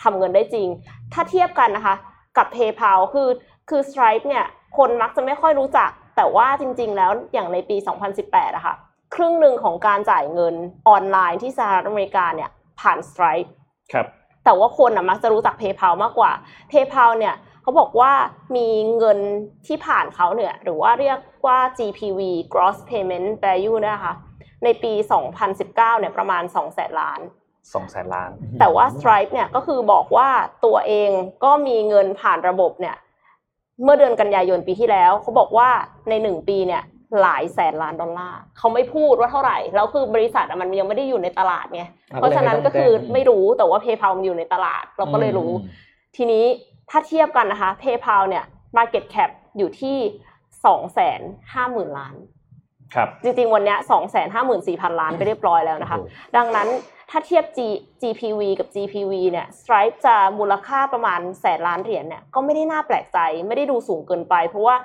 [0.03, 0.67] ทำเงินได้จริง
[1.13, 1.95] ถ้าเทียบกันนะคะ
[2.37, 3.29] กับ PayPal คือ
[3.69, 4.45] คือ Stripe เนี่ย
[4.77, 7.77] คนมักจะไม่ค่อยรู้จัก แต่ว่าจริง ๆ แล้วอย่างในปี
[8.17, 8.75] 2018อะค่ะ
[9.13, 10.55] ครึ่งหนึ่งของการจ่ายเงิน
[10.87, 12.49] ออนไลน์ที่สหรัฐอเมริกาเนี่ย
[12.79, 13.49] ผ่าน Stripe
[13.93, 14.07] ครับ
[14.45, 16.31] แต่ว่าคนนะมักจะรู้จัก PayPal มากกว่า
[16.71, 18.11] PayPal เนี่ยเขาบอกว่า
[18.55, 19.19] มีเงิน
[19.67, 22.19] ที่ผ่านเขาเนี่ยหรือว่าเรียกว่า GPV
[22.53, 24.13] Gross Payment Value เนยนะคะ
[24.63, 24.93] ในปี
[25.41, 27.19] 2019เนี่ยประมาณ2แสนล้าน
[27.73, 30.29] สองแสนล้าน แต่ว่า Stripe เนี่ยก็คือบอกว่า
[30.65, 31.09] ตัวเอง
[31.43, 32.95] ก็มีเงินผ่านระบบเนี่ย
[33.83, 35.69] เมื่อเดือนกันยายนปีที่แล้ว เขาบอกว่า
[36.09, 36.83] ในหนึ่งปีเนี่ย
[37.21, 41.83] หลายแสนล้านดอลลาร์เขาไม่พูดว่าเท่าไหร่แล้วคือบริษัทอะมันยังไม่ได้อยู่ในตลาดไง
[42.15, 45.51] เพราะฉะนั้นก็คือไม่รู้แต่ว่า PayPal มันอยู่ในตลาด เราก็เลยรู้
[46.15, 46.45] ทีนี้
[46.89, 48.45] ถ้าเทียบกันนะคะ PayPal เนี่ย
[48.77, 49.97] Market Cap อยู่ที่
[50.65, 51.21] สองแสน
[51.53, 52.15] ห้าหมื่นล้าน
[52.95, 55.99] ครับจริงๆ วันเนี้ยสองแสนห้าหมื่นสี่พันล้านไปเรียบร้อยแล้วนะคะ
[56.37, 56.67] ดังนั้น
[57.09, 57.59] ถ้าเทียบ G
[58.01, 64.75] GPV กับ GPV เนี่ย Stripe จะมูลค่าประมาณแสนล้านเหรียญเนี่ยก็ไม่ได้น่าแปลกใจ ไม่ได้ดูสูงเกินไป เพราะว่า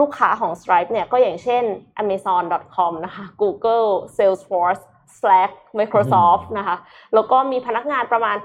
[0.00, 1.62] ลูกค้าของ Stripe เนี่ยก็อย่างเช่น
[2.02, 4.82] Amazon.com นะคะ Google Salesforce
[5.18, 6.76] Slack Microsoft นะคะ
[7.14, 8.36] แล้วก็มีพนักงานประมาณ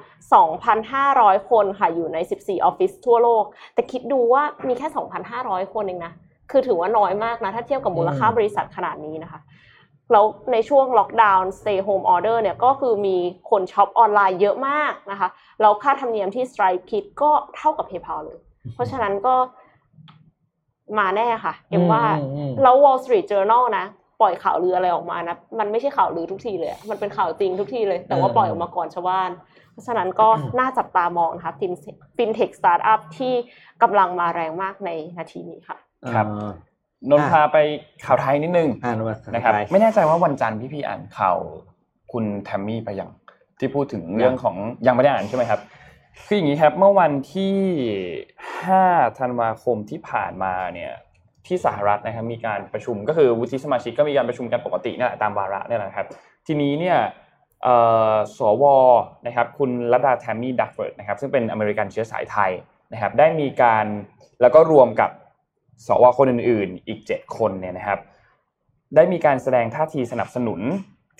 [0.71, 4.87] 2,500 คนค่ะ อยู่ใน 14 ออฟฟิศทั่วโลก แต่คิดดูว่ามีแค่
[5.31, 6.13] 2,500 คนเองนะ
[6.51, 9.39] คือถือว่าน้อยมากนะ ถ้าเทียบกับมูลค่าบริษัทขนาดนี้นะคะ
[10.11, 13.17] แล้วในช่วงล็อกดาวน์ stay home order เนี่ย ก็คือมี
[13.49, 15.29] คนช็อปออนไลน์เยอะมากนะคะ
[15.61, 18.39] แล้วค่าธรรมเนียมที่ Stripe คิดก็เท่ากับ PayPal เลย
[18.73, 19.35] เพราะฉะนั้นก็
[20.99, 23.85] มาแน่ค่ะเอ็มว่าอืมอืมแล้ว Wall Street Journal นะ
[24.21, 29.29] ปล่อยข่าวลืออะไรออกมานะมันไม่ใช่ข่าวลือทุกทีเลยอะมันเป็นข่าวจริงทุกทีเลย แต่ว่าเออปล่อยออกมาก่อนชาวบ้าน
[29.71, 30.27] เพราะฉะนั้นก็
[30.59, 31.53] น่าจับตามองนะคะ
[32.17, 33.33] ฟินเทคสตาร์ทอัพที่
[33.81, 35.77] กำลังมาแรงมากในนาทีนี้ค่ะ
[36.13, 36.51] ครับเออ
[37.09, 37.57] นนท์พาไป
[38.05, 41.37] ข่าวไทยนิดนึงอ่านมานะครับไปไม่แน่ใจว่าวันจันทร์พี่พี่ๆอ่านข่าว
[42.11, 43.09] คุณแทมมี่ไปยัง
[43.59, 44.55] ที่พูดถึงเรื่องของ
[44.87, 45.59] ยังไม่ได้อ่านใช่ไหมครับ
[46.21, 47.57] คืออย่างนี้ครับ เมื่อวันที่
[48.55, 50.93] 5 ธันวาคมที่ผ่านมาเนี่ย
[51.47, 56.07] ที่สหรัฐนะครับมีการประชุมก็คือวุฒิสมาชิกก็มีการประชุมกันปกตินี่แหละตามวาระเนี่ยแหละครับ
[56.47, 56.97] ทีนี้เนี่ย
[58.37, 58.63] สว
[59.27, 62.51] นะครับคุณรัดาแทมมี่ดักเฟิร์ดนะครับซึ่งเป็นอเมริกันเชื้อสายไทย
[62.93, 63.85] นะครับได้มีการ
[64.41, 65.09] แล้วก็รวมกับ
[65.87, 67.99] สวคนอื่นๆ อีก 7 คนเนี่ยนะครับ
[68.95, 70.61] ได้มีการแสดงท่าทีสนับสนุน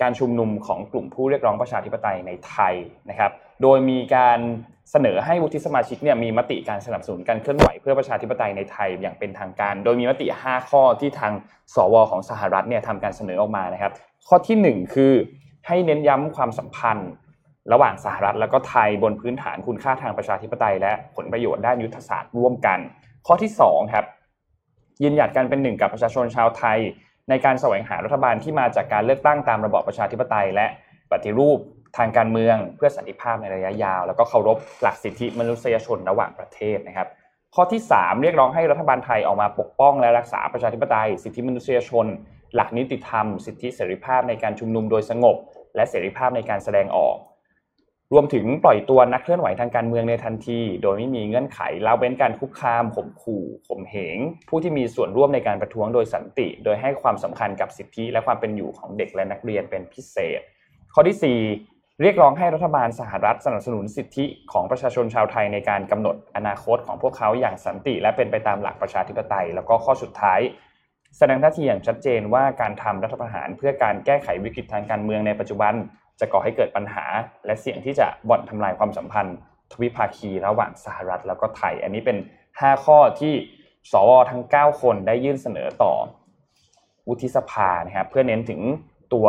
[0.02, 2.74] การชุมนุมของกลุ่มผู้เรียกร้องประชาธิปไตยในไทย
[3.10, 3.32] นะครับ
[3.64, 4.40] โดยมีการ
[4.92, 11.34] เสนอให้วุฒิสมาชิกเนี่ยมีมติการสนับสนุนการเคลื่อนไหวเพื่อประชาธิปไตยในไทยอย่างเป็นทางการ โดยมีมติ 5 ข้อที่ทาง
[11.76, 13.92] สวของสหรัฐเนี่ยทำการเสนอออกมานะครับ
[14.28, 15.14] ข้อทีหนึ่1 คือ
[15.68, 17.10] ให้เน้นย้ำความสัมพันธ์
[17.74, 22.80] ระหว่างสหรัฐแล้วก็ไทยบนพื้นฐานคุณค่าทางประชาธิปไตย และผลประโยชน์ด้านยุทธศาสตร์ร่วมกัน
[23.28, 24.06] ข้อที่2ครับ
[25.04, 26.78] ยืนหยัดกันเป็นหนึ่งกับประชาชนชาวไทย
[27.30, 30.68] ในการแสวงหารัฐบาลที่มาจากการเลือกตั้งตามระบอบประชาธิปไตย และ
[31.12, 31.60] ปฏิรูป
[31.98, 37.08] ทางการเมืองเพื่อสันติภาพในระยะยาว แล้วก็เคารพหลักสิทธิมนุษยชนระหว่างประเทศนะครับ
[37.56, 42.06] ข้อที่ 3 เรียกร้องให้รัฐบาลไทยออกมาปกป้องและรักษาประชาธิปไตย สิทธิมนุษยชน
[42.56, 45.36] หลักนิติธรรม สิทธิเสรีภาพในการชุมนุมโดยสงบ
[45.76, 47.18] และเสรีภาพในการแสดงออก
[48.14, 54.18] รวมถึงปล่อยตัวนักเคลื่อนไหวทางการเมืองในทันที โดยไม่มีเงื่อนไขละเว้นการคุกคามข่มขู่ข่มเหง
[54.50, 60.42] ผู้ที่มีส่วนร่วมในการประท้วงโดยสันติ โดยให้ความสำคัญกับสิทธิและความเป็นอยู่ของเด็กและนักเรียนเป็นพิเศษ
[60.94, 61.18] ข้อที่
[61.50, 70.40] 4 เรียกร้องให้รัฐบาลสหรัฐสนับสนุนสิทธิของประชาชนชาวไทยในการกำหนดอนาคตของพวกเขาอย่างสันติ และเป็นไปตามหลักประชาธิปไตย แล้วก็ข้อสุดท้าย
[71.18, 75.74] แสดงท่าทีอย่างชัดเจนว่าการทำรัฐประหารเพื่อการแก้ไขวิกฤตทางการเมืองในปัจจุบัน
[76.20, 77.06] จะก่อให้เกิดปัญหา
[77.46, 79.38] และเสี่ยงที่จะบ่อนทำลายความสัมพันธ์
[79.72, 82.18] ทวิภาคีระหว่างสหรัฐแล้วก็ไทย อันนี้เป็น
[82.52, 83.34] 5 ข้อที่
[83.92, 85.94] สวทั้ง 9 คนได้ยื่นเสนอต่อ
[87.08, 88.62] วุฒิสภานะครับเพื่อเน้นถึง
[89.14, 89.28] ตัว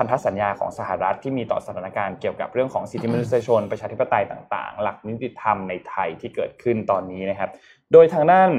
[0.00, 7.50] พันธสัญญาของสหรัฐที่มีต่อสถานการณ์เกี่ยวกับเรื่องของสิทธิมนุษยชน ประชาธิปไตยต่างๆ หลักนิติธรรมในไทยที่เกิดขึ้นตอนนี้นะครับ
[7.92, 8.50] โดยทางด้าน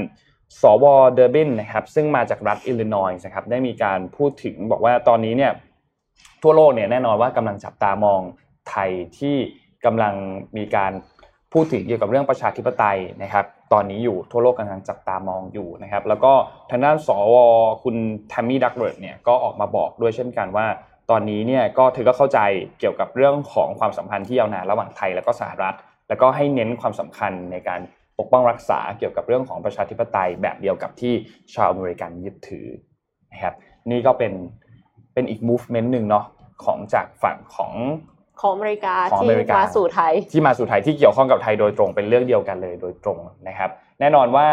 [0.62, 5.52] สวเดอร์บินนะครับซึ่งมาจากรัฐอิลลินอยส์นะครับได้มีการพูดถึงบอกว่าตอนนี้เนี่ย
[6.44, 8.22] ทั่วโลกเนี่ยแน่นอนว่ากำลังจับตามอง
[8.70, 8.90] ไทย
[9.20, 9.36] ที่
[9.86, 10.14] กำลัง
[10.58, 10.92] มีการ
[11.54, 16.34] พูดถึงเกี่ยวกับเรื่องประชาธิปไตยนะครับ ตอนนี้อยู่ทั่วโลกกำลังจับตามองอยู่นะครับ แล้วก็
[16.70, 17.36] ทางด้านสว
[17.84, 17.96] คุณ
[18.30, 20.66] แทมมี่ดักเบิร์ดเนี่ยก็ออกมาบอกด้วยเช่นกันว่า
[21.12, 22.40] ตอนนี้เนี่ยก็เธอก็เข้าใจ
[22.80, 25.76] เกี่ยวกับเรื่องของความสัมพันธ์ที่ยาวนานระหว่างไทยและก็สหรัฐ
[26.08, 27.82] แล้วก็ให้เน้นความสำคัญในการ
[28.20, 31.14] ปกป้องรักษาเกี่ยวกับเรื่องของประชาธิปไตยแบบเดียวกับที่
[31.56, 32.68] ชาวอเมริกันยึดถือ
[33.32, 33.54] นะครับ
[33.92, 34.34] นี่ก็เป็น
[35.14, 36.26] เป็นอีก movement หนึ่งเนาะ
[36.66, 37.74] ของจากฝั่งของ
[38.42, 44.48] ของอเมริกาของที่อเมริกามาสู่ไทย ที่มาสู่ไทยที่เกี่ยวข้องกับไทยโดยตรงเป็นเรื่องเดียวกันเลยโดยตรงนะครับ แน่นอนว่า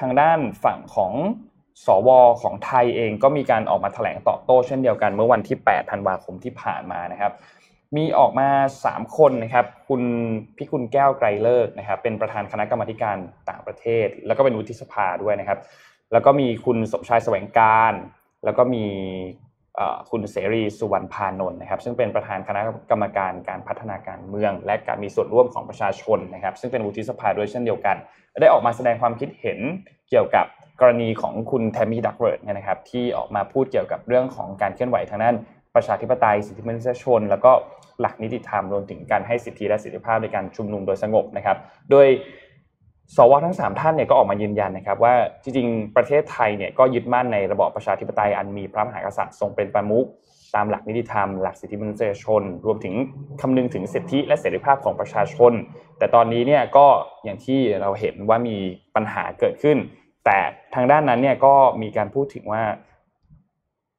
[0.00, 1.12] ทางด้านฝั่งของ
[1.86, 2.08] สว
[2.42, 7.32] ของไทยเองก็มีการออกมาแถลงตอบโต้เช่นเดียวกันเมื่อวันที่ 8 ธันวาคมที่ผ่านมานะครับ
[7.96, 8.48] มีออกมา
[8.84, 10.02] 3 คนนะครับ คุณ
[10.56, 13.16] พิกุลแก้วไกรเลิกนะครับ เป็นประธานคณะกรรมการ
[13.48, 15.58] ต่างประเทศ แล้วก็เป็นวุฒิสภาด้วยนะครับ
[16.12, 17.92] แล้วก็มีคุณสมชายแสวงการ
[18.44, 18.84] แล้วก็มี
[20.10, 22.60] คุณเสรีสุวรรณพานนท์นะครับ ซึ่งเป็นประธานคณะ
[22.90, 27.96] กรรมการการพัฒนาการเมือง และการมีส่วนร่วมของประชาชนนะครับ ซึ่งเป็นวุฒิสภาด้วยเช่นเดียวกัน
[28.40, 29.58] ได้ออกมาแสดงความคิดเห็น
[30.08, 30.46] เกี่ยวกับ
[30.80, 35.36] กรณีของคุณแทมมี่ดักเวิร์ดเนี่ยนะครับที่ออกมาพูดเกี่ยวกับเรื่องของการเคลื่อนไหวทางด้าน
[35.74, 37.52] ประชาธิปไตยสิทธิมนุษยชน แล้วก็
[38.00, 41.56] หลักนิติธรรมรวมถึงการให้สิทธิและเสรีภาพในการชุมนุมโดยสงบนะครับ
[41.90, 42.06] โดย
[43.16, 50.06] สวทั้งสามท่านเนี่ยก็ออกมายืนยันนะครับว่าจริงๆ ประเทศไทยเนี่ยก็ยึดมั่นในระบอบประชาธิปไตยอันมีพระมหากษัตริย์ทรงเป็นประมุข
[50.54, 52.94] ตามหลักนิติธรรม หลักสิทธิมนุษยชน รวมถึง
[53.40, 55.52] คำนึงถึงสิทธิและเสรีภาพของประชาชน
[55.98, 56.86] แต่ตอนนี้เนี่ยก็
[57.24, 58.56] อย่างที่เราเห็นว่ามี
[58.94, 59.76] ปัญหาเกิดขึ้น
[60.24, 60.38] แต่
[60.74, 62.62] ทางด้านนั้นเนี่ยก็มีการพูดถึงว่า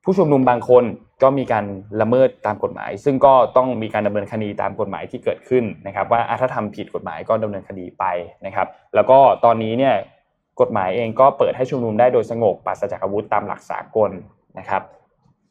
[0.04, 0.84] ผู้ชุมนุมบางคน
[1.24, 1.66] ก็มีการ
[2.02, 8.06] ละเมิดตามกฎหมาย ซึ่งก็ต้องมีการดำเนินคดีตามกฎหมายที่เกิดขึ้นนะครับ ว่าถ้าทำผิดกฎหมายก็ดำเนินคดีไป
[8.46, 9.96] นะครับ แล้วก็ตอนนี้เนี่ย
[10.62, 14.12] กฎหมายเองก็เปิดให้ชุมนุมได้โดยสงบปราศจากอาวุธตามหลักสากล
[14.60, 14.84] นะครับ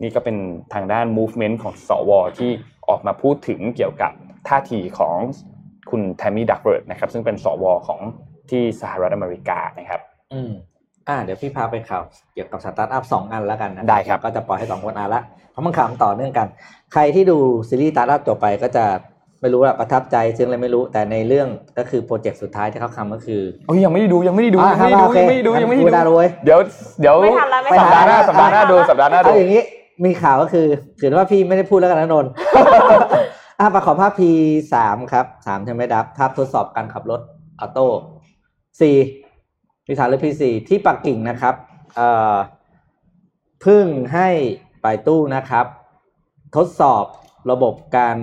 [0.03, 0.37] นี่ก็เป็น
[0.75, 2.51] ทางด้าน movement ของสวที่
[2.89, 4.13] ออกมาพูดถึงเกี่ยวกับ
[4.49, 5.17] ท่าทีของ
[5.91, 8.01] คุณแทมมี่ดักเวิร์ดนะครับซึ่งเป็นสวของ
[8.51, 10.01] ที่สหรัฐอเมริกานะครับ
[10.33, 10.51] อืม
[11.09, 12.03] อ่าเดี๋ยวพี่พาไปข่าว
[12.35, 15.23] เกี่ยวกับสตาร์ทอัพสองอันแล้วกันนะได้ครับ ก็จะปล่อยให้สองคนอ่านละ
[15.53, 16.47] เพราะมันข่าวมันต่อเนื่องกัน
[16.93, 18.85] ใครที่ดูซีรีส์สตาร์ทอัพจบไปก็จะ
[19.41, 26.59] ไม่รู้ละประทับใจซึ่งอะไรไม่รู้แต่ในเรื่องก็คือโปรเจกต์สุดท้ายที่เขาทำก็คือโอ้ยยังไม่ได้ดูยังไม่ได้ดูอ่ายังไม่ได้ดูโอเคยังไม่ได้ดูยังไม่ได้พูดได้ดูเลยเดี๋ยว
[27.01, 29.63] เดี๋ยวไม่ทันแล้วไม่สัปทันดาห์หน้าแล้วสัปดาห์หน้าดูสัปดาห์หน้าเอาดูอย่างนี้
[30.05, 30.67] มีข่าวก็คือ
[31.01, 32.31] ถือว่าพี่ไม่ได้พูดแล้วกันนะนนท์
[33.61, 34.21] อะประขอภาพ P
[34.75, 37.21] สามครับสามใช่ไหมดับภาพทดสอบการขับรถ
[37.61, 37.87] ออโต้
[38.81, 38.97] สี่
[39.91, 41.55] พีสามหรือ P สี่ที่ปักกิ่งนะครับ
[41.97, 42.37] เอ่อ
[43.63, 44.29] เพึ่งให้
[44.83, 45.67] ไปตู้นะครับ
[46.57, 47.05] ทดสอบ
[47.51, 48.17] ระบบการ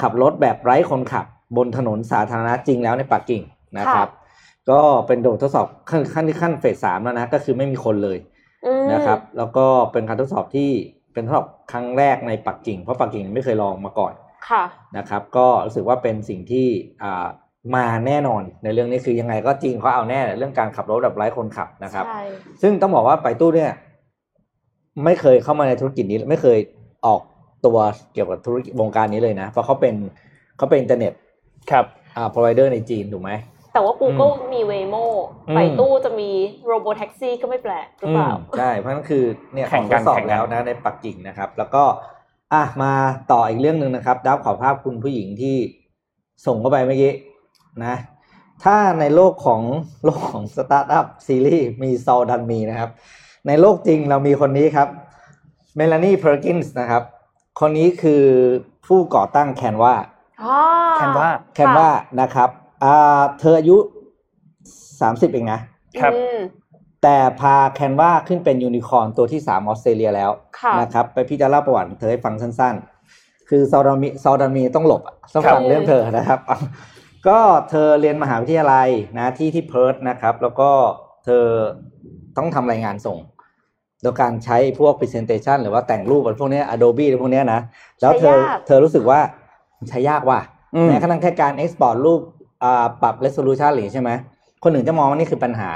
[0.00, 1.26] ขับรถแบบไร้คนขับ
[1.56, 3.42] บนถนนสาธารณะจริงแล้วในปักกิ่ง
[3.78, 4.08] นะครับ
[4.70, 8.18] ก็เป็นโดดทดสอบขั้นขั้นที่ขั้นเฟสสามแล้วนะก็คือไม่มีคนเลย
[8.66, 10.70] อืมนะครับ แล้วก็เป็นการทดสอบที่
[11.12, 14.12] เป็นทดสอบครั้งแรกในปักกิ่ง เพราะปักกิ่งไม่เคยลองมาก่อน
[14.48, 14.64] ค่ะ
[14.96, 16.66] นะครับ ก็รู้สึกว่าเป็นสิ่งที่
[17.02, 17.28] อ่า
[17.74, 22.22] มาแน่นอนในเรื่องนี้คือยังไงก็จริงเขาเอาแน่เรื่องการขับรถแบบไร้คนขับนะครับใช่
[22.62, 23.72] ซึ่งต้องบอกว่าไปตู้เนี่ย
[25.04, 26.58] ไม่เคยเข้ามาในธุรกิจนี้ไม่เคย
[27.06, 27.20] ออก
[27.66, 27.78] ตัว
[28.14, 29.94] เกี่ยวกับธุรกิจวงการนี้เลยนะ เพราะเขาเป็น
[30.56, 31.12] เขาเป็นอินเทอร์เน็ต
[31.70, 31.84] ครับ
[32.16, 33.30] อ่า provider ในจีนถูกไหม
[33.72, 35.04] แต่ว่า Google มี Waymo
[35.48, 36.30] อืมไปตู้จะมี
[36.70, 41.84] Robo Taxi ก็ไม่แปลกหรือเปล่ามใช่เพราะฉะนั้นคือเนี่ยแข่งกันทดสอบแข่งกันแล้วนะในปักกิ่งนะครับ แล้วก็
[42.52, 42.92] อะมา
[43.32, 45.56] ต่ออีกเรื่องหนึ่งนะครับดับขอภาพคุณผู้หญิงที่
[46.46, 47.12] ส่งเข้าไปเมื่อกี้
[47.86, 47.96] นะ
[48.64, 49.62] ถ้าในโลกของ
[50.04, 52.90] โลกของสตาร์ทอัพซีรีส์มีซอดัลมีนะครับ
[53.46, 54.88] ในโลกจริงเรามีคนนี้ครับ
[55.76, 57.02] เมลานีเพอร์กินส์นะครับ
[57.60, 58.22] คนนี้คือ
[58.86, 59.94] ผู้ก่อตั้ง Canva
[60.42, 60.54] อ๋อ
[60.98, 61.88] Canva Canva
[62.20, 62.50] นะครับ
[62.84, 63.76] อ่าเธออายุ
[65.00, 65.60] สามสิบเองนะ
[66.00, 66.38] ครับอืม
[67.02, 72.74] แต่พา Canva ขึ้นเป็นยูนิคอร์นตัวที่สามออสเตรเลียแล้วค่ะนะครับ ไปพี่จะเล่าประวัติเธอให้ฟังสั้น
[73.12, 76.40] ๆ คือซอดามีซอดามีต้องหลบอะต้องครับฟังเรื่องเธอนะครับ
[77.28, 80.70] ก็เธอเรียนมหาวิทยาลัยนะที่ที่เพิร์ธนะครับ แล้วก็
[81.24, 81.44] เธอ
[82.36, 83.18] ต้องทำรายงานส่ง
[84.02, 87.60] โดยการใช้พวก Presentation หรือว่าแต่งรูปอะไรพวกเนี้ย Adobe อะไรพวกเนี้ยนะ
[88.00, 89.20] แล้วเธอใช้ยากเธอรู้สึกว่า
[89.78, 90.40] มันใช้ยากว่ะ
[90.74, 92.20] อืมแม้กระทั่งแค่การ export รูป
[92.64, 94.10] อ่าปรับ resolution หรือใช่ไหม
[94.62, 95.70] คนอื่นจะมองว่านี่คือปัญหา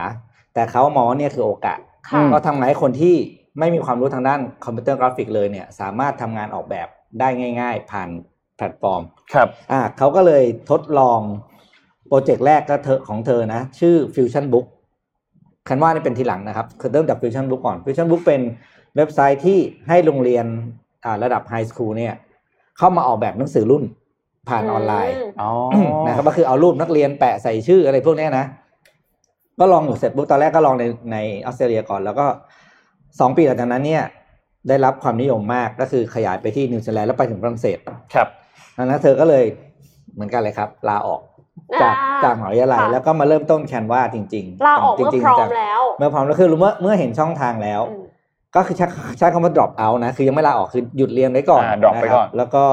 [0.55, 1.79] แต่เขามองว่าเนี่ยคือโอกาส
[2.09, 3.15] ค่ะก็ทำไงให้คนที่
[3.59, 6.89] ไม่มีความรู้ทางด้านคอมพิวเตอร์กราฟิกเลยเนี่ย สามารถทำงานออกแบบ
[7.21, 7.29] ได้
[7.61, 8.32] ง่าย ๆ ผ่านแพ
[8.65, 9.03] ลตฟอร์ม
[9.35, 11.21] ครับ อ่าเขาก็เลยทดลอง
[12.09, 14.67] โปรเจกต์แรกก็เธอของเธอนะ ชื่อ Fusion Book
[15.69, 18.41] Canva นี่เป็นทีหลังนะครับคือเริ่มจาก Fusion Book ก่อน Fusion Book เป็น
[18.97, 19.59] เว็บไซต์ที่
[19.89, 20.47] ให้โรงเรียน
[21.05, 22.15] อ่าระดับ high school เนี่ย
[22.79, 23.85] เข้ามาออกแบบหนังสือรุ่น
[24.49, 25.51] ผ่านออนไลน์อ๋อ
[26.07, 28.47] นะครับก็คือเอารูปนักเรียนแปะใส่ชื่ออะไรพวกเนี้ยนะ
[29.59, 32.27] ก็ลองอยู่เสร็จปุ๊บตอนแรกก็ลองในในออสเตรเลียก่อน แล้วก็
[33.21, 34.05] สองปีหลังจากนั้นเนี่ย
[34.69, 37.79] ได้รับความนิยมมากก็คือขยายไปที่นิวซีแลนด์แล้วไปถึงฝรั่งเศส
[38.15, 38.29] ครับ
[38.77, 39.45] ดังนั้นเธอก็เลย
[40.15, 41.21] เหมือนกันเลยครับ ลาออก
[41.83, 48.05] จากอ่าจากมหาวิทยาลัยค่ะแล้วก็มาเริ่มต้นแคนวาจริงๆลาออกจเมื่อริงพร้อๆจัมงแล้วเมื่อพร้อมแล้วคือเมื่อเมื่อเห็นช่องทางแล้วอืม
[48.57, 48.87] ก็คือใช้
[49.19, 52.65] ใช้คำว่า drop out นะ คือยังไม่ลาออกคือหยุดเรียนไว้ก่อนอ่า drop ไปก่อนะครับแล้วก็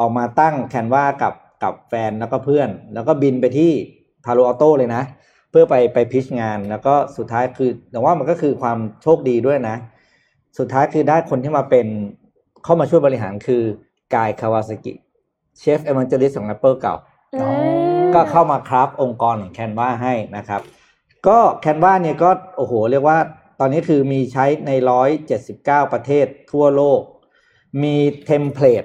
[0.00, 3.70] ออกมาตั้งแคนวากับกับแฟนแล้วก็เพื่อน แล้วก็บินไปที่
[4.24, 5.02] พาโลอัลโตเลยนะ
[5.50, 9.76] เพื่อไปไปพิชงานแล้วก็สุดท้ายคือแต่ว่ามันก็คือความโชคดีด้วยนะ
[10.58, 11.86] สุดท้ายคือได้คนที่มาเป็น
[12.64, 13.62] เข้ามาช่วยบริหารคือ
[14.14, 14.92] กายคาวาซากิ
[15.58, 16.94] เชฟเอ a ม g จลิสของ Apple เก่า
[17.34, 17.44] อื
[18.02, 20.60] มก็เข้ามาครับองค์กรของแคนวาให้นะครับ
[21.26, 23.18] ก็แคนวาเนี่ยก็โอ้โห เรียกว่า
[23.60, 27.00] ตอนนี้คือมีใช้ในร้อยเจ็ดสิบเก้าประเทศทั่วโลก
[27.82, 27.96] มี
[28.26, 28.84] เทมเพลต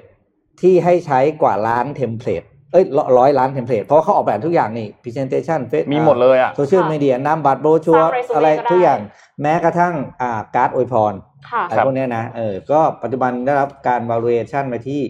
[0.60, 2.42] ที่ให้ใช้กว่าล้านเทมเพลต
[2.72, 2.84] เอ้ย
[3.18, 9.00] ร้อยล้านเทมเพลตเพราะว่าเขาออกแบบทุกอย่างนี่ Presentation เฟซมีหมดเลยอะโซเชียลมีเดียนามบัตรโบรชัวร์สร้าง resume อะไรก็ได้ทุกอย่าง
[9.42, 11.12] แม้กระทั่งอ่าการ์ดอวยพร
[11.50, 15.00] ค่ะอะไรพวกเนี้ยนะเออก็ปัจจุบันได้รับการ valuation ไปที่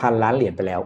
[0.00, 0.80] พันล้านเหรียญไปแล้ว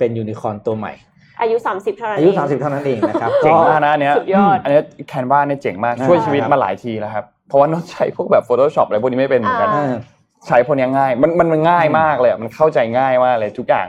[0.00, 0.92] เป็นยูนิคอร์นตัวใหม่
[1.40, 9.94] อายุ 30 เท่านั้นอายุเง30 เท่านั้นเองนะครับเจ๋งมากนะอันเนี้ยสุดยอด อันเนี้ย Canva เนี่ยเจ๋งมากอ่าช่วยชีวิตครับมาหลายทีแล้วครับ เพราะว่าน้องใช้พวกแบบ Photoshop อะไรพวกนี้ไม่เป็นเหมือนกัน อ่าเออ
[10.46, 13.88] ใช้พวกเนี้ยง่าย มันมันมันง่ายมากเลยอะมันเข้าใจง่ายมากเลยทุกอย่าง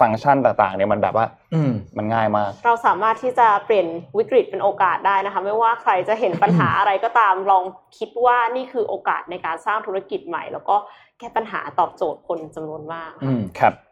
[0.00, 3.86] ฟังก์ชันต่างๆเนี่ยมันแบบว่าอืม มันง่ายมาก เราสามารถที่จะเปลี่ยน
[4.18, 7.64] วิกฤตเป็นโอกาสได้นะคะ ไม่ว่าใครจะเห็นปัญหาอะไรก็ตามลอง
[7.98, 10.76] คิดว่านี่คือโอกาสในการสร้างธุรกิจใหม่ แล้วก็
[11.18, 13.89] แก้ปัญหาตอบโจทย์คนจำนวนมาก อืม ครับค่ะ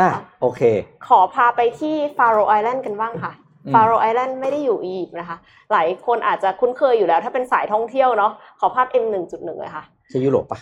[0.00, 0.08] อะ
[0.40, 0.60] โอเค
[1.08, 3.32] ขอพาไปที่ฟาโรไอแลนด์กันบ้างค่ะ
[3.66, 5.36] อืมฟาโรไอแลนด์ไม่ได้อยู่อียิปต์นะคะ
[5.72, 10.60] หลายคนอาจจะคุ้นเคยอยู่แล้ว ถ้าเป็นสายท่องเที่ยวเนาะขอภาพ M 1.1เลยค่ะใช่ยุโรปปะ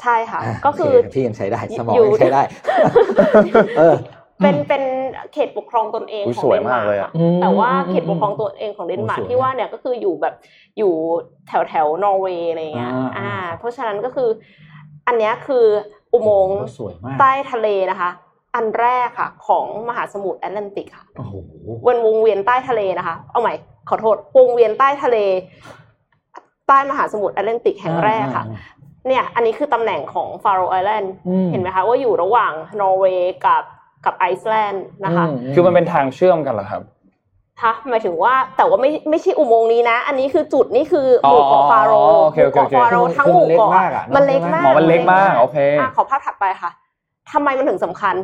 [0.00, 2.42] ใช่ค่ะอะก็คือโเพี่ยังใช้ได้สมองอยู่ยังใช้ได้
[3.78, 3.96] เออ
[4.42, 4.82] เป็นเป็น
[5.32, 10.34] เขตปกครองตนเองอุ๊ยของสวยเดนมากร์เลยอะค่แต่ว่าเขตปกครองตัวเองของเดนมาร์กโอ้สวยที่ว่าเนี่ยก็คืออยู่แบบ
[10.78, 10.92] อยู่
[11.48, 14.28] แถวแถวนอร์เวย์อะไรเงี้ยอ่าอ่าเพราะฉะนั้นก็คือ
[15.06, 15.64] อันเนี้ยคือ
[16.12, 18.10] อุโมงค์สวยมากใต้ทะเลนะคะ
[18.54, 21.32] อันแรกค่ะ ของมหาสมุทรแอตแลนติกค่ะโอ้โห
[21.86, 23.54] วนวงเวียนใต้ทะเลนะคะ เอาใหม่
[23.88, 25.16] ขอโทษวงเวียนใต้ทะเล
[26.68, 28.44] ใต้มหาสมุทรแอตแลนติกแห่งแรกค่ะ
[29.06, 33.62] เนี่ยอันนี้คือตำแหน่งของ Faroe Island อืมเห็นไหมคะว่าอยู่ระหว่างนอร์เวย์กับ
[34.04, 36.82] กับไอซ์แลนด์นะคะ คือมันเป็นทางเชื่อมกันเหรอครับ
[37.60, 46.70] คะหมายถึงว่าแต่ว่าไม่ไม่ใช่อุโมงค์นี้นะ อันนี้คือจุดนี่คือหมู่เกาะฟาโรอ๋อโอเคเกาะโอเคโอเคฟาโรทั้งหมู่เกาะคือมันเล็กมากอะมันเล็กมากอ๋อมันเล็กมากโอเคอะขอภาพถัดไปค่ะ
[47.32, 48.14] ทำไมมันถึงสำคัญ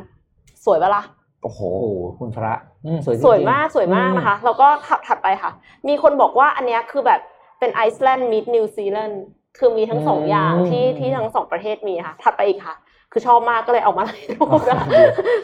[0.65, 1.03] สวยปะล่ะ
[1.43, 2.55] โอ้โหโอ้โหคุณพระ
[2.85, 5.51] อืมสวยจริงๆสวยมากสวยมากนะคะ แล้วก็ถัดถัดไปค่ะ
[5.89, 7.21] มีคนบอกว่าอันเนี้ยคือแบบ
[7.59, 9.23] เป็นไอซ์แลนด์ meet นิวซีแลนด์
[9.59, 12.75] คือมีทั้งสองอย่างที่ที่ทั้งสองประเทศมีค่ะ ถัดไปอีกค่ะ
[13.13, 14.87] คือชอบมากก็เลยเอามาให้ดูนะคะ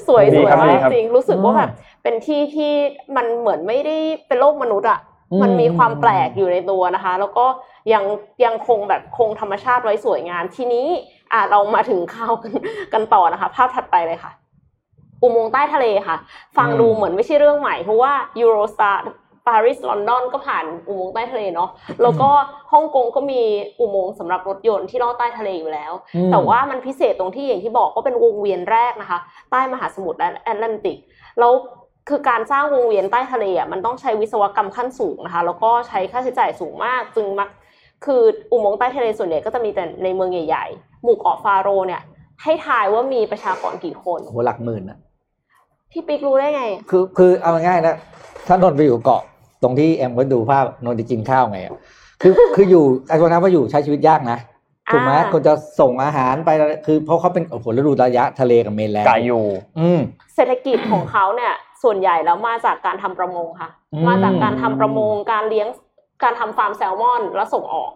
[0.08, 1.70] สวยดีสวยครับมาดีกครับจริงรู้สึกว่าแบบ
[2.02, 2.72] เป็นที่ที่
[3.16, 3.96] มันเหมือนไม่ได้
[4.26, 5.00] เป็นโลกมนุษย์อะ
[5.32, 7.46] อืมมันมีความแปลกอยู่ในตัวนะคะ แล้วก็
[7.92, 8.04] ยัง
[8.44, 10.86] ยังคงแบบคงธรรมชาติไว้สวยงามทีนี้
[11.32, 12.52] อะเรามาถึงข่าวกัน
[12.92, 14.32] กันต่อนะคะ ภาพถัดไปเลยค่ะ
[15.22, 16.16] อุโมงค์ใต้ทะเลค่ะ
[16.56, 18.96] ฟังดูเหมือนไม่ใช่เรื่องใหม่เพราะว่า Eurostar
[19.48, 21.70] ปารีสลอนดอนก็ผ่านอุโมงค์ใต้ทะเลเนาะ
[22.02, 22.30] แล้วก็
[22.72, 23.42] ฮ่องกงก็มี
[23.80, 29.18] อุโมงค์สำหรับรถยนต์ที่ลอดใต้ทะเลอยู่แล้วอืมแต่ว่ามันพิเศษตรงที่อย่างที่บอกว่าเป็นวงเวียนแรกนะคะ
[29.50, 30.98] ใต้มหาสมุทรแอตแลนติก
[31.38, 31.52] แล้ว
[32.08, 37.48] คือการสร้างวงเวียนใต้ทะเลอะมันต้องใช้วิศวกรรมขั้นสูงนะคะ แล้วก็ใช้ค่าใช้จ่ายสูงมาก จึงมัก
[38.04, 38.22] คือ
[38.52, 42.02] อุโมงค์ใต้ทะเลส่วนใหญ่ก็จะมีแต่ในเมืองใหญ่ๆ หมู่เกาะฟาโรห์เนี่ย
[42.42, 44.98] ให้ทายว่ามีประชากรกี่คนโอ้โหหลักหมื่นนะ
[45.92, 47.96] พี่ปิ๊กรู้ได้ไง คือคือเอาง่ายๆนะ
[48.46, 49.22] ถ้านนท์ไปอยู่เกาะ
[49.64, 51.72] ตรงที่แอมก็ดูภาพนนท์จะกินข้าวไงอะ
[52.22, 54.38] คือคืออยู่ไอ้คนนั้นว่าอยู่ใช้ชีวิตยากนะ
[54.92, 56.50] ถูกไหมอ่าคนจะส่งอาหารไป
[56.86, 59.44] คือเพราะเขาเป็นโอ้โหฤดูระยะทะเลกับเมนแลนด์ไกลอยู่
[59.78, 60.00] อืม
[60.34, 61.52] เศรษฐกิจของเขาเนี่ย
[61.82, 65.68] ส่วนใหญ่แล้วมาจากการทำประมงค่ะอืมมาจากการทำประมงการเลี้ยง
[66.22, 67.90] การทำฟาร์มแซลมอนแล้วส่งออก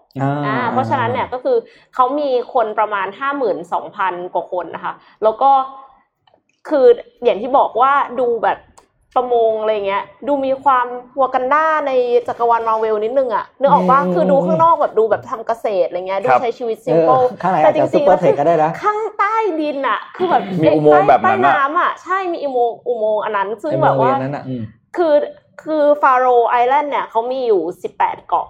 [0.47, 1.57] อ่าเพราะฉะนั้นเนี่ยก็คือ
[1.95, 4.93] เขามีคนประมาณห้าหมื่นสองพันกว่าคนนะคะ
[5.23, 5.51] แล้วก็
[6.69, 6.87] คือ
[7.25, 8.59] อย่างที่บอกว่าดูแบบ
[9.17, 10.87] ประมงอะไรเงี้ย ดูมีความ
[11.19, 11.93] วัวกันด้าใน
[12.29, 24.63] จักรวาลมาเวลนิดนึงอะนึกออกปะอืมคือดูข้างนอกแบบดูแบบทำเกษตรอะไรเงี้ยดูครับใช้ชีวิตเอซิมอเปิลข้างในแต่อาจจจะซุริปงเปๆอแล้ร์วเทคก็ได้นะข้างใต้ดินอะคือแบบมีอุโมงค์แบบนั้นใต้อะน้ำอะใช่มีอุโมงค์อุโมงค์อันนั้น ซึ่งไอ้แบบบริเวว่าณนั้นอะอืม
[24.97, 25.15] คือ
[25.63, 28.47] คือฟาโรไอแลนด์เนี่ยเขามีอยู่สิบแปดเกาะ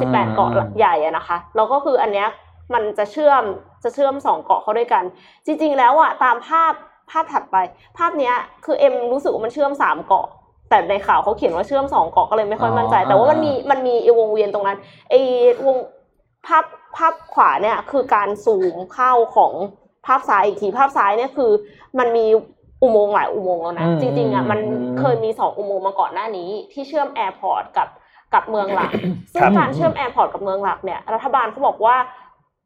[0.00, 2.28] สิบแปดอ่าเกาะใหญ่อะนะคะ แล้วก็คืออันเนี้ย
[2.74, 3.42] มันจะเชื่อม
[3.84, 5.04] จะเชื่อมสองเกาะเข้าด้วยกัน
[5.46, 6.72] จริง ๆ แล้วอะตามภาพ
[7.10, 7.56] ภาพถัดไป
[7.98, 8.34] ภาพเนี้ย
[8.64, 10.26] คือเอ็มรู้สึกว่ามันเชื่อมสามเกาะ
[10.70, 14.78] แต่ในข่าวเขาเขียนว่าเชื่อมสองเกาะก็เลยไม่ค่อยมั่นใจอ๋อแต่ว่ามันอ่ามีมีมันมีไอ้วงเวียนตรงนั้น
[15.10, 15.20] ไอ้
[15.66, 15.76] วง
[16.46, 16.64] ภาพ
[16.96, 19.52] ภาพขวาเนี่ยคือการซูมเข้าของ
[20.06, 21.50] ภาพซ้ายอีกทีภาพซ้ายเนี่ยคือ
[21.98, 22.26] มันมี
[22.82, 27.88] อุโมงค์หลายอุโมงค์แล้วนะอืมจริงๆอะมันอืมเคยมีสองอุโมงค์มาก่อนหน้านี้ ที่เชื่อม airport กับ
[28.34, 28.90] กับเมืองหลัก
[29.32, 31.96] ครับซึ่งการเชื่อม airport กับเมืองหลักเนี่ยรัฐบาลเขาบอกว่า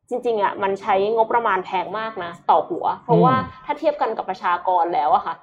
[0.08, 3.34] จริงๆอะมันใช้งบประมาณแพงมากนะต่อหัว เพราะว่า
[3.64, 5.34] ถ้าเทียบกันกับประชากรแล้วอะค่ะ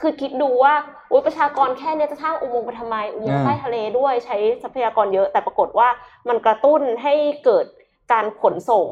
[0.00, 0.74] คือคิดดูว่า
[1.10, 5.88] อุยประชากรแค่เนี้ยจะสร้างอุโมงค์ไปทำไมอุโมงค์อ่าใต้ทะเลด้วยใช้ทรัพยากรเยอะ แต่ปรากฏว่า
[6.28, 7.14] มันกระตุ้นให้
[7.44, 7.66] เกิด
[8.12, 8.86] การขนส่ง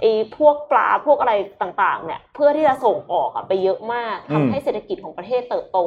[0.00, 5.78] ไอ้พวกปลาพวกอะไรต่างๆ เนี่ย เพื่อที่จะส่งออกอะไปเยอะมากอืมทำให้เศรษฐกิจของประเทศเติบโต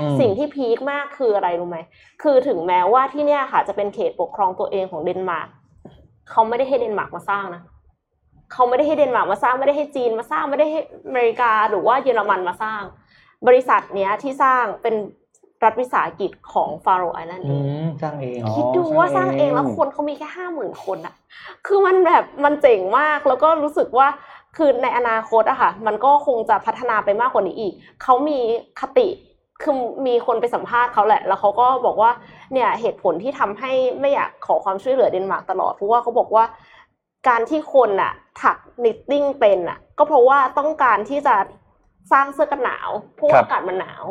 [0.00, 1.78] อืมสิ่งที่ peak มากคืออะไรรู้ไหม
[2.22, 5.48] คือถึงแม้ว่าที่เนี่ยค่ะจะเป็นเขตปกครองตัวเองของเดนมาร์ก
[6.30, 7.62] เขาไม่ได้ให้เดนมาร์กมาสร้างนะ
[8.54, 12.82] เขาไม่ได้ให้เดนมาร์กมาสร้างไม่ได้ให้จีนมาสร้างไม่ได้ให้อเมริกาหรือว่าเยอรมันมาสร้าง
[13.46, 14.94] บริษัทเนี้ยที่สร้างเป็น
[15.64, 21.14] รัฐวิสาหกิจของ Faroe Island เองอืมสร้างเองอ๋อคิดดูว่าสร้างเองแล้วคนเขามีแค่ห้าหมื่นคนอะ
[21.66, 24.08] คือมันแบบมันเจ๋งมากแล้วก็รู้สึกว่า
[24.56, 28.38] คือในอนาคตอะค่ะ มันก็คงจะพัฒนาไปมากกว่านี้อีก เขามี
[28.80, 29.08] คติ
[29.62, 29.74] คือ
[30.06, 32.10] มีคนไปสัมภาษณ์เขาแหละ แล้วเขาก็บอกว่า
[32.52, 36.44] เนี่ยเหตุผลที่ทำให้ไม่อยากขอความช่วยเหลือเดนมาร์กตลอดเพราะว่าเขาบอกว่า
[37.28, 38.12] การที่คนอะ
[38.42, 41.34] ถัก knitting เป็นอะก็เพราะว่าต้องการที่จะ
[42.12, 44.04] สร้างเสื้อกันหนาวเพราะว่าครับอากาศมันหนาว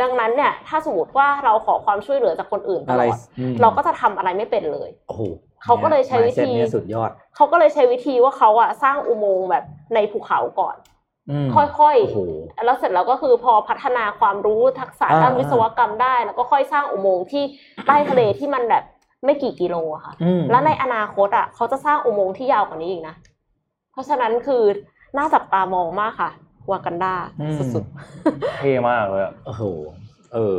[0.00, 5.22] ดังนั้นเนี่ยถ้าสมมติว่าเราขอความช่วยเหลือจากคนอื่นอะไรตลอดอืมเราก็จะทำอะไรไม่เป็นเลยโอ้โห
[5.64, 10.76] เขาก็เลยใช้วิธี mindset เนี่ยสุดยอดเขาก็เลยใช้วิธีว่าเขาอะสร้างอุโมงค์แบบในภูเขาก่อน
[11.30, 17.44] อืมค่อยโอ้โหๆแล้วเสร็จแล้วก็คือพอพัฒนาความรู้ทักษะอ่าด้านวิศวกรรมได้ แล้วก็ค่อยสร้างอุโมงค์ที่
[17.86, 18.84] ใต้ทะเลที่มันแบบ
[19.24, 23.14] ไม่กี่กิโลอะค่ะอืมแล้วในอนาคตอะเขาจะสร้างอุโมงค์ที่ยาวกว่านี้อีกนะ
[23.92, 24.62] เพราะฉะนั้นคือ
[25.16, 26.30] น่าจับตามองมากค่ะ
[26.70, 27.84] วากันดาอืมสุด
[28.58, 29.62] เท่มากเลยอะโอ้โห
[30.34, 30.56] เออ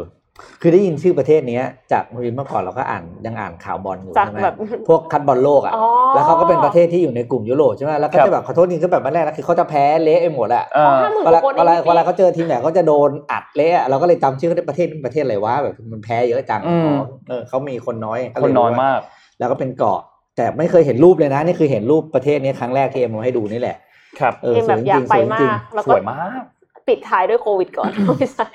[0.61, 4.55] คือได้ยินชื่อประเทศเนี้ยจากเมื่อก่อนเราก็อ่านยังอ่านข่าวบอลอยู่จากใช่ไหมแบบ
[4.87, 18.99] พวกคัดบอลโลกอะอ๋อแล้วเขาก็เป็นประเทศที่อยู่ในกลุ่มยุโรปใช่ไหมแล้วก็จะแบบขอโทษจริงก็แบบแรกนะคือเขาจะแพ้เละไปหมดอะอ่าห้าหมื่นเวลาคนเวลาเองเวลาเขาเจอทีมไหนเขาจะโดนอัดเละอะเราก็เลยจำชื่อเขาได้ประเทศนี้ประเทศอะไรวะแบบมันแพ้เยอะจังอืมอ๋อเออเขามีคนน้อยก็เลยคนน้อยมาก
[19.39, 19.99] แล้วก็เป็นเกาะ
[20.37, 26.43] แต่ไม่เคยเห็นรูปเลยนะนี่คือเห็นรูปประเทศนี้ครั้งแรกที่เอ็มเอาให้ดูนี่แหละครับเออเอ็มแบบอยากไปสวยจริมางกแล้วก็สวยมาก
[26.91, 28.45] ปิดท้ายด้วยโควิดก่อนไม่ใช่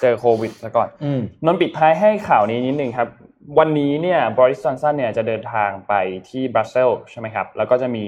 [0.00, 3.08] เจอโควิดซะก่อนอืมนนท์ปิดท้ายให้ข่าวนี้นิดนึงครับ
[3.58, 5.92] วันนี้เนี่ยบริส j อนสันเนี่ยจะเดินทางไป
[6.28, 8.04] ที่บรัสเซลส์ใช่ไหมครับ แล้วก็จะมี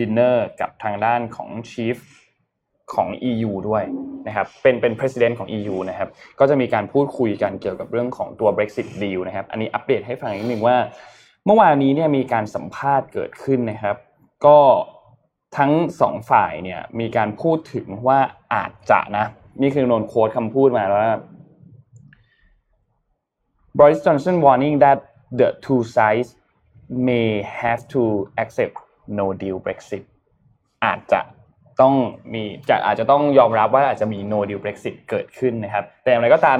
[0.00, 1.96] ดินเนอร์กับทางด้านของ chief
[2.94, 3.84] ของ EU ด้วย
[4.26, 6.08] นะครับเป็นเป็น president ของ EU นะครับ
[6.40, 10.76] ก็จะมีการพูดคุยกันเกี่ยวกับเรื่องของตัว Brexit deal นะครับอันนี้อัปเดตให้ฟังนิดนึงว่า
[11.46, 13.96] เมื่อวานนี้เนี่ยมีการสัมภาษณ์เกิดขึ้นนะครับ
[14.46, 14.58] ก็
[15.56, 18.18] ทั้งสองฝ่ายเนี่ยมีการพูดถึงว่า
[18.54, 19.26] อาจจะนะ
[19.62, 21.14] นี่คือนนโค้ดคำพูดมาแล้วว่า
[23.78, 24.98] Boris Johnson warning that
[25.38, 26.28] the two sides
[27.08, 27.28] may
[27.60, 28.02] have to
[28.42, 28.74] accept
[29.18, 30.02] no deal Brexit
[30.84, 31.20] อาจจะ
[31.80, 31.94] ต้อง
[32.32, 36.58] มีจะอาจจะต้องยอมรับว่าอาจจะมี no deal Brexit เกิดขึ้นนะครับ แต่อย่างไรก็ตาม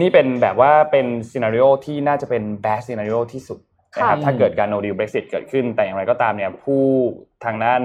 [0.00, 3.58] นี่เป็นแบบว่าเป็นซีนารีโอที่น่าจะเป็น bad scenario ที่สุด
[3.96, 6.82] นะครับค่ะถ้าเกิดการ no deal Brexit เกิดขึ้น แต่อย่างไรก็ตามเนี่ยผู้
[7.44, 7.82] ทางด้าน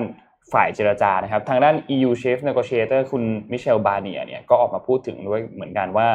[0.53, 6.07] ฝ่ายเจรจานะครับ ทางด้าน EU chief negotiator คุณมิเชลบาเนียเนี่ยก็ออกมาพูดถึงด้วยเหมือนกันว่า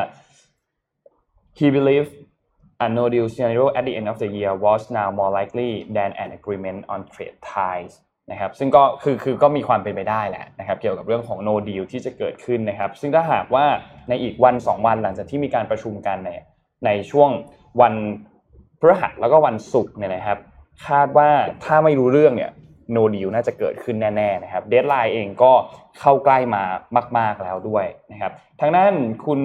[1.58, 2.12] he believed
[2.84, 6.10] a no deal scenario at the end of the year was now more likely than
[6.22, 7.92] an agreement on trade ties
[8.30, 13.66] นะครับซึ่งก็คือคือก็มีความเป็นไปได้แหละนะครับเกี่ยวกับเรื่องของ no deal ที่จะเกิดขึ้นนะครับ ซึ่งถ้าหากว่า
[14.08, 16.30] ในอีกวัน 2 วันหลังจากที่มีการประชุมกันใน
[16.86, 17.30] ในช่วง
[17.80, 17.94] วัน
[18.33, 18.33] พ
[18.90, 20.38] ฤหัสแล้วก็วันศุกร์เนี่ยนะครับ
[20.86, 21.28] คาดว่า
[21.64, 22.50] ถ้าไม่รู้เรื่องเนี่ย
[22.96, 25.52] no deal น่าจะเกิดขึ้นแน่ๆนะครับเด d ไลน์เองก็
[26.00, 26.62] เข้าใกล้มา
[27.18, 28.94] มาก ๆแล้วด้วยนะครับทางด้น
[29.26, 29.40] คุณ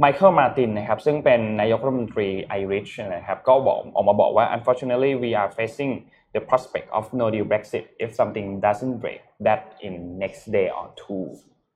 [0.00, 5.92] ไมเคิลมาตินนะครับซึ่งเป็นนายกรัฐมนตรีไอริชนะครับก็บอกออกมาบอกว่า unfortunately we are facing
[6.34, 10.86] the prospect of no deal Brexit if something doesn't break that in next day or
[11.02, 11.26] two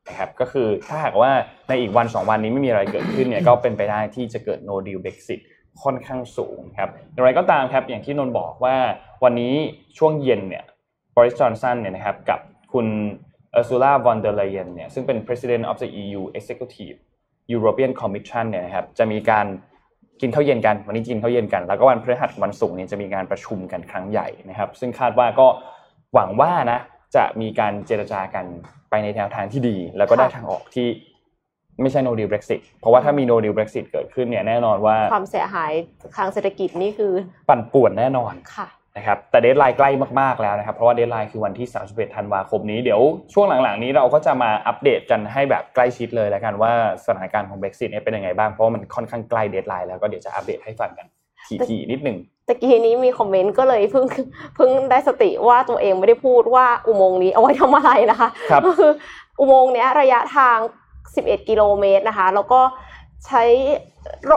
[0.09, 1.31] นะครับก็คือถ้าหากว่า
[1.69, 5.41] ในอีกวัน 2 วันนี้ไม่มีอะไรเกิดขึ้นเนี่ยก็เป็นไปได้ที่จะเกิด no deal Brexit
[5.83, 8.77] ค่อนข้างสูงครับอย่างไรก็ตามครับอย่างที่นนท์บอกว่า
[9.25, 9.55] วันนี้
[9.99, 10.65] ช่วงเย็นเนี่ย
[11.17, 12.41] บริสจอนสันเนี่ยนะครับกับ
[12.73, 12.87] คุณ
[13.53, 16.97] เออร์ซูลา von der Leyen เนี่ยซึ่งเป็น president of the EU executive
[17.55, 19.47] European Commission เนี่ยนะครับจะมีการ
[20.21, 25.47] กินข้าวเย็นกัน วันนี้กินข้าวเย็นกัน แล้วก็วันพฤหัสวันศุกร์เนี่ยจะมีการประชุมกันครั้งใหญ่นะครับ ซึ่งคาดว่าก็
[26.15, 26.81] หวังว่านะ
[27.17, 28.45] จะมีการเจรจากัน
[28.91, 30.89] ไปในแนวทางที่ดี แล้วก็ได้ทางออกที่
[31.83, 35.73] ไม่ใช่ no deal Brexit เพราะว่าถ้ามี no deal Brexit เกิดขึ้นเนี่ยแน่นอนว่า ความเสียหาย
[36.17, 37.13] ทางเศรษฐกิจนี่คือ
[37.49, 39.91] ปั่นป่วนแน่นอนค่ะนะครับแต่ deadline ใกล้
[40.21, 43.01] มากๆแล้วนะครับ เพราะว่า deadline คือวันที่ 31 ธันวาคมนี้เดี๋ยว
[43.35, 46.73] ช่วงหลังๆ นี้เราก็จะมาอัปเดตกันให้แบบใกล้ชิดเลยแล้วกันว่า
[47.07, 51.07] สถานการณ์ของ Brexit เนี่ยเป็นยังไงบ้างเพราะว่ามันค่อนข้างใกล้ deadline แล้วก็เดี๋ยวจะอัปเดตให้ฟังกัน
[51.69, 52.19] ทีๆนิดหนึ่ง
[52.49, 54.05] ตะกี้นี้มีคอมเมนต์ก็เลยเพิ่ง
[54.57, 58.91] เพิ่งได้สติว่าตัวเองไม่ได้พูดว่าอุโมงค์นี้เอาไว้ทำอะไรนะคะครับก็คือ
[59.41, 60.59] อุโมงค์เนี้ยระยะทาง
[61.17, 62.61] 11 กิโลเมตรนะคะ แล้วก็
[63.27, 63.43] ใช้
[64.31, 64.33] ร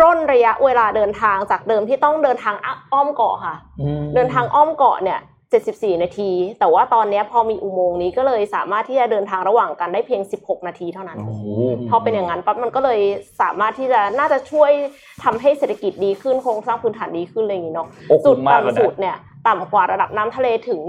[0.00, 2.54] ร่นระยะเวลาเดินทางจากเดิมที่ต้องเดินทาง
[2.92, 3.56] อ้อมเกาะค่ะ
[4.14, 5.20] เดินทางอ้อมเกาะเนี่ย
[5.60, 11.44] 74 นาที แต่ว่าตอนเนี้ยพอมีอุโมงค์นี้ก็เลยสามารถที่จะเดินทางระหว่างกันได้เพียง 16 นาทีเท่านั้นโอ้โห
[11.90, 13.00] พอเป็นอย่างนั้นปั๊บมันก็เลย
[13.40, 14.70] สามารถที่จะน่าจะช่วย
[15.24, 19.16] ทำให้เศรษฐกิจดีขึ้นโครงสร้างพื้นฐานดีขึ้นอะไรอย่างนี้เนาะโอ้จุดคุ้มมากเลยต่ำสุดนะเนี่ย
[19.46, 20.80] ต่ำกว่าระดับน้ำทะเลถึง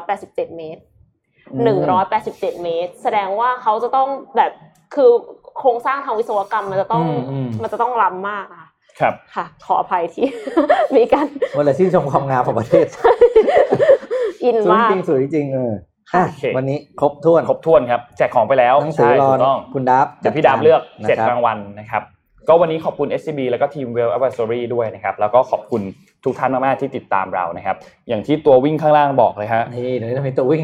[0.00, 0.82] 187 เมตร
[1.90, 4.52] 187 เมตร แสดงว่าเขาจะต้องแบบ
[4.94, 5.10] คือ
[5.58, 8.66] โครงสร้างทางวิศวกรรมมันจะต้องอืมอืมมันจะต้องล้ำมากอะ
[9.00, 10.26] ครับค่ะ ขออภัยที่
[10.96, 11.26] มีการ
[11.56, 12.86] วันละชื่นชมความงามของประเทศ
[14.44, 15.72] อินสวยมากจริงสวยจริงเออ
[16.14, 22.02] อะโอเควันนี้ครบถ้วนครบถ้วนครับแจกของไปแล้วหนังสือใช่รอถูกต้องคุณดับเดี๋ยวพี่ดามเลือกนะเจ็ดครับรางวัลนะครับ
[22.48, 25.82] ก็วันนี้ขอบคุณ SCB แล้วก็ทีม Well Advisory ด้วยนะครับ แล้วก็ขอบคุณ
[26.24, 27.76] ทุกท่านมากๆที่ติดตามเรานะครับ
[28.08, 30.62] อย่างที่ตัววิ่งข้างล่างบอกเลยฮะนี่เดี๋ยวนี้จะมีตัววิ่ง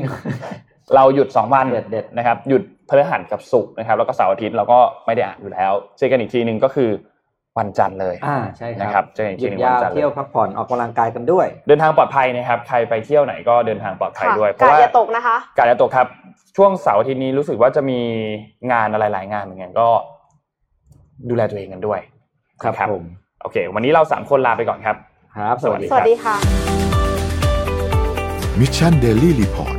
[0.94, 6.90] เราหยุด 2 วันเด็ดเด็ดนะครับหยุด พฤหัสกับศุกร์นะครับ แล้วก็เสาร์อาทิตย์เราก็ไม่ได้อ่านอยู่แล้ว เจอกันอีกทีหนึ่งก็คือ
[7.58, 16.06] วันจันทร์เลยอ่าใช่นะคครัรับบเจอกันอีกหทียุหดนึ่งยาวันวจันทร์เลเที่ยวยพักผ่อนออกกำลังกายกันด้วย เดินทางปลอดภัยนะครับ ใครไปเที่ยวไหนก็เดินทางปลอดภัยค่ะด้วยเพการาะรว่าอย่าตกนะคะกาดจะตกครับ
[16.56, 18.00] ช่วงเสาร์อาทิตย์นี้รู้สึกว่าจะมี
[18.72, 19.88] งานอะไรหลายงานเหมือนกันก็
[21.28, 22.00] ดูแลตัวเองกันด้วย
[22.62, 23.04] ครับครับผม
[23.42, 24.96] โอเค วันนี้เราสามคนลาไปก่อนครับ
[25.36, 26.36] ครับ สวัสดีสวัสดีค่ะ
[28.60, 29.75] Mission Daily Report